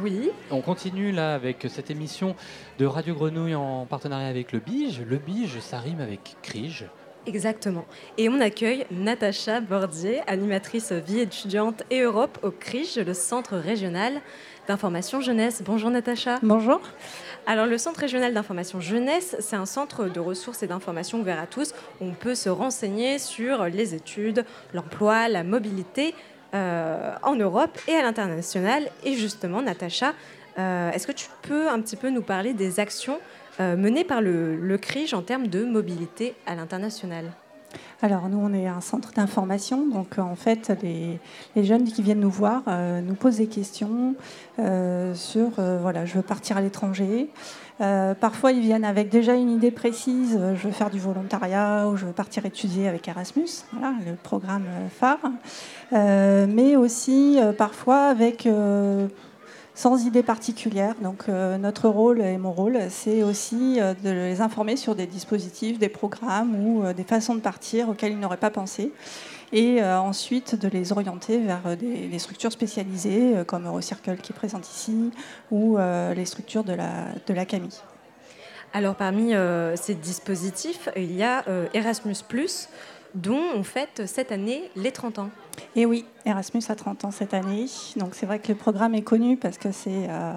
Oui. 0.00 0.30
on 0.50 0.60
continue 0.60 1.10
là 1.12 1.34
avec 1.34 1.66
cette 1.68 1.90
émission 1.90 2.36
de 2.78 2.86
Radio 2.86 3.14
Grenouille 3.14 3.54
en 3.54 3.86
partenariat 3.86 4.28
avec 4.28 4.52
le 4.52 4.60
Bige. 4.60 5.00
Le 5.00 5.16
Bige, 5.16 5.58
ça 5.60 5.78
rime 5.78 6.00
avec 6.00 6.36
Crige. 6.42 6.86
Exactement. 7.26 7.84
Et 8.16 8.28
on 8.28 8.40
accueille 8.40 8.86
Natacha 8.90 9.60
Bordier, 9.60 10.20
animatrice 10.26 10.92
vie 10.92 11.20
étudiante 11.20 11.82
et 11.90 12.00
Europe 12.00 12.38
au 12.42 12.50
CRIGE, 12.50 12.98
le 12.98 13.14
Centre 13.14 13.56
régional 13.56 14.20
d'information 14.66 15.20
jeunesse. 15.20 15.62
Bonjour 15.64 15.90
Natacha. 15.90 16.38
Bonjour. 16.42 16.80
Alors 17.46 17.66
le 17.66 17.78
Centre 17.78 18.00
régional 18.00 18.34
d'information 18.34 18.80
jeunesse, 18.80 19.36
c'est 19.40 19.56
un 19.56 19.66
centre 19.66 20.06
de 20.06 20.20
ressources 20.20 20.62
et 20.62 20.66
d'information 20.66 21.20
ouvert 21.20 21.40
à 21.40 21.46
tous. 21.46 21.74
On 22.00 22.12
peut 22.12 22.34
se 22.34 22.48
renseigner 22.48 23.18
sur 23.18 23.64
les 23.64 23.94
études, 23.94 24.44
l'emploi, 24.72 25.28
la 25.28 25.44
mobilité 25.44 26.14
euh, 26.54 27.14
en 27.22 27.36
Europe 27.36 27.78
et 27.88 27.94
à 27.94 28.02
l'international. 28.02 28.88
Et 29.04 29.14
justement, 29.14 29.60
Natacha, 29.60 30.14
euh, 30.58 30.90
est-ce 30.92 31.06
que 31.06 31.12
tu 31.12 31.28
peux 31.42 31.68
un 31.68 31.80
petit 31.80 31.96
peu 31.96 32.10
nous 32.10 32.22
parler 32.22 32.52
des 32.52 32.80
actions 32.80 33.20
euh, 33.60 33.76
menées 33.76 34.04
par 34.04 34.20
le, 34.20 34.54
le 34.54 34.78
CRIGE 34.78 35.14
en 35.14 35.22
termes 35.22 35.48
de 35.48 35.64
mobilité 35.64 36.34
à 36.46 36.54
l'international 36.54 37.32
Alors 38.02 38.28
nous, 38.28 38.38
on 38.38 38.54
est 38.54 38.68
un 38.68 38.80
centre 38.80 39.12
d'information, 39.12 39.84
donc 39.84 40.16
euh, 40.16 40.22
en 40.22 40.36
fait, 40.36 40.72
les, 40.82 41.18
jeunes 41.64 41.82
qui 41.82 42.02
viennent 42.02 42.20
nous 42.20 42.30
voir 42.30 42.62
euh, 42.68 43.00
nous 43.00 43.14
posent 43.14 43.38
des 43.38 43.48
questions 43.48 44.14
sur, 45.14 45.50
voilà, 45.56 46.04
je 46.04 46.14
veux 46.14 46.22
partir 46.22 46.56
à 46.56 46.60
l'étranger. 46.60 47.30
Parfois, 47.78 48.50
ils 48.50 48.60
viennent 48.60 48.84
avec 48.84 49.08
déjà 49.08 49.34
une 49.34 49.50
idée 49.50 49.70
précise, 49.70 50.36
je 50.56 50.66
veux 50.66 50.72
faire 50.72 50.90
du 50.90 50.98
volontariat 50.98 51.86
ou 51.88 51.96
je 51.96 52.06
veux 52.06 52.12
partir 52.12 52.44
étudier 52.44 52.88
avec 52.88 53.06
Erasmus, 53.06 53.48
voilà, 53.72 53.94
le 54.04 54.14
programme 54.16 54.64
phare. 54.90 55.20
Mais 55.92 56.74
aussi 56.74 57.38
parfois 57.56 58.06
avec 58.06 58.48
sans 59.78 60.04
idée 60.04 60.24
particulière. 60.24 60.96
Donc 61.00 61.28
euh, 61.28 61.56
notre 61.56 61.88
rôle 61.88 62.20
et 62.20 62.36
mon 62.36 62.50
rôle, 62.50 62.78
c'est 62.90 63.22
aussi 63.22 63.80
euh, 63.80 63.94
de 64.02 64.10
les 64.10 64.40
informer 64.40 64.74
sur 64.74 64.96
des 64.96 65.06
dispositifs, 65.06 65.78
des 65.78 65.88
programmes 65.88 66.56
ou 66.60 66.82
euh, 66.82 66.92
des 66.92 67.04
façons 67.04 67.36
de 67.36 67.40
partir 67.40 67.88
auxquelles 67.88 68.10
ils 68.10 68.18
n'auraient 68.18 68.38
pas 68.38 68.50
pensé. 68.50 68.92
Et 69.52 69.82
ensuite 69.82 70.56
de 70.56 70.68
les 70.68 70.92
orienter 70.92 71.38
vers 71.38 71.74
des, 71.74 72.18
structures 72.18 72.52
spécialisées 72.52 73.32
comme 73.46 73.66
Eurocircle 73.66 74.18
qui 74.18 74.34
est 74.34 74.36
présente 74.36 74.68
ici 74.68 75.10
ou 75.50 75.78
les 75.78 76.26
structures 76.26 76.64
de 76.64 76.74
la, 76.74 77.06
de 77.26 77.32
la 77.32 77.46
CAMI. 77.46 77.80
Alors 78.74 78.94
parmi 78.94 79.32
ces 79.74 79.94
dispositifs, 79.94 80.90
il 80.96 81.16
y 81.16 81.22
a 81.22 81.46
Erasmus⁇ 81.72 82.12
dont 83.18 83.42
on 83.56 83.62
fête 83.62 84.02
cette 84.06 84.32
année 84.32 84.70
les 84.76 84.92
30 84.92 85.18
ans. 85.18 85.30
Et 85.76 85.86
oui, 85.86 86.04
Erasmus 86.24 86.62
a 86.68 86.74
30 86.74 87.04
ans 87.04 87.10
cette 87.10 87.34
année. 87.34 87.66
Donc 87.96 88.14
c'est 88.14 88.26
vrai 88.26 88.38
que 88.38 88.48
le 88.48 88.54
programme 88.54 88.94
est 88.94 89.02
connu 89.02 89.36
parce 89.36 89.58
que 89.58 89.72
c'est 89.72 90.08
euh, 90.08 90.32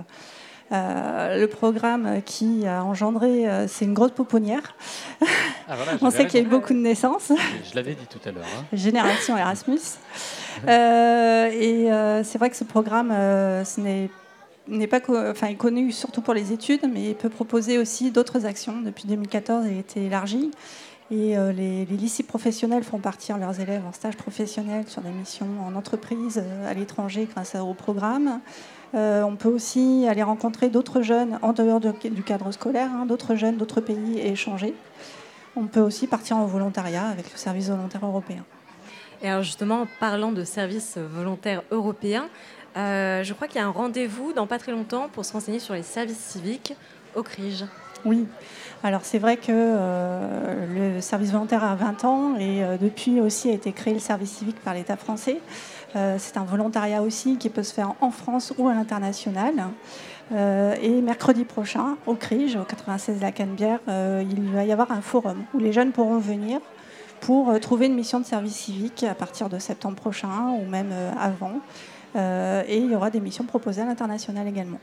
euh, 0.71 1.39
le 1.39 1.47
programme 1.47 2.21
qui 2.25 2.65
a 2.65 2.83
engendré, 2.83 3.47
euh, 3.47 3.67
c'est 3.67 3.85
une 3.85 3.93
grosse 3.93 4.11
pouponnière. 4.11 4.75
Ah, 5.67 5.75
voilà, 5.75 5.91
On 6.01 6.09
sait 6.09 6.25
qu'il 6.27 6.39
y 6.39 6.43
a 6.43 6.45
eu 6.45 6.49
beaucoup 6.49 6.73
de 6.73 6.79
naissances. 6.79 7.31
Je 7.69 7.75
l'avais 7.75 7.93
dit 7.93 8.07
tout 8.07 8.19
à 8.27 8.31
l'heure. 8.31 8.45
hein. 8.57 8.65
Génération 8.73 9.37
Erasmus. 9.37 9.79
Euh, 10.67 11.49
et 11.49 11.91
euh, 11.91 12.23
c'est 12.25 12.37
vrai 12.37 12.49
que 12.49 12.57
ce 12.57 12.65
programme 12.65 13.09
euh, 13.09 13.63
ce 13.63 13.79
n'est 13.79 14.09
n'est 14.67 14.85
pas 14.85 14.99
enfin, 15.31 15.47
est 15.47 15.55
connu 15.55 15.91
surtout 15.91 16.21
pour 16.21 16.33
les 16.33 16.51
études, 16.51 16.81
mais 16.93 17.11
il 17.11 17.15
peut 17.15 17.29
proposer 17.29 17.77
aussi 17.77 18.11
d'autres 18.11 18.45
actions. 18.45 18.81
Depuis 18.81 19.05
2014, 19.07 19.65
il 19.65 19.77
a 19.77 19.79
été 19.79 20.05
élargi. 20.05 20.51
Et 21.11 21.37
euh, 21.37 21.51
les, 21.51 21.85
les 21.85 21.97
lycées 21.97 22.23
professionnels 22.23 22.83
font 22.83 22.99
partir 22.99 23.37
leurs 23.37 23.59
élèves 23.59 23.83
en 23.85 23.91
stage 23.91 24.15
professionnel 24.15 24.85
sur 24.87 25.01
des 25.01 25.09
missions 25.09 25.47
en 25.67 25.75
entreprise 25.75 26.41
euh, 26.41 26.69
à 26.71 26.73
l'étranger 26.73 27.27
grâce 27.29 27.55
au 27.55 27.73
programme. 27.73 28.39
Euh, 28.95 29.21
on 29.23 29.35
peut 29.35 29.49
aussi 29.49 30.05
aller 30.07 30.23
rencontrer 30.23 30.69
d'autres 30.69 31.01
jeunes 31.01 31.37
en 31.41 31.51
dehors 31.53 31.81
de- 31.81 31.93
du 32.09 32.23
cadre 32.23 32.51
scolaire, 32.51 32.89
hein, 32.93 33.05
d'autres 33.05 33.35
jeunes 33.35 33.57
d'autres 33.57 33.81
pays 33.81 34.19
et 34.19 34.31
échanger. 34.31 34.73
On 35.57 35.65
peut 35.67 35.81
aussi 35.81 36.07
partir 36.07 36.37
en 36.37 36.45
volontariat 36.45 37.07
avec 37.07 37.29
le 37.29 37.37
service 37.37 37.69
volontaire 37.69 38.05
européen. 38.05 38.45
Et 39.21 39.29
alors 39.29 39.43
justement, 39.43 39.81
en 39.81 39.87
parlant 39.99 40.31
de 40.31 40.45
services 40.45 40.97
volontaires 40.97 41.63
européens, 41.71 42.27
euh, 42.77 43.21
je 43.23 43.33
crois 43.33 43.47
qu'il 43.49 43.57
y 43.59 43.63
a 43.63 43.67
un 43.67 43.71
rendez-vous 43.71 44.31
dans 44.31 44.47
pas 44.47 44.57
très 44.59 44.71
longtemps 44.71 45.09
pour 45.11 45.25
se 45.25 45.33
renseigner 45.33 45.59
sur 45.59 45.73
les 45.73 45.83
services 45.83 46.17
civiques 46.17 46.73
au 47.15 47.21
CRIGE. 47.21 47.65
Oui, 48.03 48.25
alors 48.83 49.01
c'est 49.03 49.19
vrai 49.19 49.37
que 49.37 49.51
euh, 49.51 50.93
le 50.95 51.01
service 51.01 51.31
volontaire 51.31 51.63
a 51.63 51.75
20 51.75 52.03
ans 52.05 52.35
et 52.37 52.63
euh, 52.63 52.77
depuis 52.77 53.21
aussi 53.21 53.49
a 53.49 53.53
été 53.53 53.71
créé 53.73 53.93
le 53.93 53.99
service 53.99 54.31
civique 54.31 54.59
par 54.59 54.73
l'État 54.73 54.97
français. 54.97 55.39
Euh, 55.95 56.15
c'est 56.17 56.37
un 56.37 56.45
volontariat 56.45 57.03
aussi 57.03 57.37
qui 57.37 57.49
peut 57.49 57.61
se 57.61 57.73
faire 57.73 57.93
en 58.01 58.09
France 58.09 58.53
ou 58.57 58.67
à 58.67 58.73
l'international. 58.73 59.53
Et 60.33 61.01
mercredi 61.01 61.43
prochain, 61.43 61.97
au 62.05 62.15
CRIGE, 62.15 62.55
au 62.55 62.63
96 62.63 63.19
La 63.19 63.33
Canebière, 63.33 63.79
il 63.89 64.49
va 64.53 64.63
y 64.63 64.71
avoir 64.71 64.89
un 64.93 65.01
forum 65.01 65.43
où 65.53 65.59
les 65.59 65.73
jeunes 65.73 65.91
pourront 65.91 66.19
venir 66.19 66.61
pour 67.19 67.59
trouver 67.59 67.87
une 67.87 67.95
mission 67.95 68.17
de 68.21 68.25
service 68.25 68.55
civique 68.55 69.03
à 69.03 69.13
partir 69.13 69.49
de 69.49 69.59
septembre 69.59 69.97
prochain 69.97 70.55
ou 70.57 70.69
même 70.69 70.93
avant. 71.19 71.59
Et 72.15 72.77
il 72.77 72.89
y 72.89 72.95
aura 72.95 73.09
des 73.09 73.19
missions 73.19 73.43
proposées 73.43 73.81
à 73.81 73.85
l'international 73.85 74.47
également. 74.47 74.79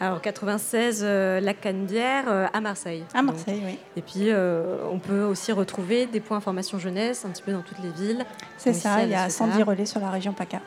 Alors 0.00 0.20
96, 0.20 1.02
euh, 1.02 1.40
la 1.40 1.54
Canebière 1.54 2.24
euh, 2.28 2.46
à 2.52 2.60
Marseille. 2.60 3.04
À 3.14 3.22
Marseille, 3.22 3.62
oui. 3.64 3.78
Et 3.96 4.02
puis 4.02 4.30
euh, 4.30 4.78
on 4.90 4.98
peut 4.98 5.22
aussi 5.22 5.52
retrouver 5.52 6.06
des 6.06 6.20
points 6.20 6.36
information 6.36 6.78
jeunesse 6.78 7.24
un 7.24 7.30
petit 7.30 7.42
peu 7.42 7.52
dans 7.52 7.62
toutes 7.62 7.78
les 7.78 7.90
villes. 7.90 8.24
C'est 8.56 8.72
ça, 8.72 9.02
il 9.02 9.10
y 9.10 9.14
a 9.14 9.28
Ciotat. 9.28 9.52
110 9.52 9.62
relais 9.62 9.86
sur 9.86 10.00
la 10.00 10.10
région 10.10 10.32
PACA. 10.32 10.60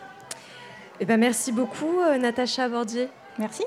Eh 0.99 1.05
ben, 1.05 1.19
merci 1.19 1.51
beaucoup 1.51 1.99
euh, 1.99 2.17
Natacha 2.17 2.67
Bordier. 2.69 3.09
Merci. 3.38 3.63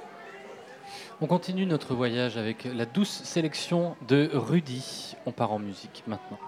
On 1.21 1.27
continue 1.27 1.67
notre 1.67 1.95
voyage 1.95 2.37
avec 2.37 2.65
la 2.65 2.87
douce 2.87 3.23
sélection 3.25 3.95
de 4.09 4.31
Rudy. 4.33 5.17
On 5.27 5.33
part 5.33 5.53
en 5.53 5.59
musique 5.59 6.03
maintenant. 6.07 6.39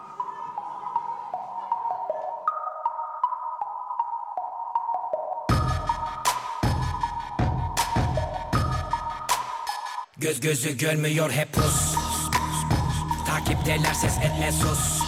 Göz 10.22 10.40
gözü 10.40 10.76
görmüyor 10.76 11.30
hep 11.30 11.52
pus. 11.52 11.94
Takipteler 13.26 13.94
ses 13.94 14.18
etme 14.18 14.52
sus. 14.52 15.02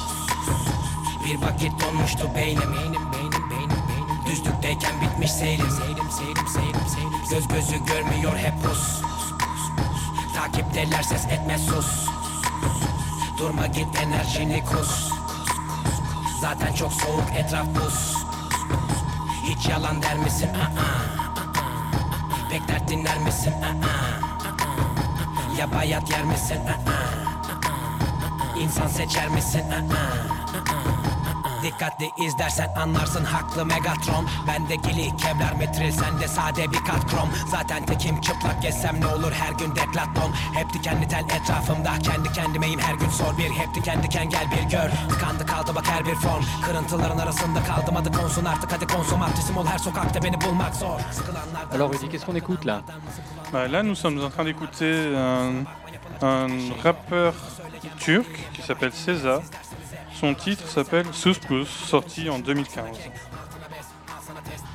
Bir 1.24 1.46
vakit 1.46 1.80
donmuştu 1.80 2.30
beynim. 2.34 2.72
Beynim 2.72 3.12
beynim 3.12 3.50
beynim 3.50 3.70
beynim 3.88 4.26
Düzlükteyken 4.26 5.00
bitmiş 5.00 5.32
seyrim. 5.32 5.70
Seyrim 5.70 6.10
seyrim 6.10 6.48
seyrim 6.48 6.88
seyrim 6.94 7.12
Göz 7.30 7.48
gözü 7.48 7.84
görmüyor 7.84 8.36
hep 8.36 8.62
pus. 8.64 9.02
Takipteler 10.36 11.02
ses 11.02 11.26
etme 11.26 11.58
sus. 11.58 12.08
Durma 13.38 13.66
git 13.66 13.98
enerjini 14.02 14.64
kus. 14.64 15.10
Zaten 16.40 16.72
çok 16.72 16.92
soğuk 16.92 17.36
etraf 17.36 17.66
buz. 17.66 18.14
Hiç 19.44 19.68
yalan 19.68 20.02
der 20.02 20.16
misin? 20.16 20.48
Aa, 20.48 20.70
Pek 22.50 22.68
dert 22.68 22.88
dinler 22.88 23.18
misin? 23.18 23.52
Aa, 23.52 24.03
ya 25.58 25.72
bayat 25.72 26.10
yer 26.10 26.24
misin? 26.24 26.58
İnsan 28.60 28.86
seçer 28.86 29.28
misin? 29.28 29.62
Dikkatli 31.62 32.10
izlersen 32.26 32.68
anlarsın 32.76 33.24
haklı 33.24 33.66
Megatron. 33.66 34.26
Bende 34.48 34.74
gili 34.74 35.16
kevlar 35.16 35.52
metril 35.58 35.92
sende 35.92 36.28
sade 36.28 36.70
bir 36.70 36.76
kat 36.84 37.06
krom. 37.10 37.28
Zaten 37.50 37.86
tekim 37.86 38.20
çıplak 38.20 38.62
gezsem 38.62 39.00
ne 39.00 39.06
olur 39.06 39.32
her 39.32 39.52
gün 39.52 39.70
deklaton 39.70 40.32
Hep 40.54 40.72
dikenli 40.72 41.08
tel 41.08 41.24
etrafımda 41.24 41.90
kendi 42.02 42.32
kendimeyim 42.32 42.80
her 42.80 42.94
gün 42.94 43.08
sor 43.08 43.38
bir. 43.38 43.50
Hep 43.50 43.74
diken 43.74 44.02
diken 44.02 44.30
gel 44.30 44.46
bir 44.50 44.70
gör 44.70 44.90
Tıkandı 45.08 45.46
kaldı 45.46 45.74
bak 45.74 45.86
her 45.88 46.06
bir 46.06 46.14
form. 46.14 46.44
Kırıntıların 46.64 47.18
arasında 47.18 47.64
kaldım 47.64 47.96
adı 47.96 48.12
konsun 48.12 48.44
artık. 48.44 48.72
Hadi 48.72 48.86
konsomatrisim 48.86 49.56
ol 49.56 49.66
her 49.66 49.78
sokakta 49.78 50.22
beni 50.22 50.40
bulmak 50.40 50.76
zor. 50.76 51.00
Sıkılanlar 51.12 51.62
Alors 51.74 51.92
Rudy, 51.92 52.06
qu'est-ce 52.10 52.26
qu'on 52.26 52.36
écoute 52.36 52.66
là 52.66 52.82
là, 53.52 53.82
nous 53.82 53.94
sommes 53.94 54.22
en 54.22 54.30
train 54.30 54.44
d'écouter 54.44 55.14
un, 55.14 55.64
un 56.22 56.48
rappeur 56.82 57.34
turc 57.98 58.28
qui 58.52 58.62
s'appelle 58.62 58.92
César. 58.92 59.40
Son 60.14 60.34
titre 60.34 60.66
s'appelle 60.68 61.06
Suspus, 61.12 61.66
sorti 61.66 62.30
en 62.30 62.38
2015. 62.38 62.96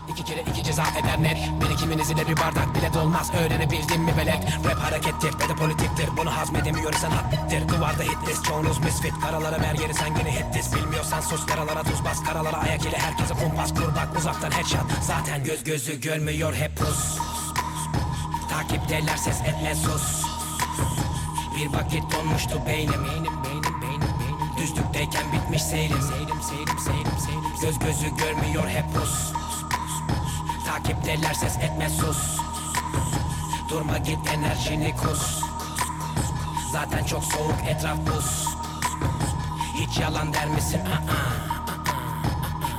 İki 0.10 0.24
kere 0.24 0.42
iki 0.42 0.64
ceza 0.64 0.84
eder 1.00 1.24
net. 1.24 1.38
Birikiminiz 1.62 2.12
ile 2.12 2.28
bir 2.28 2.38
bardak 2.38 2.76
bile 2.76 2.94
dolmaz. 2.94 3.32
Öğrenebildin 3.34 4.02
mi 4.02 4.14
belek? 4.18 4.44
Rap 4.66 4.80
harekettir 4.80 5.34
ve 5.40 5.50
de 5.50 5.56
politiktir. 5.56 6.10
Bunu 6.18 6.38
hazmedemiyor 6.38 6.94
sanat 6.94 7.32
bittir. 7.32 7.70
Duvarda 7.70 8.04
hitlist 8.04 8.46
çoğunuz 8.46 8.80
misfit. 8.80 9.14
Karalara 9.22 9.62
ver 9.62 9.76
yeri 9.82 9.94
sen 9.94 10.16
gene 10.16 10.32
hitlis 10.32 10.76
Bilmiyorsan 10.76 11.22
sus 11.22 11.46
karalara 11.46 11.84
tuz 11.84 12.06
bas. 12.06 12.24
Karalara 12.24 12.58
ayak 12.58 12.82
ile 12.82 12.98
herkese 12.98 13.34
kumpas. 13.34 13.74
Kur 13.74 14.18
uzaktan 14.18 14.52
headshot. 14.52 14.82
Zaten 15.02 15.44
göz 15.44 15.64
gözü 15.64 16.02
görmüyor 16.02 16.54
hep 16.54 16.78
pus 16.78 17.29
Takipteler 18.60 19.18
ses 19.18 19.42
etme 19.42 19.76
sus. 19.76 20.24
Bir 21.56 21.74
vakit 21.74 22.04
donmuştu 22.12 22.66
beynim. 22.68 23.06
Beynim 23.06 23.44
beynim 23.44 23.82
beynim 23.82 24.02
beynim 24.20 24.58
Düzlükteyken 24.58 25.24
bitmiş 25.34 25.64
seyrim. 25.64 26.02
Seyrim 26.02 26.42
seyrim 26.42 26.80
seyrim 26.80 27.20
seyrim 27.26 27.44
Göz 27.62 27.80
gözü 27.80 28.16
görmüyor 28.18 28.68
hep 28.70 28.94
pus. 28.94 29.34
Takipteler 30.66 31.34
ses 31.34 31.58
etme 31.58 31.90
sus. 31.90 32.38
Durma 33.70 33.98
git 33.98 34.20
enerjini 34.34 34.96
kus. 34.96 35.42
Zaten 36.72 37.04
çok 37.04 37.24
soğuk 37.24 37.68
etraf 37.68 37.98
buz. 37.98 38.48
Hiç 39.74 39.98
yalan 40.00 40.34
der 40.34 40.48
misin? 40.48 40.82
Aa, 40.86 41.14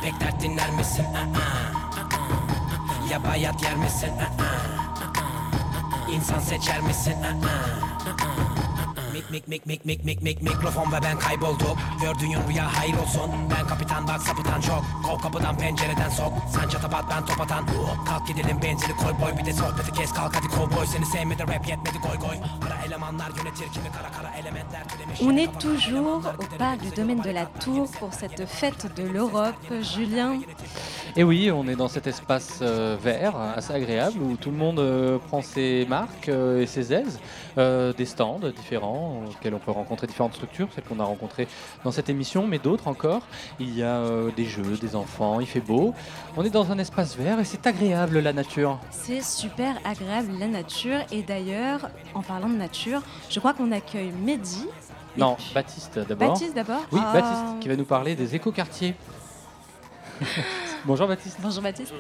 Pek 0.02 0.20
dert 0.20 0.42
dinler 0.42 0.70
misin? 0.70 1.04
Aa, 1.04 1.40
Ya 3.10 3.24
bayat 3.24 3.62
yer 3.62 3.76
misin? 3.76 4.10
Aa, 4.18 4.59
İnsan 6.14 6.38
seçer 6.38 6.80
misin? 6.80 7.14
Aa, 7.22 8.00
Mik 9.12 9.30
mik 9.30 9.48
mik 9.48 9.66
mik 9.66 9.84
mik 9.84 10.04
mik 10.04 10.22
mik 10.22 10.42
mikrofon 10.42 10.92
ve 10.92 11.02
ben 11.02 11.18
kaybolduk 11.18 11.76
Gördüğün 12.02 12.48
rüya 12.48 12.78
hayır 12.78 12.94
olsun. 12.94 13.30
Ben 13.50 13.66
kapitan 13.66 14.08
bak 14.08 14.22
sapıtan 14.22 14.61
çok. 14.61 14.84
Kov 15.04 15.18
kapıdan 15.18 15.56
pencereden 15.58 16.08
sok. 16.08 16.32
Sen 16.54 16.68
çatapat 16.68 17.04
ben 17.11 17.26
top 17.26 17.40
atan. 17.40 17.66
Kalk 18.08 18.26
gidelim 18.26 18.62
benzini 18.62 18.96
koy 18.96 19.12
boy. 19.22 19.38
Bir 19.38 19.44
de 19.44 19.52
sohbeti 19.52 19.92
kes 19.92 20.12
kalk 20.12 20.36
hadi 20.36 20.48
kovboy. 20.48 20.86
Seni 20.86 21.06
sevmedi 21.06 21.42
rap 21.42 21.68
yetmedi 21.68 21.98
goy 21.98 22.28
goy 22.28 22.36
Kara 22.62 22.76
elemanlar 22.86 23.30
yönetir 23.36 23.72
kimi 23.72 23.92
kara 23.92 24.11
kara 24.12 24.30
elementler 24.36 24.82
On 25.22 25.36
est 25.36 25.58
toujours 25.61 26.22
au 26.38 26.58
parc 26.58 26.80
du 26.80 26.90
domaine 26.96 27.20
de 27.20 27.30
la 27.30 27.46
Tour 27.46 27.90
pour 28.00 28.14
cette 28.14 28.46
fête 28.46 28.96
de 28.96 29.02
l'Europe. 29.02 29.54
Julien, 29.94 30.40
Et 31.16 31.24
oui, 31.24 31.50
on 31.50 31.66
est 31.66 31.74
dans 31.74 31.88
cet 31.88 32.06
espace 32.06 32.61
euh, 32.62 32.96
vert 33.00 33.36
assez 33.36 33.72
agréable 33.72 34.18
où 34.22 34.36
tout 34.36 34.50
le 34.50 34.56
monde 34.56 34.78
euh, 34.78 35.18
prend 35.18 35.42
ses 35.42 35.84
marques 35.88 36.28
euh, 36.28 36.62
et 36.62 36.66
ses 36.66 36.92
aises, 36.92 37.18
des 37.56 38.04
stands 38.04 38.40
différents 38.56 39.24
auxquels 39.28 39.54
on 39.54 39.58
peut 39.58 39.70
rencontrer 39.70 40.06
différentes 40.06 40.34
structures, 40.34 40.68
celles 40.74 40.84
qu'on 40.84 41.00
a 41.00 41.04
rencontrées 41.04 41.48
dans 41.84 41.90
cette 41.90 42.08
émission, 42.08 42.46
mais 42.46 42.58
d'autres 42.58 42.88
encore. 42.88 43.22
Il 43.58 43.76
y 43.76 43.82
a 43.82 44.02
des 44.34 44.44
jeux, 44.44 44.78
des 44.80 44.96
enfants, 44.96 45.40
il 45.40 45.46
fait 45.46 45.61
beau. 45.61 45.92
On 46.36 46.44
est 46.44 46.50
dans 46.50 46.70
un 46.70 46.78
espace 46.78 47.16
vert 47.16 47.38
et 47.40 47.44
c'est 47.44 47.66
agréable 47.66 48.20
la 48.20 48.32
nature. 48.32 48.78
c'est 48.90 49.22
super 49.22 49.76
agréable 49.84 50.30
la 50.38 50.46
nature. 50.46 51.00
Et 51.12 51.22
d'ailleurs, 51.22 51.90
en 52.14 52.22
parlant 52.22 52.48
de 52.48 52.56
nature, 52.56 53.02
je 53.28 53.38
crois 53.40 53.52
qu'on 53.52 53.72
accueille 53.72 54.12
Mehdi. 54.12 54.66
Non, 55.16 55.36
Baptiste 55.52 55.98
d'abord. 55.98 56.28
Baptiste 56.28 56.54
d'abord 56.54 56.86
Oui. 56.92 57.00
Baptiste 57.12 57.61
qui 57.61 57.68
va 57.68 57.76
nous 57.76 57.84
parler 57.84 58.14
des 58.14 58.34
écoquartiers. 58.34 58.94
Bonjour 60.84 61.06
Baptiste. 61.08 61.38
Bonjour 61.40 61.62
Baptiste. 61.62 61.92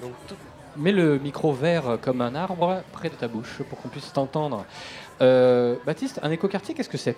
Donc, 0.00 0.12
tout- 0.28 0.34
Mets 0.76 0.92
le 0.92 1.18
micro 1.18 1.54
vert 1.54 1.96
comme 2.02 2.20
un 2.20 2.34
arbre 2.34 2.82
près 2.92 3.08
de 3.08 3.14
ta 3.14 3.28
bouche 3.28 3.62
pour 3.70 3.80
qu'on 3.80 3.88
puisse 3.88 4.12
t'entendre. 4.12 4.66
Euh, 5.22 5.76
Baptiste, 5.86 6.20
un 6.22 6.30
écoquartier, 6.30 6.74
qu'est-ce 6.74 6.90
que 6.90 6.98
c'est? 6.98 7.16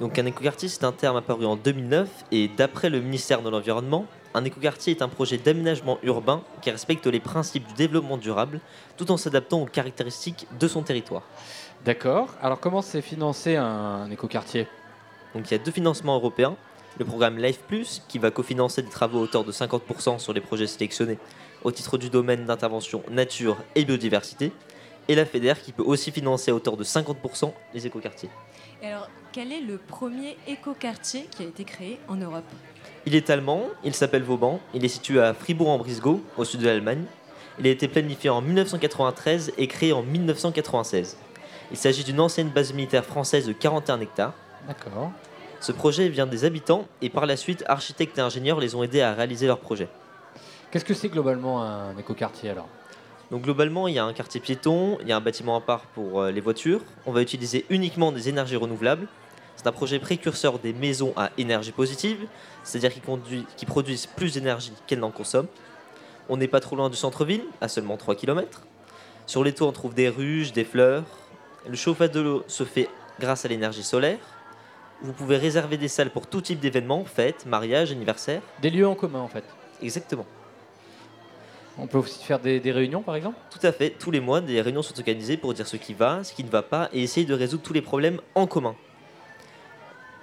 Donc 0.00 0.18
un 0.18 0.24
écoquartier, 0.24 0.68
c'est 0.68 0.82
un 0.84 0.92
terme 0.92 1.16
apparu 1.16 1.44
en 1.44 1.56
2009 1.56 2.08
et 2.32 2.48
d'après 2.48 2.88
le 2.88 3.00
ministère 3.00 3.42
de 3.42 3.50
l'Environnement, 3.50 4.06
un 4.32 4.44
écoquartier 4.44 4.94
est 4.94 5.02
un 5.02 5.08
projet 5.08 5.36
d'aménagement 5.36 5.98
urbain 6.02 6.42
qui 6.62 6.70
respecte 6.70 7.06
les 7.06 7.20
principes 7.20 7.66
du 7.68 7.74
développement 7.74 8.16
durable 8.16 8.60
tout 8.96 9.10
en 9.10 9.18
s'adaptant 9.18 9.60
aux 9.60 9.66
caractéristiques 9.66 10.46
de 10.58 10.66
son 10.68 10.80
territoire. 10.82 11.22
D'accord. 11.84 12.28
Alors 12.42 12.60
comment 12.60 12.80
c'est 12.80 13.02
financé 13.02 13.56
un 13.56 14.10
écoquartier? 14.10 14.66
Donc 15.34 15.50
il 15.50 15.52
y 15.52 15.60
a 15.60 15.62
deux 15.62 15.70
financements 15.70 16.14
européens. 16.16 16.56
Le 16.98 17.04
programme 17.04 17.36
Life 17.36 17.60
Plus 17.68 18.02
qui 18.08 18.18
va 18.18 18.30
cofinancer 18.30 18.80
des 18.80 18.88
travaux 18.88 19.18
à 19.18 19.22
hauteur 19.22 19.44
de 19.44 19.52
50% 19.52 20.18
sur 20.18 20.32
les 20.32 20.40
projets 20.40 20.66
sélectionnés 20.66 21.18
au 21.62 21.70
titre 21.70 21.98
du 21.98 22.08
domaine 22.08 22.46
d'intervention 22.46 23.02
nature 23.10 23.58
et 23.74 23.84
biodiversité. 23.84 24.50
Et 25.08 25.14
la 25.14 25.26
FEDER 25.26 25.54
qui 25.62 25.72
peut 25.72 25.82
aussi 25.82 26.10
financer 26.10 26.50
à 26.50 26.54
hauteur 26.54 26.76
de 26.76 26.84
50% 26.84 27.52
les 27.74 27.86
écoquartiers. 27.86 28.30
Et 28.82 28.86
alors, 28.86 29.10
quel 29.32 29.52
est 29.52 29.60
le 29.60 29.76
premier 29.76 30.38
écoquartier 30.48 31.26
qui 31.30 31.42
a 31.42 31.46
été 31.46 31.64
créé 31.64 31.98
en 32.08 32.16
Europe? 32.16 32.44
Il 33.04 33.14
est 33.14 33.28
allemand, 33.28 33.64
il 33.84 33.94
s'appelle 33.94 34.22
Vauban, 34.22 34.58
il 34.72 34.84
est 34.84 34.88
situé 34.88 35.20
à 35.20 35.34
Fribourg-en-Brisgau, 35.34 36.22
au 36.38 36.44
sud 36.44 36.60
de 36.60 36.66
l'Allemagne, 36.66 37.04
Il 37.58 37.66
a 37.66 37.70
été 37.70 37.88
planifié 37.88 38.30
en 38.30 38.42
1993 38.42 39.52
et 39.56 39.66
créé 39.66 39.92
en 39.92 40.02
1996. 40.02 41.16
Il 41.70 41.76
s'agit 41.76 42.04
d'une 42.04 42.20
ancienne 42.20 42.48
base 42.48 42.72
militaire 42.72 43.04
française 43.04 43.46
de 43.46 43.52
41 43.52 44.00
hectares. 44.00 44.34
D'accord. 44.66 45.10
Ce 45.66 45.72
projet 45.72 46.08
vient 46.08 46.26
des 46.26 46.44
habitants 46.44 46.86
et 47.02 47.10
par 47.10 47.26
la 47.26 47.36
suite, 47.36 47.64
architectes 47.66 48.16
et 48.18 48.20
ingénieurs 48.20 48.60
les 48.60 48.76
ont 48.76 48.84
aidés 48.84 49.00
à 49.00 49.12
réaliser 49.14 49.48
leur 49.48 49.58
projet. 49.58 49.88
Qu'est-ce 50.70 50.84
que 50.84 50.94
c'est 50.94 51.08
globalement 51.08 51.60
un 51.60 51.98
écoquartier 51.98 52.50
alors? 52.50 52.68
Donc 53.32 53.42
globalement, 53.42 53.88
il 53.88 53.94
y 53.94 53.98
a 53.98 54.04
un 54.04 54.12
quartier 54.12 54.38
piéton, 54.38 54.96
il 55.00 55.08
y 55.08 55.12
a 55.12 55.16
un 55.16 55.20
bâtiment 55.20 55.56
à 55.56 55.60
part 55.60 55.86
pour 55.86 56.20
euh, 56.20 56.30
les 56.30 56.40
voitures. 56.40 56.82
On 57.04 57.10
va 57.10 57.20
utiliser 57.20 57.66
uniquement 57.68 58.12
des 58.12 58.28
énergies 58.28 58.54
renouvelables. 58.54 59.08
C'est 59.56 59.66
un 59.66 59.72
projet 59.72 59.98
précurseur 59.98 60.60
des 60.60 60.72
maisons 60.72 61.12
à 61.16 61.30
énergie 61.36 61.72
positive, 61.72 62.28
c'est-à-dire 62.62 62.94
qui, 62.94 63.00
qui 63.56 63.66
produisent 63.66 64.06
plus 64.06 64.34
d'énergie 64.34 64.72
qu'elles 64.86 65.00
n'en 65.00 65.10
consomment. 65.10 65.48
On 66.28 66.36
n'est 66.36 66.46
pas 66.46 66.60
trop 66.60 66.76
loin 66.76 66.90
du 66.90 66.96
centre-ville, 66.96 67.42
à 67.60 67.66
seulement 67.66 67.96
3 67.96 68.14
km. 68.14 68.62
Sur 69.26 69.42
les 69.42 69.52
toits, 69.52 69.66
on 69.66 69.72
trouve 69.72 69.94
des 69.94 70.10
ruches, 70.10 70.52
des 70.52 70.62
fleurs. 70.62 71.02
Le 71.68 71.74
chauffage 71.74 72.12
de 72.12 72.20
l'eau 72.20 72.44
se 72.46 72.62
fait 72.62 72.88
grâce 73.18 73.44
à 73.44 73.48
l'énergie 73.48 73.82
solaire. 73.82 74.18
Vous 75.02 75.12
pouvez 75.12 75.36
réserver 75.36 75.76
des 75.76 75.88
salles 75.88 76.10
pour 76.10 76.26
tout 76.26 76.40
type 76.40 76.58
d'événements, 76.58 77.04
fêtes, 77.04 77.46
mariages, 77.46 77.92
anniversaires. 77.92 78.40
Des 78.62 78.70
lieux 78.70 78.86
en 78.86 78.94
commun 78.94 79.20
en 79.20 79.28
fait. 79.28 79.44
Exactement. 79.82 80.26
On 81.78 81.86
peut 81.86 81.98
aussi 81.98 82.24
faire 82.24 82.38
des, 82.38 82.58
des 82.60 82.72
réunions 82.72 83.02
par 83.02 83.16
exemple? 83.16 83.36
Tout 83.50 83.64
à 83.66 83.72
fait. 83.72 83.90
Tous 83.90 84.10
les 84.10 84.20
mois, 84.20 84.40
des 84.40 84.60
réunions 84.62 84.82
sont 84.82 84.98
organisées 84.98 85.36
pour 85.36 85.52
dire 85.52 85.66
ce 85.66 85.76
qui 85.76 85.92
va, 85.92 86.24
ce 86.24 86.32
qui 86.32 86.42
ne 86.42 86.48
va 86.48 86.62
pas 86.62 86.88
et 86.92 87.02
essayer 87.02 87.26
de 87.26 87.34
résoudre 87.34 87.62
tous 87.62 87.74
les 87.74 87.82
problèmes 87.82 88.20
en 88.34 88.46
commun. 88.46 88.74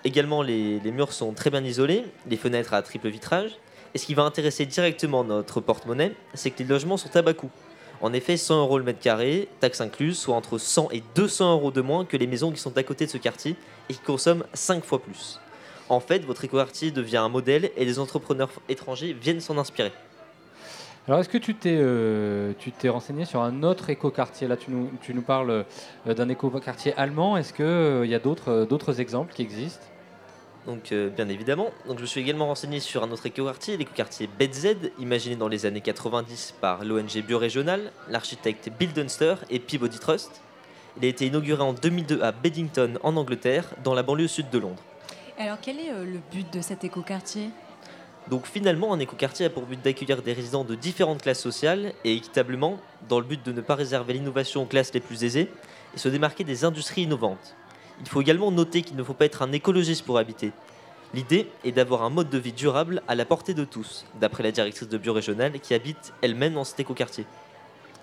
Également, 0.04 0.42
les, 0.42 0.80
les 0.80 0.92
murs 0.92 1.14
sont 1.14 1.34
très 1.34 1.52
bien 1.52 1.64
isolés, 1.64 2.06
les 2.28 2.38
fenêtres 2.38 2.74
à 2.74 2.82
triple 2.82 3.10
vitrage. 3.10 3.52
Et 3.94 4.00
ce 4.00 4.08
qui 4.08 4.16
va 4.16 4.24
intéresser 4.24 4.66
directement 4.66 5.24
notre 5.24 5.62
porte-monnaie, 5.62 6.14
c'est 6.34 6.50
que 6.50 6.64
les 6.64 6.66
logements 6.66 6.98
sont 6.98 7.16
à 7.16 7.22
bas 7.22 7.36
coût. 7.36 7.52
En 8.02 8.12
effet, 8.12 8.36
100 8.36 8.60
euros 8.60 8.80
le 8.80 8.84
mètre 8.84 9.00
carré, 9.00 9.48
taxes 9.60 9.80
incluses, 9.80 10.18
soit 10.18 10.36
entre 10.36 10.58
100 10.58 10.90
et 10.92 11.04
200 11.16 11.54
euros 11.54 11.72
de 11.72 11.80
moins 11.80 12.04
que 12.04 12.18
les 12.18 12.28
maisons 12.28 12.52
qui 12.52 12.60
sont 12.60 12.76
à 12.76 12.84
côté 12.84 13.06
de 13.06 13.12
ce 13.12 13.18
quartier 13.18 13.56
et 13.90 13.94
qui 13.94 14.00
consomment 14.00 14.46
5 14.54 14.84
fois 14.84 15.00
plus. 15.00 15.40
En 15.90 16.00
fait, 16.00 16.20
votre 16.26 16.44
écoquartier 16.46 16.92
devient 16.92 17.18
un 17.18 17.30
modèle 17.30 17.72
et 17.76 17.86
les 17.86 18.00
entrepreneurs 18.00 18.50
étrangers 18.70 19.14
viennent 19.14 19.42
s'en 19.42 19.58
inspirer. 19.58 19.92
Alors, 21.08 21.20
est-ce 21.20 21.28
que 21.28 21.38
tu 21.38 21.54
t'es 21.54 21.78
euh, 21.78 22.54
tu 22.58 22.72
t'es 22.72 22.88
renseigné 22.88 23.26
sur 23.26 23.42
un 23.42 23.64
autre 23.64 23.90
écoquartier? 23.90 24.48
Là, 24.48 24.56
tu 24.56 24.72
nous, 24.72 24.90
tu 25.02 25.14
nous 25.14 25.22
parles 25.22 25.66
euh, 26.08 26.14
d'un 26.14 26.30
écoquartier 26.30 26.94
allemand. 26.96 27.36
Est-ce 27.36 27.52
qu'il 27.52 28.10
y 28.10 28.16
a 28.16 28.20
d'autres 28.20 28.50
euh, 28.50 28.66
d'autres 28.66 29.02
exemples 29.02 29.34
qui 29.34 29.42
existent? 29.42 29.86
Donc, 30.66 30.92
euh, 30.92 31.10
bien 31.10 31.28
évidemment. 31.28 31.72
Donc, 31.88 31.98
je 31.98 32.04
me 32.04 32.08
suis 32.08 32.22
également 32.22 32.48
renseigné 32.48 32.80
sur 32.80 33.04
un 33.04 33.12
autre 33.12 33.26
écoquartier, 33.26 33.76
l'écoquartier 33.76 34.28
BZ, 34.40 34.92
imaginé 34.98 35.36
dans 35.36 35.50
les 35.50 35.66
années 35.66 35.82
90 35.82 36.56
par 36.62 36.86
l'ONG 36.86 37.22
Biorégional, 37.26 37.92
l'architecte 38.10 38.70
Bill 38.80 38.94
Dunster 38.94 39.36
et 39.50 39.60
Peabody 39.60 40.00
Trust. 40.00 40.42
Il 40.98 41.06
a 41.06 41.08
été 41.08 41.26
inauguré 41.26 41.62
en 41.62 41.74
2002 41.74 42.22
à 42.22 42.32
Beddington, 42.32 43.00
en 43.02 43.18
Angleterre, 43.18 43.66
dans 43.84 43.94
la 43.94 44.04
banlieue 44.04 44.28
sud 44.28 44.50
de 44.52 44.60
Londres. 44.60 44.82
Alors 45.40 45.58
quel 45.60 45.80
est 45.80 45.92
euh, 45.92 46.06
le 46.06 46.20
but 46.32 46.52
de 46.54 46.62
cet 46.62 46.84
écoquartier? 46.84 47.50
Donc 48.30 48.46
finalement, 48.46 48.94
un 48.94 49.00
écoquartier 49.00 49.48
a 49.48 49.50
pour 49.50 49.64
but 49.64 49.82
d'accueillir 49.82 50.22
des 50.22 50.34
résidents 50.34 50.64
de 50.64 50.76
différentes 50.76 51.22
classes 51.22 51.42
sociales 51.42 51.94
et 52.06 52.14
équitablement, 52.14 52.78
dans 53.10 53.20
le 53.20 53.26
but 53.26 53.44
de 53.44 53.52
ne 53.52 53.62
pas 53.62 53.76
réserver 53.76 54.14
l'innovation 54.14 54.62
aux 54.62 54.66
classes 54.66 54.94
les 54.94 55.00
plus 55.00 55.24
aisées 55.24 55.50
et 55.96 55.98
se 55.98 56.10
démarquer 56.10 56.44
des 56.44 56.64
industries 56.64 57.04
innovantes. 57.04 57.56
Il 58.00 58.08
faut 58.08 58.22
également 58.22 58.52
noter 58.52 58.84
qu'il 58.84 58.96
ne 58.96 59.04
faut 59.04 59.14
pas 59.14 59.26
être 59.26 59.42
un 59.42 59.52
écologiste 59.52 60.06
pour 60.06 60.20
habiter. 60.20 60.52
L'idée 61.14 61.48
est 61.64 61.72
d'avoir 61.72 62.04
un 62.04 62.10
mode 62.10 62.30
de 62.30 62.38
vie 62.38 62.54
durable 62.54 63.02
à 63.08 63.16
la 63.16 63.26
portée 63.26 63.54
de 63.54 63.66
tous, 63.66 64.06
d'après 64.20 64.44
la 64.44 64.52
directrice 64.52 64.88
de 64.88 64.98
Biorégional 64.98 65.60
qui 65.60 65.74
habite 65.74 66.14
elle-même 66.22 66.54
dans 66.54 66.64
cet 66.64 66.80
écoquartier. 66.80 67.26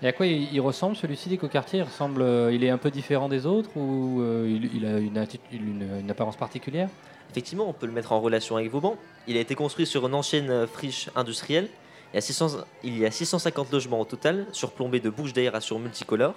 Et 0.03 0.07
à 0.09 0.13
quoi 0.13 0.27
il, 0.27 0.53
il 0.53 0.61
ressemble 0.61 0.97
celui-ci 0.97 1.29
d'écoquartier 1.29 1.81
il, 1.81 1.83
ressemble, 1.83 2.23
euh, 2.23 2.53
il 2.53 2.65
est 2.65 2.71
un 2.71 2.79
peu 2.79 2.91
différent 2.91 3.29
des 3.29 3.45
autres 3.47 3.71
ou 3.77 4.21
euh, 4.23 4.47
il, 4.49 4.75
il 4.77 4.87
a 4.87 4.99
une, 4.99 5.19
atti- 5.19 5.41
une- 5.53 6.01
une 6.01 6.11
apparence 6.11 6.37
particulière? 6.37 6.89
Effectivement, 7.31 7.69
on 7.69 7.73
peut 7.73 7.87
le 7.87 7.93
mettre 7.93 8.13
en 8.13 8.21
relation 8.21 8.57
avec 8.57 8.71
Vauban. 8.71 8.97
Il 9.29 9.37
a 9.37 9.41
été 9.41 9.55
construit 9.55 9.87
sur 9.87 10.07
une 10.07 10.15
ancienne 10.15 10.51
euh, 10.51 10.67
friche 10.67 11.11
industrielle. 11.15 11.69
Il 12.13 12.17
y 12.17 12.19
a 12.19 12.23
600 12.23 12.49
il 12.83 12.99
y 12.99 13.07
a 13.07 13.11
650 13.11 13.71
logements 13.73 14.01
au 14.01 14.05
total, 14.05 14.47
surplombés 14.53 15.01
de 15.01 15.11
bouches 15.11 15.33
d'aération 15.33 15.79
multicolores. 15.79 16.35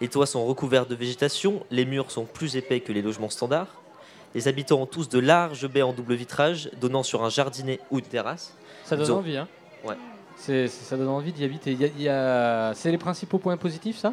Les 0.00 0.08
toits 0.08 0.26
sont 0.26 0.44
recouverts 0.44 0.86
de 0.86 0.94
végétation, 0.96 1.64
les 1.70 1.84
murs 1.84 2.10
sont 2.10 2.24
plus 2.24 2.56
épais 2.56 2.80
que 2.80 2.92
les 2.92 3.02
logements 3.02 3.28
standards. 3.30 3.80
Les 4.34 4.48
habitants 4.48 4.80
ont 4.80 4.86
tous 4.86 5.08
de 5.08 5.20
larges 5.20 5.68
baies 5.68 5.82
en 5.82 5.92
double 5.92 6.14
vitrage, 6.14 6.68
donnant 6.80 7.04
sur 7.04 7.22
un 7.24 7.28
jardinet 7.28 7.78
ou 7.92 8.00
une 8.00 8.04
terrasse. 8.04 8.56
Ça 8.84 8.96
donne 8.96 9.08
ont- 9.12 9.18
envie, 9.18 9.36
hein 9.36 9.46
Ouais. 9.84 9.94
Ça 10.36 10.96
donne 10.96 11.08
envie 11.08 11.32
d'y 11.32 11.44
habiter. 11.44 11.72
Y 11.72 12.74
C'est 12.74 12.90
les 12.90 12.98
principaux 12.98 13.38
points 13.38 13.56
positifs, 13.56 13.98
ça? 13.98 14.12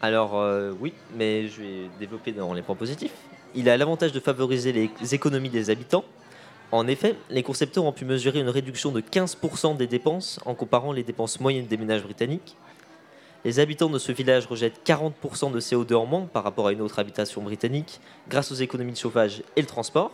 Alors 0.00 0.40
euh, 0.40 0.72
oui, 0.80 0.92
mais 1.16 1.46
je 1.46 1.62
vais 1.62 1.90
développer 2.00 2.32
dans 2.32 2.52
les 2.52 2.62
points 2.62 2.74
positifs. 2.74 3.12
Il 3.54 3.68
a 3.68 3.76
l'avantage 3.76 4.10
de 4.10 4.18
favoriser 4.18 4.72
les 4.72 5.14
économies 5.14 5.48
des 5.48 5.70
habitants. 5.70 6.04
En 6.72 6.88
effet, 6.88 7.14
les 7.30 7.42
concepteurs 7.42 7.84
ont 7.84 7.92
pu 7.92 8.04
mesurer 8.04 8.40
une 8.40 8.48
réduction 8.48 8.90
de 8.90 9.00
15% 9.00 9.76
des 9.76 9.86
dépenses 9.86 10.40
en 10.44 10.54
comparant 10.54 10.92
les 10.92 11.04
dépenses 11.04 11.38
moyennes 11.38 11.66
des 11.66 11.76
ménages 11.76 12.02
britanniques. 12.02 12.56
Les 13.44 13.60
habitants 13.60 13.90
de 13.90 13.98
ce 13.98 14.10
village 14.10 14.46
rejettent 14.46 14.80
40% 14.84 15.52
de 15.52 15.60
CO2 15.60 15.94
en 15.94 16.06
moins 16.06 16.22
par 16.22 16.44
rapport 16.44 16.68
à 16.68 16.72
une 16.72 16.80
autre 16.80 16.98
habitation 16.98 17.42
britannique 17.42 18.00
grâce 18.28 18.50
aux 18.50 18.56
économies 18.56 18.92
de 18.92 18.96
chauffage 18.96 19.42
et 19.54 19.60
le 19.60 19.66
transport. 19.66 20.12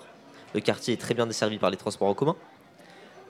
Le 0.54 0.60
quartier 0.60 0.94
est 0.94 0.98
très 0.98 1.14
bien 1.14 1.26
desservi 1.26 1.58
par 1.58 1.70
les 1.70 1.76
transports 1.76 2.08
en 2.08 2.14
commun. 2.14 2.36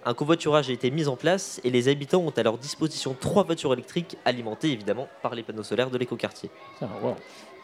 Un 0.04 0.14
covoiturage 0.14 0.70
a 0.70 0.72
été 0.72 0.90
mis 0.90 1.08
en 1.08 1.16
place 1.16 1.60
et 1.64 1.70
les 1.70 1.88
habitants 1.88 2.20
ont 2.20 2.32
à 2.36 2.42
leur 2.42 2.56
disposition 2.58 3.16
trois 3.18 3.42
voitures 3.44 3.72
électriques 3.72 4.16
alimentées 4.24 4.70
évidemment 4.70 5.08
par 5.22 5.34
les 5.34 5.42
panneaux 5.42 5.62
solaires 5.62 5.90
de 5.90 5.98
l'écoquartier. 5.98 6.50
Ça, 6.80 6.88
wow. 7.02 7.14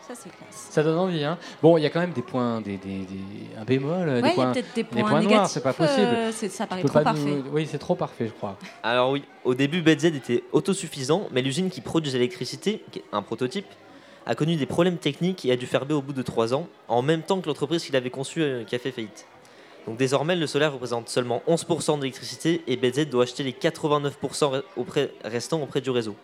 Ça 0.07 0.14
c'est 0.14 0.28
classe. 0.28 0.66
Ça 0.70 0.82
donne 0.82 0.99
envie, 0.99 1.24
hein 1.24 1.39
Bon, 1.62 1.78
il 1.78 1.82
y 1.82 1.87
a 1.87 1.91
quand 1.91 2.01
même 2.01 2.12
des 2.12 2.20
points, 2.20 2.61
des, 2.61 2.76
des- 2.76 2.99
des- 3.07 3.57
un 3.59 3.64
bémol, 3.64 4.07
Ouais, 4.07 4.18
il 4.18 4.18
y 4.18 4.22
des 4.22 4.30
points, 4.35 4.53
des 4.53 4.62
des 4.62 4.85
points 4.85 5.22
noirs, 5.22 5.49
c'est 5.49 5.62
pas 5.62 5.72
possible. 5.72 6.07
euh, 6.12 6.30
ça 6.32 6.66
paraît 6.66 6.82
trop 6.82 6.99
nous- 6.99 7.05
parfait. 7.05 7.43
Oui, 7.51 7.66
c'est 7.70 7.78
trop 7.78 7.95
parfait, 7.95 8.26
je 8.26 8.32
crois. 8.35 8.59
Alors 8.82 9.12
oui, 9.12 9.24
au 9.45 9.55
début 9.55 9.80
BZ 9.80 10.05
était 10.07 10.45
autosuffisant, 10.53 11.28
mais 11.32 11.41
l'usine 11.41 11.70
qui 11.70 11.80
produisait 11.80 12.18
l'électricité, 12.18 12.82
qui 12.91 12.99
est 12.99 13.05
un 13.12 13.22
prototype, 13.22 13.64
a 14.26 14.35
connu 14.35 14.57
des 14.57 14.66
problèmes 14.66 14.99
techniques 14.99 15.47
et 15.47 15.53
a 15.53 15.57
dû 15.57 15.66
fermer 15.66 15.95
au 15.95 16.03
bout 16.03 16.12
de 16.12 16.22
3 16.22 16.53
ans, 16.53 16.66
en 16.89 17.01
même 17.01 17.22
temps 17.22 17.41
que 17.41 17.47
l'entreprise 17.47 17.82
qui 17.85 17.93
l'avait 17.93 18.11
conçu 18.11 18.43
euh, 18.43 18.64
qui 18.64 18.74
a 18.74 18.78
fait 18.78 18.93
faillite. 18.93 19.26
Donc 19.87 19.97
désormais, 19.99 20.35
le 20.37 20.47
solaire 20.47 20.72
représente 20.72 21.09
seulement 21.09 21.43
11% 21.47 21.97
de 21.99 22.03
l'électricité 22.03 22.62
et 22.66 22.76
BZ 22.76 23.07
doit 23.07 23.24
acheter 23.24 23.43
les 23.43 23.53
89% 23.53 24.11
re- 24.20 24.62
auprès- 24.76 25.11
restants 25.24 25.62
auprès 25.62 25.80
du 25.82 25.91
réseau. 25.91 26.16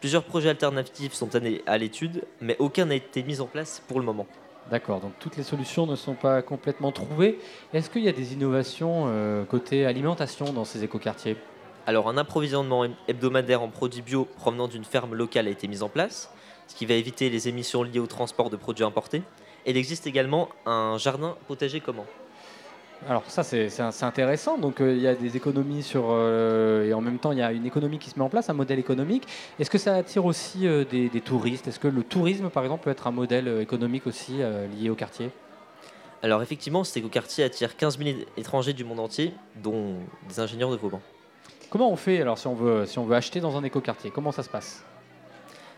Plusieurs 0.00 0.22
projets 0.24 0.50
alternatifs 0.50 1.14
sont 1.14 1.28
à 1.66 1.78
l'étude, 1.78 2.24
mais 2.40 2.56
aucun 2.58 2.84
n'a 2.84 2.94
été 2.94 3.22
mis 3.22 3.40
en 3.40 3.46
place 3.46 3.82
pour 3.88 3.98
le 3.98 4.06
moment. 4.06 4.26
D'accord, 4.70 5.00
donc 5.00 5.12
toutes 5.18 5.36
les 5.36 5.42
solutions 5.42 5.86
ne 5.86 5.96
sont 5.96 6.14
pas 6.14 6.40
complètement 6.40 6.92
trouvées. 6.92 7.38
Est-ce 7.72 7.90
qu'il 7.90 8.02
y 8.02 8.08
a 8.08 8.12
des 8.12 8.32
innovations 8.32 9.04
euh, 9.08 9.44
côté 9.44 9.84
alimentation 9.86 10.52
dans 10.52 10.64
ces 10.64 10.84
écoquartiers? 10.84 11.36
Alors 11.86 12.08
un 12.08 12.16
approvisionnement 12.16 12.86
hebdomadaire 13.08 13.60
en 13.60 13.68
produits 13.68 14.00
bio 14.02 14.24
provenant 14.24 14.68
d'une 14.68 14.84
ferme 14.84 15.14
locale 15.14 15.48
a 15.48 15.50
été 15.50 15.68
mis 15.68 15.82
en 15.82 15.88
place, 15.90 16.30
ce 16.66 16.74
qui 16.74 16.86
va 16.86 16.94
éviter 16.94 17.28
les 17.28 17.48
émissions 17.48 17.82
liées 17.82 17.98
au 17.98 18.06
transport 18.06 18.48
de 18.48 18.56
produits 18.56 18.84
importés. 18.84 19.22
Et 19.66 19.70
il 19.72 19.76
existe 19.76 20.06
également 20.06 20.48
un 20.64 20.96
jardin 20.96 21.36
potager 21.46 21.80
commun. 21.80 22.04
Alors 23.08 23.24
ça 23.28 23.42
c'est 23.42 23.68
intéressant, 24.02 24.56
donc 24.56 24.80
euh, 24.80 24.94
il 24.94 25.02
y 25.02 25.06
a 25.06 25.14
des 25.14 25.36
économies 25.36 25.82
sur... 25.82 26.06
euh, 26.08 26.88
et 26.88 26.94
en 26.94 27.02
même 27.02 27.18
temps 27.18 27.32
il 27.32 27.38
y 27.38 27.42
a 27.42 27.52
une 27.52 27.66
économie 27.66 27.98
qui 27.98 28.08
se 28.08 28.18
met 28.18 28.24
en 28.24 28.30
place, 28.30 28.48
un 28.48 28.54
modèle 28.54 28.78
économique. 28.78 29.28
Est-ce 29.58 29.68
que 29.68 29.76
ça 29.76 29.94
attire 29.94 30.24
aussi 30.24 30.66
euh, 30.66 30.84
des, 30.90 31.10
des 31.10 31.20
touristes? 31.20 31.68
Est-ce 31.68 31.78
que 31.78 31.88
le 31.88 32.02
tourisme 32.02 32.48
par 32.48 32.62
exemple 32.62 32.84
peut 32.84 32.90
être 32.90 33.06
un 33.06 33.10
modèle 33.10 33.60
économique 33.60 34.06
aussi 34.06 34.38
lié 34.78 34.88
au 34.88 34.94
quartier? 34.94 35.30
Alors 36.22 36.42
effectivement, 36.42 36.82
cet 36.82 36.96
écoquartier 36.96 37.44
attire 37.44 37.76
15 37.76 37.98
000 37.98 38.18
étrangers 38.38 38.72
du 38.72 38.84
monde 38.84 39.00
entier, 39.00 39.34
dont 39.62 39.96
des 40.26 40.40
ingénieurs 40.40 40.70
de 40.70 40.76
Vauban. 40.76 41.02
Comment 41.68 41.90
on 41.90 41.96
fait 41.96 42.22
alors 42.22 42.38
si 42.38 42.46
on 42.46 42.54
veut, 42.54 42.86
si 42.86 42.98
on 42.98 43.04
veut 43.04 43.16
acheter 43.16 43.40
dans 43.40 43.58
un 43.58 43.64
écoquartier 43.64 44.10
Comment 44.10 44.32
ça 44.32 44.42
se 44.42 44.48
passe? 44.48 44.82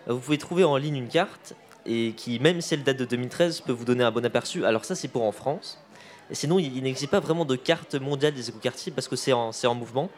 Vous 0.06 0.20
pouvez 0.20 0.38
trouver 0.38 0.62
en 0.62 0.76
ligne 0.76 0.96
une 0.96 1.08
carte 1.08 1.54
et 1.84 2.12
qui, 2.16 2.38
même 2.38 2.60
si 2.60 2.74
elle 2.74 2.84
date 2.84 2.98
de 2.98 3.04
2013, 3.04 3.62
peut 3.62 3.72
vous 3.72 3.84
donner 3.84 4.04
un 4.04 4.12
bon 4.12 4.24
aperçu. 4.24 4.64
Alors 4.64 4.84
ça, 4.84 4.94
c'est 4.94 5.08
pour 5.08 5.24
en 5.24 5.32
France. 5.32 5.78
Et 6.30 6.34
sinon, 6.34 6.58
il 6.58 6.76
il 6.76 6.82
n'existe 6.82 7.10
pas 7.10 7.20
vraiment 7.20 7.44
de 7.44 7.56
carte 7.56 7.94
mondiale 7.94 8.34
des 8.34 8.48
écoquartiers 8.48 8.92
parce 8.92 9.08
que 9.08 9.16
c'est 9.16 9.32
en, 9.32 9.52
c'est 9.52 9.66
en 9.66 9.74
mouvement. 9.74 10.10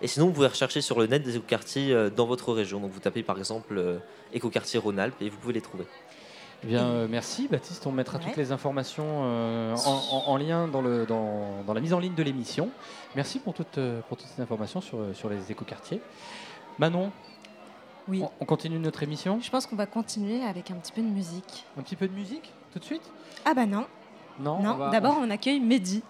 Et 0.00 0.08
sinon, 0.08 0.26
vous 0.26 0.32
pouvez 0.32 0.48
rechercher 0.48 0.80
sur 0.80 0.98
le 0.98 1.06
net 1.06 1.22
des 1.22 1.36
écoquartiers 1.36 1.92
euh, 1.92 2.10
dans 2.10 2.26
votre 2.26 2.52
région. 2.52 2.80
Donc 2.80 2.90
vous 2.90 3.00
tapez 3.00 3.22
par 3.22 3.38
exemple 3.38 3.76
euh, 3.78 3.98
écoquartier 4.32 4.78
Rhône-Alpes 4.80 5.20
et 5.20 5.28
vous 5.28 5.36
pouvez 5.38 5.52
les 5.52 5.60
trouver. 5.60 5.84
Eh 6.64 6.68
bien, 6.68 6.84
euh, 6.84 7.06
merci 7.10 7.48
Baptiste. 7.48 7.86
On 7.86 7.92
mettra 7.92 8.18
Ouais. 8.18 8.24
toutes 8.24 8.36
les 8.36 8.50
informations 8.52 9.04
euh, 9.24 9.74
en, 9.84 9.90
en- 10.10 10.24
en 10.32 10.36
lien 10.36 10.68
dans, 10.68 10.80
le, 10.80 11.06
dans, 11.06 11.62
dans 11.66 11.74
la 11.74 11.80
mise 11.80 11.92
en 11.92 11.98
ligne 11.98 12.14
de 12.14 12.22
l'émission. 12.22 12.70
Merci 13.16 13.38
pour, 13.40 13.52
toutes, 13.52 13.78
euh, 13.78 14.00
pour 14.08 14.16
toutes 14.16 14.28
ces 14.28 14.40
informations 14.42 14.80
sur, 14.80 14.98
sur 15.14 15.28
les 15.28 15.50
écoquartiers. 15.52 16.00
Manon, 16.78 17.10
Oui. 18.08 18.22
on, 18.22 18.30
on 18.40 18.44
continue 18.44 18.78
notre 18.78 19.02
émission? 19.02 19.40
Je 19.42 19.50
pense 19.50 19.66
qu'on 19.66 19.76
va 19.76 19.86
continuer 19.86 20.42
avec 20.44 20.70
un 20.70 20.74
petit 20.76 20.92
peu 20.92 21.02
de 21.02 21.06
musique. 21.08 21.64
Un 21.78 21.82
petit 21.82 21.96
peu 21.96 22.08
de 22.08 22.14
musique 22.14 22.52
tout 22.72 22.78
de 22.78 22.84
suite? 22.84 23.02
Ah 23.44 23.54
bah 23.54 23.66
non. 23.66 23.86
Non, 24.40 24.56
on 24.58 24.62
Non, 24.62 24.76
va- 24.76 24.90
d'abord 24.90 25.18
on 25.20 25.30
accueille 25.30 25.60
Mehdi. 25.60 26.02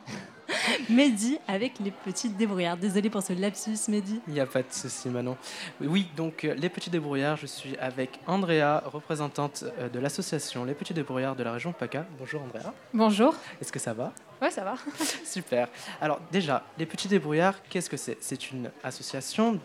Mehdi 0.91 1.39
avec 1.49 1.79
les 1.81 1.91
petites 1.91 2.37
débrouillards. 2.37 2.77
Désolée 2.77 3.09
pour 3.11 3.23
ce 3.23 3.33
lapsus, 3.33 3.77
Mehdi. 3.89 4.21
Il 4.29 4.35
n'y 4.35 4.41
a 4.41 4.47
pas 4.47 4.61
de 4.63 4.71
souci, 4.71 5.09
Manon. 5.09 5.37
Oui, 5.81 6.09
donc 6.17 6.45
euh, 6.45 6.55
Les 6.55 6.69
Petits 6.69 6.91
Débrouillards, 6.91 7.37
je 7.37 7.47
suis 7.47 7.77
avec 7.79 8.21
Andrea, 8.27 8.83
représentante 8.85 9.65
euh, 9.79 9.89
de 9.89 9.99
l'association 9.99 10.65
Les 10.65 10.75
Petits 10.75 10.93
Débrouillards 10.95 11.37
de 11.37 11.43
la 11.43 11.53
région 11.53 11.73
PACA. 11.73 12.05
Bonjour 12.19 12.43
Andrea. 12.43 12.73
Bonjour. 12.93 13.35
Est-ce 13.61 13.73
que 13.73 13.79
ça 13.79 13.95
va? 13.95 14.13
Ouais, 14.43 14.51
ça 14.51 14.63
va. 14.65 14.75
Super. 15.25 15.69
Alors 16.01 16.21
déjà, 16.31 16.65
Les 16.79 16.87
Petits 16.87 17.09
Débrouillards, 17.09 17.63
qu'est-ce 17.71 17.89
que 17.89 17.97
c'est? 17.97 18.19
C'est 18.21 18.51
une 18.51 18.71
association 18.85 19.59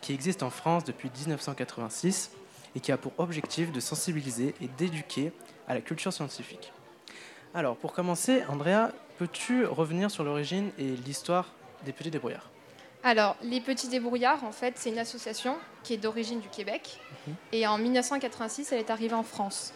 qui 0.00 0.12
existe 0.14 0.42
en 0.44 0.50
France 0.50 0.84
depuis 0.84 1.10
1986 1.18 2.30
et 2.76 2.80
qui 2.80 2.92
a 2.92 2.96
pour 2.96 3.12
objectif 3.18 3.72
de 3.72 3.80
sensibiliser 3.80 4.54
et 4.60 4.68
d'éduquer 4.78 5.32
à 5.66 5.74
la 5.74 5.80
culture 5.80 6.12
scientifique. 6.12 6.72
Alors 7.54 7.76
pour 7.76 7.92
commencer, 7.92 8.42
Andrea, 8.48 8.90
peux-tu 9.18 9.64
revenir 9.64 10.10
sur 10.10 10.24
l'origine 10.24 10.70
et 10.78 10.88
l'histoire 10.88 11.46
des 11.84 11.92
Petits 11.92 12.10
Débrouillards? 12.10 12.50
Alors, 13.04 13.36
les 13.42 13.60
Petits 13.60 13.88
Débrouillards, 13.88 14.44
en 14.44 14.52
fait, 14.52 14.74
c'est 14.76 14.90
une 14.90 14.98
association 14.98 15.56
qui 15.82 15.94
est 15.94 15.98
d'origine 15.98 16.40
du 16.40 16.48
Québec. 16.48 16.98
Et 17.52 17.66
en 17.66 17.78
1986, 17.78 18.72
elle 18.72 18.80
est 18.80 18.90
arrivée 18.90 19.14
en 19.14 19.22
France. 19.22 19.72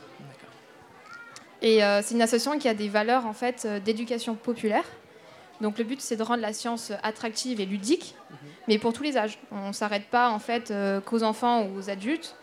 Et 1.62 1.84
euh, 1.84 2.02
c'est 2.02 2.14
une 2.14 2.22
association 2.22 2.58
qui 2.58 2.68
a 2.68 2.74
des 2.74 2.88
valeurs, 2.88 3.24
en 3.24 3.32
fait, 3.32 3.64
euh, 3.64 3.78
d'éducation 3.78 4.34
populaire. 4.34 4.84
Donc 5.60 5.78
le 5.78 5.84
but, 5.84 6.00
c'est 6.00 6.16
de 6.16 6.22
rendre 6.24 6.42
la 6.42 6.52
science 6.52 6.92
attractive 7.04 7.60
et 7.60 7.66
ludique, 7.66 8.16
mais 8.66 8.78
pour 8.78 8.92
tous 8.92 9.04
les 9.04 9.16
âges. 9.16 9.38
On 9.52 9.68
ne 9.68 9.72
s'arrête 9.72 10.06
pas, 10.06 10.30
en 10.30 10.40
fait, 10.40 10.72
euh, 10.72 11.00
qu'aux 11.00 11.22
enfants 11.22 11.64
ou 11.66 11.78
aux 11.78 11.88
adultes. 11.88 12.36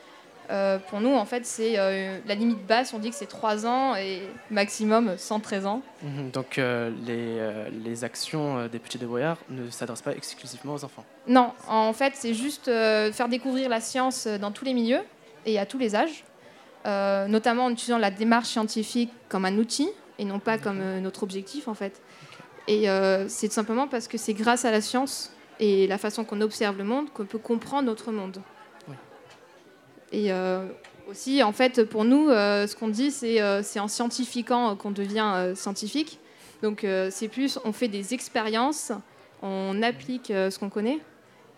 Euh, 0.50 0.80
pour 0.80 1.00
nous, 1.00 1.14
en 1.14 1.26
fait, 1.26 1.46
c'est 1.46 1.78
euh, 1.78 2.18
la 2.26 2.34
limite 2.34 2.66
basse, 2.66 2.94
on 2.94 3.00
dit 3.00 3.12
que 3.12 3.16
c'est 3.16 3.28
3 3.28 3.68
ans 3.68 3.96
et 3.96 4.24
maximum 4.50 5.16
113 5.16 5.66
ans. 5.68 5.82
Mhm, 6.02 6.32
Donc 6.32 6.58
euh, 6.58 6.92
les, 7.06 7.80
les 7.84 8.04
actions 8.04 8.68
des 8.68 8.80
Petits 8.80 8.98
Débrouillards 8.98 9.38
ne 9.50 9.70
s'adressent 9.70 10.02
pas 10.02 10.16
exclusivement 10.16 10.74
aux 10.74 10.84
enfants? 10.84 11.06
Non, 11.28 11.54
en 11.68 11.94
fait, 11.94 12.14
c'est 12.16 12.34
juste 12.34 12.66
faire 12.66 13.30
découvrir 13.30 13.70
la 13.70 13.80
science 13.80 14.28
dans 14.28 14.52
tous 14.52 14.66
les 14.66 14.74
milieux 14.74 15.02
et 15.46 15.60
à 15.60 15.66
tous 15.66 15.78
les 15.78 15.96
âges, 15.96 16.24
notamment 17.30 17.66
en 17.66 17.72
utilisant 17.72 18.00
la 18.00 18.12
démarche 18.12 18.48
scientifique 18.48 19.12
comme 19.28 19.46
un 19.46 19.56
outil 19.58 19.90
et 20.18 20.26
non 20.26 20.40
pas 20.40 20.58
comme 20.58 20.82
notre 21.00 21.22
objectif, 21.24 21.68
en 21.68 21.76
fait. 21.76 22.02
Et 22.68 22.88
c'est 23.28 23.50
tout 23.50 23.54
simplement 23.54 23.88
parce 23.88 24.08
que 24.08 24.18
c'est 24.18 24.34
grâce 24.34 24.66
à 24.66 24.72
la 24.72 24.82
science 24.82 25.32
et 25.60 25.86
la 25.86 26.00
façon 26.00 26.24
qu'on 26.24 26.42
observe 26.42 26.78
le 26.78 26.86
monde 26.86 27.12
qu'on 27.14 27.26
peut 27.26 27.38
comprendre 27.38 27.84
notre 27.86 28.12
monde. 28.12 28.42
Et 30.12 30.32
euh, 30.32 30.66
aussi, 31.10 31.44
en 31.44 31.52
fait, 31.52 31.84
pour 31.84 32.06
nous, 32.06 32.30
euh, 32.30 32.68
ce 32.68 32.76
qu'on 32.76 32.88
dit, 32.88 33.12
c'est 33.12 33.42
euh, 33.42 33.62
en 33.78 33.88
scientifiquant 33.88 34.76
qu'on 34.76 34.92
devient 34.92 35.54
scientifique. 35.56 36.20
Donc, 36.62 36.86
c'est 37.10 37.30
plus, 37.30 37.58
on 37.64 37.72
fait 37.72 37.88
des 37.88 38.14
expériences, 38.14 38.92
on 39.42 39.82
applique 39.82 40.26
ce 40.28 40.60
qu'on 40.60 40.68
connaît, 40.68 41.00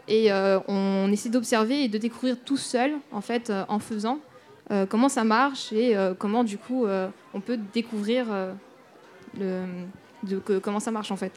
et 0.08 0.32
on 0.68 1.12
essaie 1.12 1.30
d'observer 1.30 1.86
et 1.86 1.88
de 1.88 1.98
découvrir 1.98 2.38
tout 2.46 2.58
seul, 2.58 2.94
en 3.12 3.22
fait, 3.22 3.52
en 3.68 3.80
faisant, 3.80 4.20
comment 4.90 5.10
ça 5.10 5.24
marche 5.24 5.74
et 5.74 5.96
comment, 6.20 6.44
du 6.44 6.60
coup, 6.60 6.86
on 7.34 7.42
peut 7.42 7.58
découvrir 7.74 8.28
le, 9.40 9.66
comment 10.62 10.80
ça 10.80 10.92
marche, 10.92 11.10
en 11.10 11.18
fait. 11.18 11.34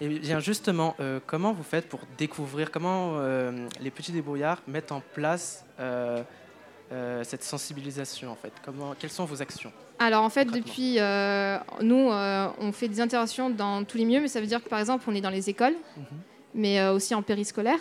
Et 0.00 0.08
bien 0.08 0.38
justement, 0.40 0.94
euh, 1.00 1.18
comment 1.26 1.52
vous 1.52 1.62
faites 1.62 1.88
pour 1.88 2.00
découvrir, 2.16 2.70
comment 2.70 3.14
euh, 3.16 3.66
les 3.80 3.90
Petits 3.90 4.12
Débrouillards 4.12 4.62
mettent 4.68 4.92
en 4.92 5.02
place 5.14 5.64
euh, 5.80 6.22
cette 7.24 7.42
sensibilisation 7.42 8.30
en 8.30 8.36
fait? 8.36 8.52
Comment, 8.64 8.94
Quelles 8.98 9.10
sont 9.10 9.24
vos 9.24 9.42
actions? 9.42 9.72
Alors 9.98 10.22
en 10.22 10.30
fait, 10.30 10.44
depuis, 10.44 10.98
nous, 11.82 12.10
on 12.10 12.72
fait 12.72 12.88
des 12.88 13.00
interventions 13.00 13.50
dans 13.50 13.84
tous 13.84 13.98
les 13.98 14.04
milieux, 14.04 14.20
mais 14.20 14.28
ça 14.28 14.40
veut 14.40 14.46
dire 14.46 14.62
que 14.62 14.68
par 14.68 14.78
exemple, 14.78 15.04
on 15.08 15.14
est 15.14 15.20
dans 15.20 15.30
les 15.30 15.50
écoles, 15.50 15.74
mais 16.54 16.80
euh, 16.80 16.92
aussi 16.92 17.14
en 17.14 17.22
périscolaire. 17.22 17.80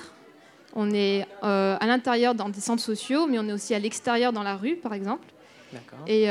On 0.76 0.92
est 0.92 1.26
à 1.42 1.86
l'intérieur 1.86 2.36
dans 2.36 2.50
des 2.50 2.60
centres 2.60 2.84
sociaux, 2.84 3.28
mais 3.28 3.40
on 3.40 3.48
est 3.48 3.54
aussi 3.54 3.74
à 3.74 3.80
l'extérieur 3.80 4.34
dans 4.34 4.44
la 4.44 4.56
rue, 4.56 4.76
par 4.76 4.94
exemple. 4.94 5.28
D'accord. 5.72 6.00
Et 6.08 6.28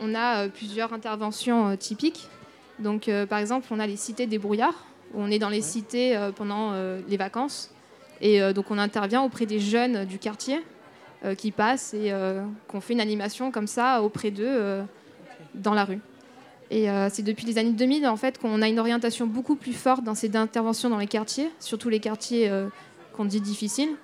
on 0.00 0.14
a 0.14 0.48
plusieurs 0.48 0.92
interventions 0.92 1.76
typiques. 1.76 2.28
Donc, 2.78 3.10
par 3.28 3.38
exemple, 3.38 3.66
on 3.70 3.80
a 3.80 3.86
les 3.86 3.96
cités 3.96 4.26
des 4.26 4.38
brouillards, 4.38 4.86
où 5.16 5.20
on 5.20 5.30
est 5.30 5.38
dans 5.38 5.48
les 5.48 5.62
cités 5.62 6.16
euh, 6.16 6.30
pendant 6.30 6.72
euh, 6.72 7.00
les 7.08 7.16
vacances. 7.16 7.70
Et 8.20 8.40
euh, 8.40 8.52
donc, 8.52 8.70
on 8.70 8.78
intervient 8.78 9.22
auprès 9.22 9.46
des 9.46 9.58
jeunes 9.58 10.04
du 10.04 10.18
quartier 10.18 10.60
qui 11.38 11.50
passent 11.50 11.92
et 11.94 12.12
qu'on 12.68 12.80
fait 12.80 12.92
une 12.92 13.00
animation 13.00 13.50
comme 13.50 13.66
ça 13.66 14.02
auprès 14.02 14.30
d'eux 14.30 14.84
dans 15.54 15.74
la 15.74 15.84
rue. 15.84 15.98
Et 16.70 16.86
c'est 17.10 17.22
depuis 17.22 17.46
les 17.46 17.58
années 17.58 17.72
2000 17.72 18.06
en 18.06 18.16
fait 18.16 18.38
qu'on 18.38 18.62
a 18.62 18.68
une 18.68 18.78
orientation 18.78 19.26
beaucoup 19.26 19.56
plus 19.56 19.72
forte 19.72 20.04
dans 20.04 20.14
ces 20.14 20.36
interventions 20.36 20.88
dans 20.88 20.98
les 20.98 21.08
quartiers, 21.08 21.50
surtout 21.58 21.88
les 21.88 21.98
quartiers 21.98 22.52
qu'on 23.14 23.24
dit 23.24 23.40
difficiles, 23.40 23.96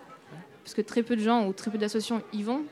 parce 0.65 0.75
que 0.75 0.81
très 0.81 1.05
peu 1.05 1.15
de 1.15 1.21
gens 1.21 1.47
ou 1.47 1.53
très 1.53 1.71
peu 1.71 1.79
d'associations 1.79 2.23
y 2.33 2.43
vont. 2.43 2.63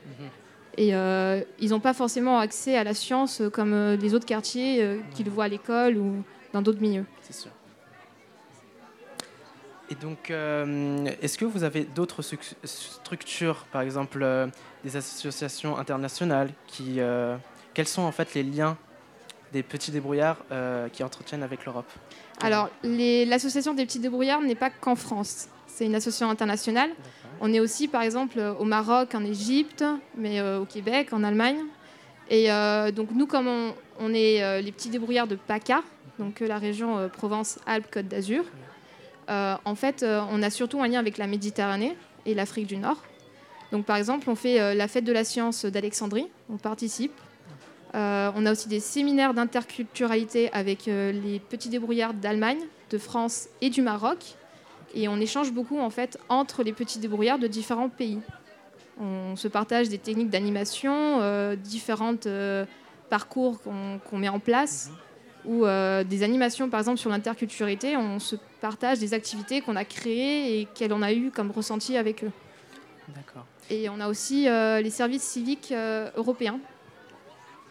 Et 0.77 0.95
euh, 0.95 1.41
ils 1.59 1.71
n'ont 1.71 1.79
pas 1.79 1.93
forcément 1.93 2.39
accès 2.39 2.77
à 2.77 2.83
la 2.83 2.93
science 2.93 3.41
comme 3.51 3.95
les 3.99 4.13
autres 4.13 4.25
quartiers 4.25 4.81
euh, 4.81 4.99
qu'ils 5.13 5.29
voient 5.29 5.45
à 5.45 5.49
l'école 5.49 5.97
ou 5.97 6.23
dans 6.53 6.61
d'autres 6.61 6.81
milieux. 6.81 7.05
C'est 7.21 7.33
sûr. 7.33 7.51
Et 9.91 9.95
donc, 9.95 10.31
euh, 10.31 11.05
est-ce 11.21 11.37
que 11.37 11.43
vous 11.43 11.65
avez 11.65 11.83
d'autres 11.83 12.21
structures, 12.63 13.65
par 13.73 13.81
exemple 13.81 14.19
euh, 14.23 14.47
des 14.85 14.95
associations 14.95 15.77
internationales, 15.77 16.49
qui, 16.65 17.01
euh, 17.01 17.35
quels 17.73 17.89
sont 17.89 18.03
en 18.03 18.13
fait 18.13 18.33
les 18.33 18.43
liens 18.43 18.77
des 19.51 19.63
petits 19.63 19.91
débrouillards 19.91 20.37
qui 20.93 21.03
entretiennent 21.03 21.43
avec 21.43 21.65
l'Europe? 21.65 21.91
Alors, 22.41 22.69
l'association 22.85 23.73
des 23.73 23.85
petits 23.85 23.99
débrouillards 23.99 24.39
n'est 24.39 24.55
pas 24.55 24.69
qu'en 24.69 24.95
France. 24.95 25.49
C'est 25.67 25.85
une 25.85 25.95
association 25.95 26.29
internationale. 26.29 26.91
On 27.41 27.51
est 27.51 27.59
aussi, 27.59 27.89
par 27.89 28.01
exemple, 28.01 28.39
au 28.39 28.63
Maroc, 28.63 29.13
en 29.13 29.25
Égypte, 29.25 29.83
mais 30.15 30.41
au 30.41 30.63
Québec, 30.63 31.09
en 31.11 31.21
Allemagne. 31.25 31.59
Et 32.29 32.47
donc, 32.95 33.09
nous, 33.13 33.27
comme 33.27 33.49
on, 33.49 33.73
on 33.99 34.13
est 34.13 34.61
les 34.61 34.71
petits 34.71 34.89
débrouillards 34.89 35.27
de 35.27 35.35
PACA, 35.35 35.81
donc 36.17 36.39
la 36.39 36.57
région 36.57 37.09
Provence-Alpes-Côte 37.09 38.07
d'Azur, 38.07 38.45
en 39.65 39.75
fait, 39.75 40.03
euh, 40.03 40.21
on 40.31 40.43
a 40.43 40.49
surtout 40.49 40.81
un 40.81 40.87
lien 40.87 40.99
avec 40.99 41.17
la 41.17 41.27
Méditerranée 41.27 41.95
et 42.25 42.33
l'Afrique 42.33 42.67
du 42.67 42.77
Nord. 42.77 43.03
Donc, 43.71 43.85
par 43.85 43.95
exemple, 43.95 44.29
on 44.29 44.35
fait 44.35 44.59
euh, 44.59 44.73
la 44.73 44.87
fête 44.87 45.05
de 45.05 45.13
la 45.13 45.23
science 45.23 45.65
d'Alexandrie, 45.65 46.27
on 46.49 46.57
participe. 46.57 47.13
Euh, 47.93 48.31
on 48.35 48.45
a 48.45 48.51
aussi 48.51 48.69
des 48.69 48.79
séminaires 48.79 49.33
d'interculturalité 49.33 50.51
avec 50.53 50.87
euh, 50.87 51.11
les 51.11 51.39
petits 51.39 51.69
débrouillards 51.69 52.13
d'Allemagne, 52.13 52.59
de 52.89 52.97
France 52.97 53.49
et 53.61 53.69
du 53.69 53.81
Maroc. 53.81 54.35
Et 54.93 55.07
on 55.07 55.17
échange 55.17 55.51
beaucoup 55.51 55.79
en 55.79 55.89
fait 55.89 56.17
entre 56.29 56.63
les 56.63 56.73
petits 56.73 56.99
débrouillards 56.99 57.39
de 57.39 57.47
différents 57.47 57.89
pays. 57.89 58.19
On 58.99 59.35
se 59.35 59.47
partage 59.47 59.89
des 59.89 59.97
techniques 59.97 60.29
d'animation, 60.29 61.19
euh, 61.21 61.55
différents 61.55 62.15
euh, 62.25 62.65
parcours 63.09 63.61
qu'on 63.61 64.17
met 64.17 64.29
en 64.29 64.39
place, 64.39 64.91
ou 65.45 65.65
euh, 65.65 66.03
des 66.03 66.23
animations 66.23 66.69
par 66.69 66.79
exemple 66.79 66.99
sur 66.99 67.09
l'interculturalité. 67.09 67.97
On 67.97 68.19
se 68.19 68.35
partage 68.59 68.99
des 68.99 69.13
activités 69.13 69.61
qu'on 69.61 69.75
a 69.75 69.85
créées 69.85 70.59
et 70.59 70.65
qu'elles 70.65 70.93
on 70.93 71.01
a 71.01 71.13
eu 71.13 71.31
comme 71.31 71.51
ressenti 71.51 71.97
avec 71.97 72.23
eux. 72.23 72.31
D'accord. 73.09 73.45
Et 73.69 73.89
on 73.89 73.99
a 73.99 74.07
aussi 74.07 74.47
euh, 74.47 74.81
les 74.81 74.89
services 74.89 75.23
civiques 75.23 75.71
euh, 75.71 76.09
européens. 76.15 76.59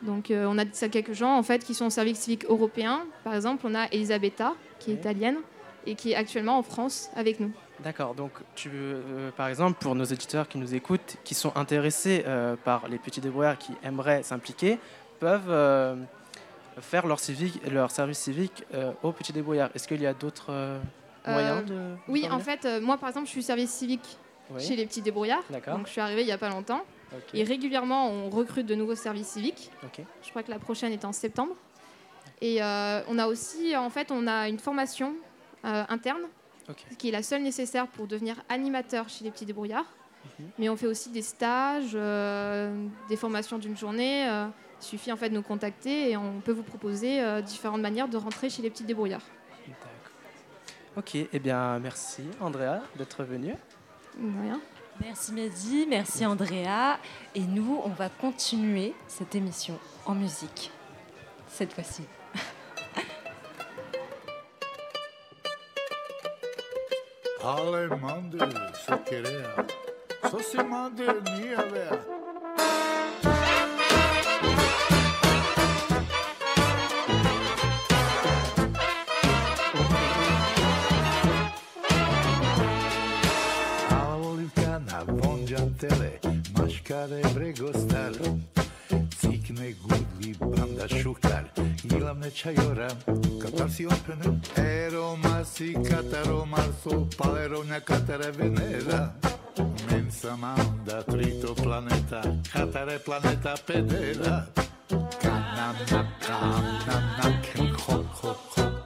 Donc 0.02 0.32
on 0.32 0.56
a 0.56 0.64
ça 0.72 0.88
quelques 0.88 1.12
gens 1.12 1.36
en 1.36 1.42
fait 1.42 1.62
qui 1.62 1.74
sont 1.74 1.84
au 1.84 1.90
service 1.90 2.20
civique 2.20 2.46
européen. 2.46 3.02
Par 3.22 3.34
exemple, 3.34 3.66
on 3.68 3.74
a 3.74 3.84
Elisabetta 3.92 4.54
qui 4.78 4.92
est 4.92 4.94
italienne 4.94 5.36
et 5.84 5.94
qui 5.94 6.12
est 6.12 6.14
actuellement 6.14 6.56
en 6.56 6.62
France 6.62 7.10
avec 7.16 7.38
nous. 7.38 7.52
D'accord, 7.80 8.14
donc 8.14 8.32
tu, 8.54 8.70
euh, 8.72 9.30
par 9.36 9.48
exemple, 9.48 9.78
pour 9.78 9.94
nos 9.94 10.04
éditeurs 10.04 10.48
qui 10.48 10.56
nous 10.56 10.74
écoutent, 10.74 11.18
qui 11.22 11.34
sont 11.34 11.54
intéressés 11.54 12.24
par 12.64 12.88
les 12.88 12.96
petits 12.96 13.20
débrouillards, 13.20 13.58
qui 13.58 13.72
aimeraient 13.82 14.22
s'impliquer, 14.22 14.78
peuvent 15.18 15.50
faire 16.80 17.06
leur, 17.06 17.18
civique, 17.20 17.60
leur 17.70 17.90
service 17.90 18.18
civique 18.18 18.64
euh, 18.74 18.92
aux 19.02 19.12
petits 19.12 19.32
débrouillards. 19.32 19.70
Est-ce 19.74 19.86
qu'il 19.88 20.00
y 20.00 20.06
a 20.06 20.14
d'autres 20.14 20.50
euh, 20.50 20.80
moyens 21.26 21.64
de, 21.66 21.74
Euh, 21.74 21.94
Oui, 22.08 22.26
en 22.30 22.38
fait, 22.40 22.64
euh, 22.64 22.80
moi 22.80 22.96
par 22.98 23.08
exemple, 23.08 23.26
je 23.26 23.32
suis 23.32 23.42
service 23.42 23.70
civique 23.70 24.16
Oui. 24.50 24.62
chez 24.62 24.76
les 24.76 24.86
petits 24.86 25.02
débrouillards. 25.02 25.44
Donc 25.68 25.86
je 25.86 25.92
suis 25.92 26.00
arrivée 26.00 26.22
il 26.22 26.26
n'y 26.26 26.32
a 26.32 26.38
pas 26.38 26.48
longtemps. 26.50 26.82
Ok. 27.12 27.34
Et 27.34 27.42
régulièrement, 27.44 28.08
on 28.10 28.30
recrute 28.30 28.66
de 28.66 28.74
nouveaux 28.74 28.94
services 28.94 29.28
civiques. 29.28 29.70
Ok. 29.82 30.04
Je 30.22 30.30
crois 30.30 30.42
que 30.42 30.50
la 30.50 30.58
prochaine 30.58 30.92
est 30.92 31.04
en 31.04 31.12
septembre. 31.12 31.54
Et 32.40 32.62
euh, 32.62 33.02
on 33.08 33.18
a 33.18 33.26
aussi, 33.26 33.76
en 33.76 33.90
fait, 33.90 34.10
on 34.10 34.26
a 34.26 34.48
une 34.48 34.58
formation 34.58 35.14
euh, 35.64 35.84
interne 35.88 36.22
qui 36.98 37.08
est 37.08 37.12
la 37.12 37.22
seule 37.24 37.42
nécessaire 37.42 37.88
pour 37.88 38.06
devenir 38.06 38.36
animateur 38.48 39.08
chez 39.08 39.24
les 39.24 39.30
petits 39.32 39.44
débrouillards. 39.44 39.84
Mhm. 40.38 40.46
Mais 40.58 40.68
on 40.68 40.76
fait 40.76 40.86
aussi 40.86 41.10
des 41.10 41.22
stages, 41.22 41.92
euh, 41.94 42.72
des 43.08 43.16
formations 43.16 43.58
d'une 43.58 43.76
journée. 43.76 44.26
Il 44.80 44.84
suffit 44.84 45.12
en 45.12 45.16
fait 45.16 45.28
de 45.30 45.34
nous 45.34 45.42
contacter 45.42 46.10
et 46.10 46.16
on 46.16 46.40
peut 46.40 46.52
vous 46.52 46.62
proposer 46.62 47.20
euh, 47.20 47.40
différentes 47.42 47.80
manières 47.80 48.08
de 48.08 48.16
rentrer 48.16 48.50
chez 48.50 48.62
les 48.62 48.70
petits 48.70 48.84
débrouillards. 48.84 49.26
Ok, 50.96 51.14
eh 51.14 51.38
bien 51.38 51.78
merci 51.78 52.22
Andrea 52.40 52.80
d'être 52.96 53.22
venue. 53.22 53.54
De 54.18 54.42
rien. 54.42 54.60
Merci 55.00 55.32
Mehdi, 55.32 55.86
merci 55.88 56.26
Andrea. 56.26 56.98
Et 57.34 57.40
nous, 57.40 57.80
on 57.84 57.88
va 57.90 58.08
continuer 58.08 58.94
cette 59.06 59.34
émission 59.34 59.78
en 60.04 60.14
musique. 60.14 60.70
Cette 61.48 61.72
fois-ci. 61.72 62.02
Alemande 67.42 68.36
care 86.90 87.20
bregostar 87.34 88.12
Cikne 89.18 89.74
gudli 89.82 90.34
banda 90.38 90.88
šuhtar 90.88 91.44
Gila 91.82 92.14
me 92.14 92.30
čajora 92.30 92.88
Katar 93.42 93.70
si 93.70 93.86
opene 93.86 94.40
Eroma 94.56 95.44
si 95.44 95.72
kataroma 95.72 96.58
Su 96.82 97.06
palerovnja 97.18 97.80
katare 97.80 98.30
venera. 98.30 99.14
Men 99.90 100.10
sam 100.10 100.42
onda 100.44 101.02
trito 101.02 101.54
planeta 101.54 102.22
Katare 102.52 102.98
planeta 102.98 103.54
pedera. 103.66 104.46
Kanam, 105.22 105.76
nam, 105.90 106.06
nam, 106.28 106.64
nam, 106.86 107.02
nam, 107.22 107.32
hop, 107.86 108.06
hop, 108.22 108.36
hop 108.56 108.79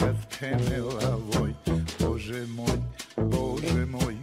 качать 0.00 0.68
головой, 0.68 1.54
боже 1.98 2.46
мой, 2.48 2.82
боже 3.16 3.86
мой. 3.86 4.16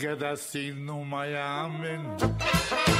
Годовщину 0.00 1.02
Майами. 1.04 2.99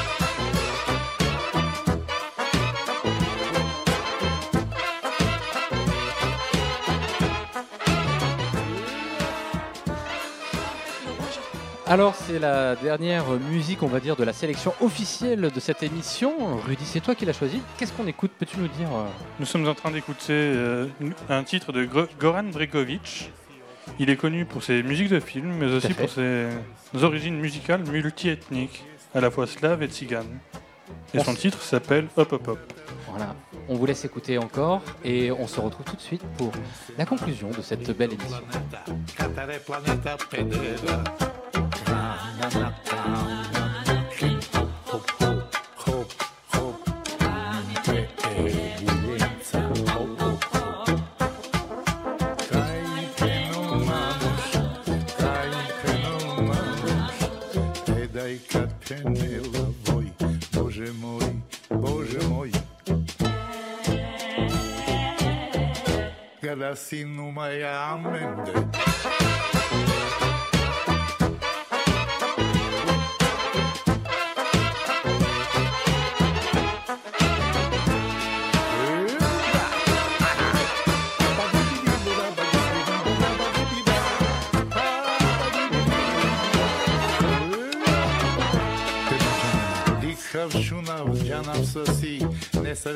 Alors, 11.91 12.15
c'est 12.15 12.39
la 12.39 12.77
dernière 12.77 13.29
musique, 13.51 13.83
on 13.83 13.89
va 13.89 13.99
dire, 13.99 14.15
de 14.15 14.23
la 14.23 14.33
sélection 14.33 14.73
officielle 14.81 15.51
de 15.53 15.59
cette 15.59 15.83
émission. 15.83 16.57
Rudy, 16.65 16.85
c'est 16.85 17.01
toi 17.01 17.17
qui 17.17 17.25
l'as 17.25 17.33
choisi. 17.33 17.61
Qu'est-ce 17.77 17.93
qu'on 17.93 18.07
écoute? 18.07 18.31
Peux-tu 18.39 18.61
nous 18.61 18.69
dire 18.69 18.87
euh, 18.95 19.07
Nous 19.41 19.45
sommes 19.45 19.67
en 19.67 19.75
train 19.75 19.91
d'écouter 19.91 20.29
euh, 20.31 20.87
un 21.29 21.43
titre 21.43 21.73
de 21.73 21.89
Goran 22.21 22.45
Bregovic. 22.45 23.33
Il 23.99 24.09
est 24.09 24.15
connu 24.15 24.45
pour 24.45 24.63
ses 24.63 24.85
musiques 24.85 25.09
de 25.09 25.19
films, 25.19 25.53
mais 25.59 25.67
aussi 25.67 25.93
pour 25.93 26.09
ses 26.09 26.47
origines 27.03 27.41
musicales 27.41 27.83
multiethniques, 27.83 28.85
à 29.13 29.21
la 29.21 29.33
fois 29.33 29.49
slave 29.49 29.83
et 29.83 29.89
tzigane. 29.89 30.39
Et 31.13 31.19
On 31.19 31.25
son 31.25 31.35
titre 31.35 31.61
s'appelle 31.61 32.07
Hop 32.17 32.33
Hop 32.35 32.47
Hop. 32.47 32.73
Voilà. 33.09 33.35
On 33.69 33.75
vous 33.75 33.87
laisse 33.87 34.05
écouter 34.05 34.39
encore 34.39 34.81
et 35.05 35.33
on 35.33 35.49
se 35.49 35.59
retrouve 35.59 35.87
tout 35.87 35.97
de 35.97 36.01
suite 36.01 36.23
pour 36.39 36.53
la 36.97 37.05
conclusion 37.05 37.51
de 37.51 37.63
cette 37.63 37.91
belle 37.97 38.13
émission. 38.13 38.45
Cada 66.41 66.75
sino 66.75 67.31
maya 67.31 67.91
amende. 67.91 68.53
Nesar 92.61 92.95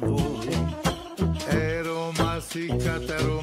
voli. 0.00 0.56
Ero 1.50 2.12
masi, 2.18 2.68
katero 2.68 3.42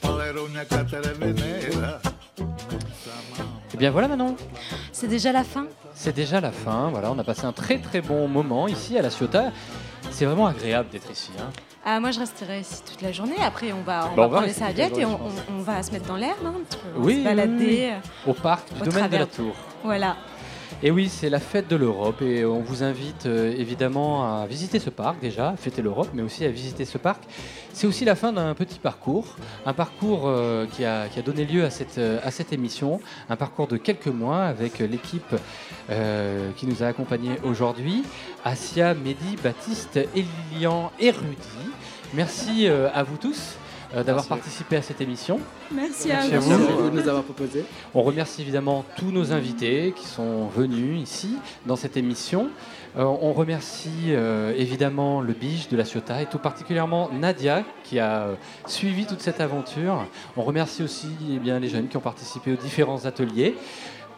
paleronia 0.00 0.64
katere 0.64 1.12
venera. 1.14 2.00
Eh 3.72 3.76
bien 3.76 3.90
voilà 3.90 4.08
Manon. 4.08 4.36
C'est 4.92 5.08
déjà 5.08 5.32
la 5.32 5.44
fin 5.44 5.66
C'est 5.94 6.14
déjà 6.14 6.40
la 6.40 6.52
fin. 6.52 6.88
Voilà, 6.90 7.10
on 7.12 7.18
a 7.18 7.24
passé 7.24 7.44
un 7.44 7.52
très 7.52 7.78
très 7.78 8.00
bon 8.00 8.28
moment 8.28 8.68
ici 8.68 8.96
à 8.96 9.02
La 9.02 9.10
Ciotat. 9.10 9.52
C'est 10.14 10.26
vraiment 10.26 10.46
agréable 10.46 10.90
d'être 10.90 11.10
ici. 11.10 11.32
hein. 11.40 11.50
Ah, 11.84 11.98
Moi, 11.98 12.12
je 12.12 12.20
resterai 12.20 12.60
ici 12.60 12.82
toute 12.88 13.02
la 13.02 13.10
journée. 13.10 13.34
Après, 13.44 13.72
on 13.72 13.82
va, 13.82 14.10
on 14.12 14.14
Bah, 14.16 14.22
va 14.22 14.26
on 14.26 14.30
prendre 14.30 14.46
les 14.46 14.52
serviettes 14.52 14.96
et 14.96 15.04
on, 15.04 15.18
va 15.62 15.82
se 15.82 15.90
mettre 15.90 16.06
dans 16.06 16.16
l'herbe, 16.16 16.38
hein, 16.46 16.54
Oui, 16.96 17.18
se 17.18 17.24
balader. 17.24 17.52
oui, 17.66 17.84
euh, 17.90 18.30
Au 18.30 18.32
parc 18.34 18.72
du 18.74 18.80
au 18.80 18.84
domaine 18.84 19.08
de 19.10 19.16
la. 19.16 19.26
Tour. 19.26 19.54
Voilà. 19.82 20.16
Et 20.84 20.92
oui, 20.92 21.08
c'est 21.08 21.30
la 21.30 21.40
fête 21.40 21.66
de 21.68 21.74
l'Europe 21.76 22.22
et 22.22 22.44
on 22.44 22.60
vous 22.60 22.84
invite 22.84 23.26
euh, 23.26 23.52
évidemment 23.58 24.40
à 24.40 24.46
visiter 24.46 24.78
ce 24.78 24.90
parc 24.90 25.18
déjà, 25.20 25.48
à 25.50 25.56
fêter 25.56 25.82
l'Europe, 25.82 26.08
mais 26.14 26.22
aussi 26.22 26.44
à 26.44 26.48
visiter 26.50 26.84
ce 26.84 26.96
parc. 26.98 27.22
C'est 27.74 27.88
aussi 27.88 28.04
la 28.04 28.14
fin 28.14 28.32
d'un 28.32 28.54
petit 28.54 28.78
parcours, 28.78 29.26
un 29.66 29.72
parcours 29.72 30.22
euh, 30.26 30.64
qui, 30.64 30.84
a, 30.84 31.08
qui 31.08 31.18
a 31.18 31.22
donné 31.22 31.44
lieu 31.44 31.64
à 31.64 31.70
cette, 31.70 31.98
euh, 31.98 32.20
à 32.22 32.30
cette 32.30 32.52
émission, 32.52 33.00
un 33.28 33.34
parcours 33.34 33.66
de 33.66 33.76
quelques 33.76 34.06
mois 34.06 34.44
avec 34.44 34.78
l'équipe 34.78 35.34
euh, 35.90 36.50
qui 36.56 36.68
nous 36.68 36.84
a 36.84 36.86
accompagnés 36.86 37.34
aujourd'hui, 37.42 38.04
Asia, 38.44 38.94
Mehdi, 38.94 39.36
Baptiste, 39.42 39.98
Elian 40.14 40.92
et 41.00 41.10
Rudy. 41.10 41.36
Merci 42.14 42.68
euh, 42.68 42.88
à 42.94 43.02
vous 43.02 43.16
tous 43.16 43.56
d'avoir 44.06 44.26
participé 44.26 44.74
à 44.74 44.82
cette 44.82 45.00
émission. 45.00 45.38
Merci 45.70 46.10
à 46.10 46.26
Merci 46.26 46.34
à 46.34 46.38
vous. 46.38 46.52
à 46.52 46.56
vous 46.56 46.90
de 46.90 47.00
nous 47.00 47.08
avoir 47.08 47.22
proposé. 47.22 47.64
On 47.94 48.02
remercie 48.02 48.42
évidemment 48.42 48.84
tous 48.96 49.12
nos 49.12 49.32
invités 49.32 49.92
qui 49.94 50.04
sont 50.04 50.48
venus 50.48 51.00
ici 51.00 51.36
dans 51.64 51.76
cette 51.76 51.96
émission. 51.96 52.48
Euh, 52.96 53.02
on 53.04 53.32
remercie 53.32 54.10
euh, 54.10 54.52
évidemment 54.56 55.20
le 55.20 55.32
Biche 55.32 55.68
de 55.68 55.76
la 55.76 55.84
Ciotat 55.84 56.22
et 56.22 56.26
tout 56.26 56.38
particulièrement 56.38 57.10
Nadia 57.12 57.64
qui 57.82 57.98
a 57.98 58.22
euh, 58.22 58.34
suivi 58.66 59.04
toute 59.04 59.20
cette 59.20 59.40
aventure. 59.40 60.06
On 60.36 60.42
remercie 60.42 60.82
aussi 60.84 61.08
eh 61.32 61.38
bien, 61.40 61.58
les 61.58 61.68
jeunes 61.68 61.88
qui 61.88 61.96
ont 61.96 62.00
participé 62.00 62.52
aux 62.52 62.56
différents 62.56 63.04
ateliers. 63.04 63.56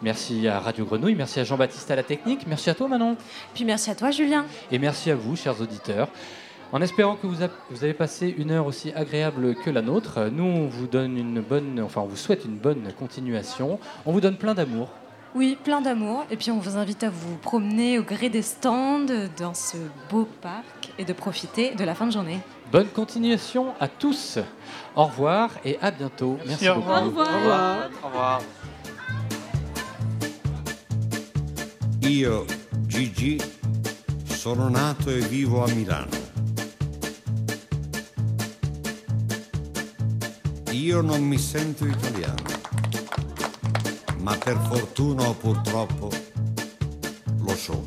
Merci 0.02 0.46
à 0.46 0.60
Radio 0.60 0.84
Grenouille, 0.84 1.14
merci 1.14 1.40
à 1.40 1.44
Jean-Baptiste 1.44 1.90
à 1.90 1.96
la 1.96 2.02
technique, 2.02 2.46
merci 2.46 2.68
à 2.68 2.74
toi 2.74 2.86
Manon. 2.86 3.16
Puis 3.54 3.64
merci 3.64 3.90
à 3.90 3.94
toi 3.94 4.10
Julien. 4.10 4.44
Et 4.70 4.78
merci 4.78 5.10
à 5.10 5.14
vous, 5.16 5.36
chers 5.36 5.58
auditeurs. 5.58 6.08
En 6.70 6.82
espérant 6.82 7.14
que 7.16 7.26
vous, 7.26 7.42
a- 7.42 7.48
vous 7.70 7.82
avez 7.82 7.94
passé 7.94 8.34
une 8.36 8.50
heure 8.50 8.66
aussi 8.66 8.92
agréable 8.92 9.54
que 9.54 9.70
la 9.70 9.80
nôtre, 9.80 10.28
nous 10.30 10.44
on 10.44 10.66
vous 10.66 10.86
donne 10.86 11.16
une 11.16 11.40
bonne, 11.40 11.80
enfin 11.82 12.02
on 12.02 12.06
vous 12.06 12.16
souhaite 12.16 12.44
une 12.44 12.56
bonne 12.58 12.92
continuation. 12.98 13.78
On 14.04 14.12
vous 14.12 14.20
donne 14.20 14.36
plein 14.36 14.52
d'amour. 14.52 14.90
Oui, 15.36 15.58
plein 15.62 15.82
d'amour. 15.82 16.24
Et 16.30 16.36
puis 16.36 16.50
on 16.50 16.58
vous 16.58 16.78
invite 16.78 17.04
à 17.04 17.10
vous 17.10 17.36
promener 17.36 17.98
au 17.98 18.02
gré 18.02 18.30
des 18.30 18.40
stands 18.40 19.04
dans 19.38 19.52
ce 19.52 19.76
beau 20.08 20.26
parc 20.40 20.90
et 20.98 21.04
de 21.04 21.12
profiter 21.12 21.74
de 21.74 21.84
la 21.84 21.94
fin 21.94 22.06
de 22.06 22.12
journée. 22.12 22.38
Bonne 22.72 22.88
continuation 22.88 23.74
à 23.78 23.86
tous. 23.86 24.38
Au 24.94 25.04
revoir 25.04 25.50
et 25.62 25.78
à 25.82 25.90
bientôt. 25.90 26.38
Merci, 26.46 26.70
au 26.70 26.76
beaucoup. 26.76 26.88
revoir. 26.88 27.02
Au 27.02 27.06
revoir. 27.06 27.30
Au 27.32 27.36
revoir. 27.36 27.90
Au 28.02 28.06
revoir. 28.06 28.42
Io, 32.00 32.46
Gigi, 32.88 33.38
sono 34.24 34.70
nato 34.70 35.10
e 35.10 35.18
vivo 35.18 35.62
a 35.62 35.68
Milano. 35.68 36.24
Io 40.70 41.02
non 41.02 41.20
mi 41.22 41.36
sento 41.36 41.84
italiano, 41.86 42.42
ma 44.26 44.36
per 44.36 44.58
fortuna 44.58 45.22
o 45.28 45.34
purtroppo 45.34 46.10
lo 47.38 47.54
sono. 47.54 47.86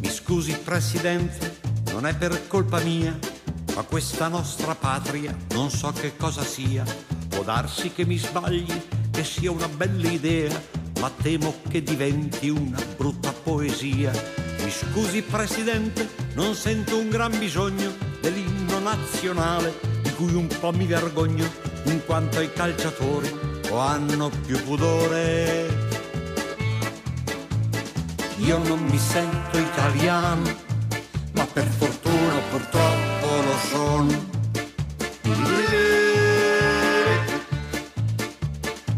Mi 0.00 0.08
scusi 0.08 0.56
Presidente, 0.64 1.58
non 1.90 2.06
è 2.06 2.16
per 2.16 2.46
colpa 2.48 2.80
mia, 2.80 3.18
ma 3.74 3.82
questa 3.82 4.28
nostra 4.28 4.74
patria 4.74 5.36
non 5.50 5.68
so 5.68 5.92
che 5.92 6.16
cosa 6.16 6.42
sia. 6.42 6.84
Può 7.28 7.42
darsi 7.42 7.92
che 7.92 8.06
mi 8.06 8.16
sbagli, 8.16 8.72
che 9.10 9.24
sia 9.24 9.50
una 9.50 9.68
bella 9.68 10.08
idea, 10.08 10.58
ma 11.00 11.10
temo 11.10 11.56
che 11.68 11.82
diventi 11.82 12.48
una 12.48 12.82
brutta 12.96 13.30
poesia. 13.30 14.41
Mi 14.62 14.70
scusi 14.70 15.22
Presidente, 15.22 16.08
non 16.34 16.54
sento 16.54 16.96
un 16.96 17.08
gran 17.08 17.36
bisogno 17.36 17.92
dell'inno 18.20 18.78
nazionale, 18.78 19.74
di 20.02 20.12
cui 20.12 20.34
un 20.34 20.46
po' 20.46 20.70
mi 20.70 20.86
vergogno, 20.86 21.50
in 21.86 22.04
quanto 22.06 22.40
i 22.40 22.52
calciatori 22.52 23.28
o 23.70 23.78
hanno 23.78 24.30
più 24.46 24.62
pudore. 24.62 25.90
Io 28.36 28.58
non 28.58 28.84
mi 28.84 28.98
sento 28.98 29.58
italiano, 29.58 30.42
ma 31.32 31.44
per 31.44 31.66
fortuna 31.66 32.38
purtroppo 32.50 33.26
lo 33.26 33.56
sono. 33.68 34.30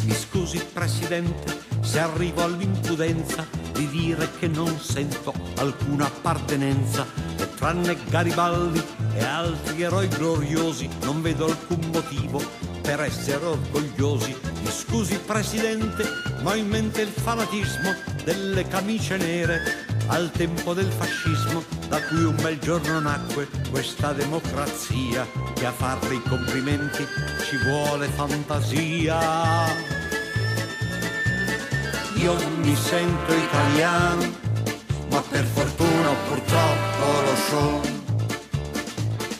Mi 0.04 0.14
scusi 0.14 0.62
Presidente 0.74 1.62
se 1.80 1.98
arrivo 2.00 2.42
all'impudenza 2.42 3.63
di 3.74 3.88
dire 3.88 4.30
che 4.38 4.46
non 4.46 4.78
sento 4.78 5.34
alcuna 5.56 6.06
appartenenza 6.06 7.04
e 7.36 7.52
tranne 7.54 7.96
Garibaldi 8.08 8.82
e 9.14 9.24
altri 9.24 9.82
eroi 9.82 10.08
gloriosi 10.08 10.88
non 11.02 11.20
vedo 11.20 11.46
alcun 11.46 11.90
motivo 11.92 12.40
per 12.80 13.00
essere 13.00 13.44
orgogliosi. 13.44 14.36
Mi 14.62 14.70
scusi 14.70 15.18
Presidente, 15.18 16.04
ma 16.42 16.52
ho 16.52 16.54
in 16.54 16.68
mente 16.68 17.02
il 17.02 17.08
fanatismo 17.08 17.94
delle 18.22 18.66
camicie 18.68 19.16
nere 19.16 19.86
al 20.08 20.30
tempo 20.30 20.74
del 20.74 20.90
fascismo 20.90 21.62
da 21.88 22.02
cui 22.02 22.24
un 22.24 22.36
bel 22.36 22.58
giorno 22.58 23.00
nacque 23.00 23.48
questa 23.70 24.12
democrazia 24.12 25.26
che 25.54 25.66
a 25.66 25.72
farle 25.72 26.14
i 26.14 26.22
complimenti 26.22 27.06
ci 27.48 27.56
vuole 27.64 28.06
fantasia. 28.08 29.93
Io 32.24 32.36
mi 32.62 32.74
sento 32.74 33.34
italiano, 33.34 34.24
ma 35.10 35.20
per 35.28 35.44
fortuna 35.44 36.08
purtroppo 36.26 37.04
lo 37.26 37.36
sono. 37.50 37.80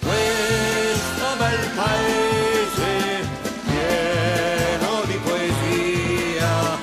Questo 0.00 1.26
bel 1.38 1.70
paese 1.76 3.26
pieno 3.64 5.02
di 5.06 5.18
poesia 5.24 6.78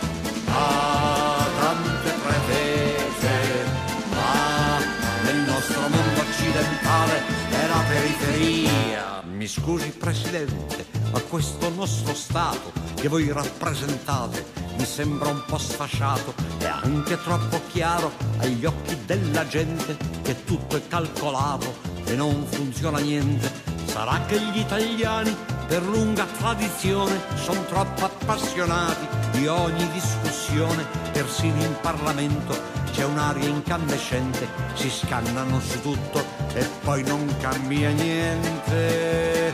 ha 0.47 1.47
tante 1.59 2.11
pretese, 2.25 3.65
ma 4.09 4.79
nel 5.21 5.37
nostro 5.45 5.81
mondo 5.81 6.19
occidentale 6.19 7.21
è 7.47 7.67
la 7.67 7.83
periferia. 7.87 9.10
Mi 9.41 9.47
scusi 9.47 9.89
Presidente, 9.89 10.85
ma 11.11 11.19
questo 11.21 11.67
nostro 11.69 12.13
Stato 12.13 12.71
che 12.93 13.07
voi 13.07 13.31
rappresentate 13.31 14.45
mi 14.77 14.85
sembra 14.85 15.29
un 15.29 15.43
po' 15.47 15.57
sfasciato 15.57 16.35
e 16.59 16.65
anche 16.65 17.19
troppo 17.19 17.59
chiaro 17.71 18.11
agli 18.37 18.63
occhi 18.65 18.95
della 19.03 19.47
gente 19.47 19.97
che 20.21 20.43
tutto 20.43 20.75
è 20.75 20.87
calcolato 20.87 21.73
e 22.05 22.13
non 22.13 22.45
funziona 22.45 22.99
niente. 22.99 23.51
Sarà 23.85 24.23
che 24.27 24.39
gli 24.39 24.59
italiani 24.59 25.35
per 25.65 25.81
lunga 25.87 26.27
tradizione 26.37 27.19
sono 27.33 27.65
troppo 27.65 28.05
appassionati 28.05 29.39
di 29.39 29.47
ogni 29.47 29.89
discussione, 29.91 30.85
persino 31.13 31.63
in 31.63 31.75
Parlamento 31.81 32.80
c'è 32.91 33.05
un'aria 33.05 33.47
incandescente, 33.47 34.47
si 34.73 34.89
scannano 34.89 35.59
su 35.59 35.81
tutto 35.81 36.23
e 36.53 36.67
poi 36.83 37.03
non 37.03 37.33
cambia 37.39 37.89
niente. 37.91 39.53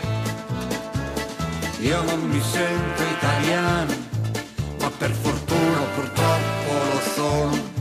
Io 1.80 2.02
non 2.02 2.22
mi 2.28 2.42
sento 2.42 3.04
italiano, 3.04 3.94
ma 4.80 4.90
per 4.98 5.12
fortuna 5.12 5.80
purtroppo 5.94 6.74
lo 6.92 7.00
sono. 7.14 7.76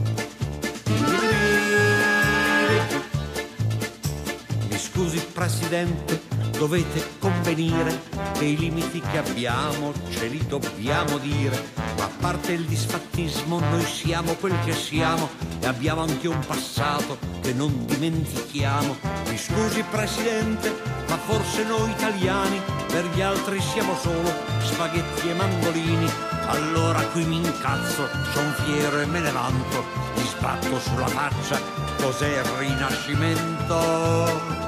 Mi 4.68 4.78
scusi 4.78 5.18
Presidente, 5.32 6.20
dovete 6.58 7.04
convenire 7.18 8.02
che 8.32 8.44
i 8.44 8.56
limiti 8.56 9.00
che 9.00 9.18
abbiamo 9.18 9.92
ce 10.10 10.26
li 10.26 10.44
dobbiamo 10.46 11.18
dire. 11.18 11.72
Ma 11.98 12.04
a 12.04 12.10
parte 12.18 12.52
il 12.52 12.64
disfattismo, 12.64 13.58
noi 13.58 13.84
siamo 13.84 14.34
quel 14.34 14.56
che 14.64 14.72
siamo 14.72 15.28
e 15.60 15.66
abbiamo 15.66 16.02
anche 16.02 16.28
un 16.28 16.38
passato 16.46 17.18
che 17.40 17.52
non 17.52 17.84
dimentichiamo. 17.86 18.96
Mi 19.28 19.38
scusi 19.38 19.84
Presidente, 19.90 20.72
ma 21.08 21.16
forse 21.16 21.64
noi 21.64 21.90
italiani 21.90 22.60
per 22.86 23.06
gli 23.14 23.20
altri 23.20 23.60
siamo 23.60 23.96
solo 23.96 24.32
spaghetti 24.60 25.28
e 25.28 25.34
mandolini. 25.34 26.10
Allora 26.48 27.00
qui 27.08 27.24
mi 27.24 27.36
incazzo, 27.36 28.08
son 28.32 28.54
fiero 28.64 29.00
e 29.00 29.06
me 29.06 29.20
ne 29.20 29.30
vanto, 29.30 29.84
mi 30.16 30.22
sbatto 30.22 30.78
sulla 30.78 31.08
faccia, 31.08 31.60
cos'è 32.00 32.38
il 32.38 32.44
rinascimento? 32.58 34.65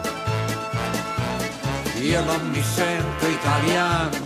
Io 2.01 2.23
non 2.25 2.51
mi 2.51 2.63
sento 2.63 3.27
italiano, 3.27 4.17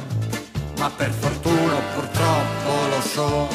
ma 0.77 0.91
per 0.91 1.11
fortuna 1.11 1.75
purtroppo 1.95 2.87
lo 2.89 3.01
sono. 3.01 3.49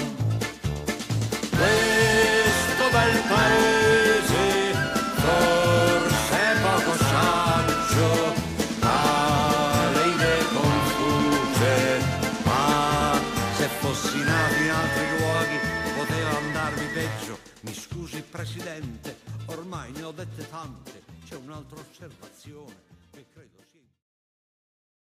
Questo 1.49 2.89
bel 2.91 3.21
paese 3.27 4.73
forse 5.15 6.35
è 6.35 6.61
poco 6.61 6.97
saggio, 6.97 8.33
ha 8.81 9.89
le 9.93 10.07
idee 10.07 10.45
confuse, 10.53 11.99
ma 12.43 13.19
se 13.55 13.67
fossi 13.79 14.19
nato 14.23 14.55
in 14.55 14.69
altri 14.69 15.17
luoghi 15.19 15.59
poteva 15.95 16.37
andarmi 16.37 16.85
peggio. 16.87 17.37
Mi 17.61 17.73
scusi 17.73 18.23
Presidente, 18.23 19.19
ormai 19.45 19.91
ne 19.91 20.03
ho 20.03 20.11
dette 20.11 20.49
tante, 20.49 21.03
c'è 21.27 21.35
un'altra 21.35 21.77
osservazione 21.79 22.75
che 23.11 23.25
credo... 23.31 23.56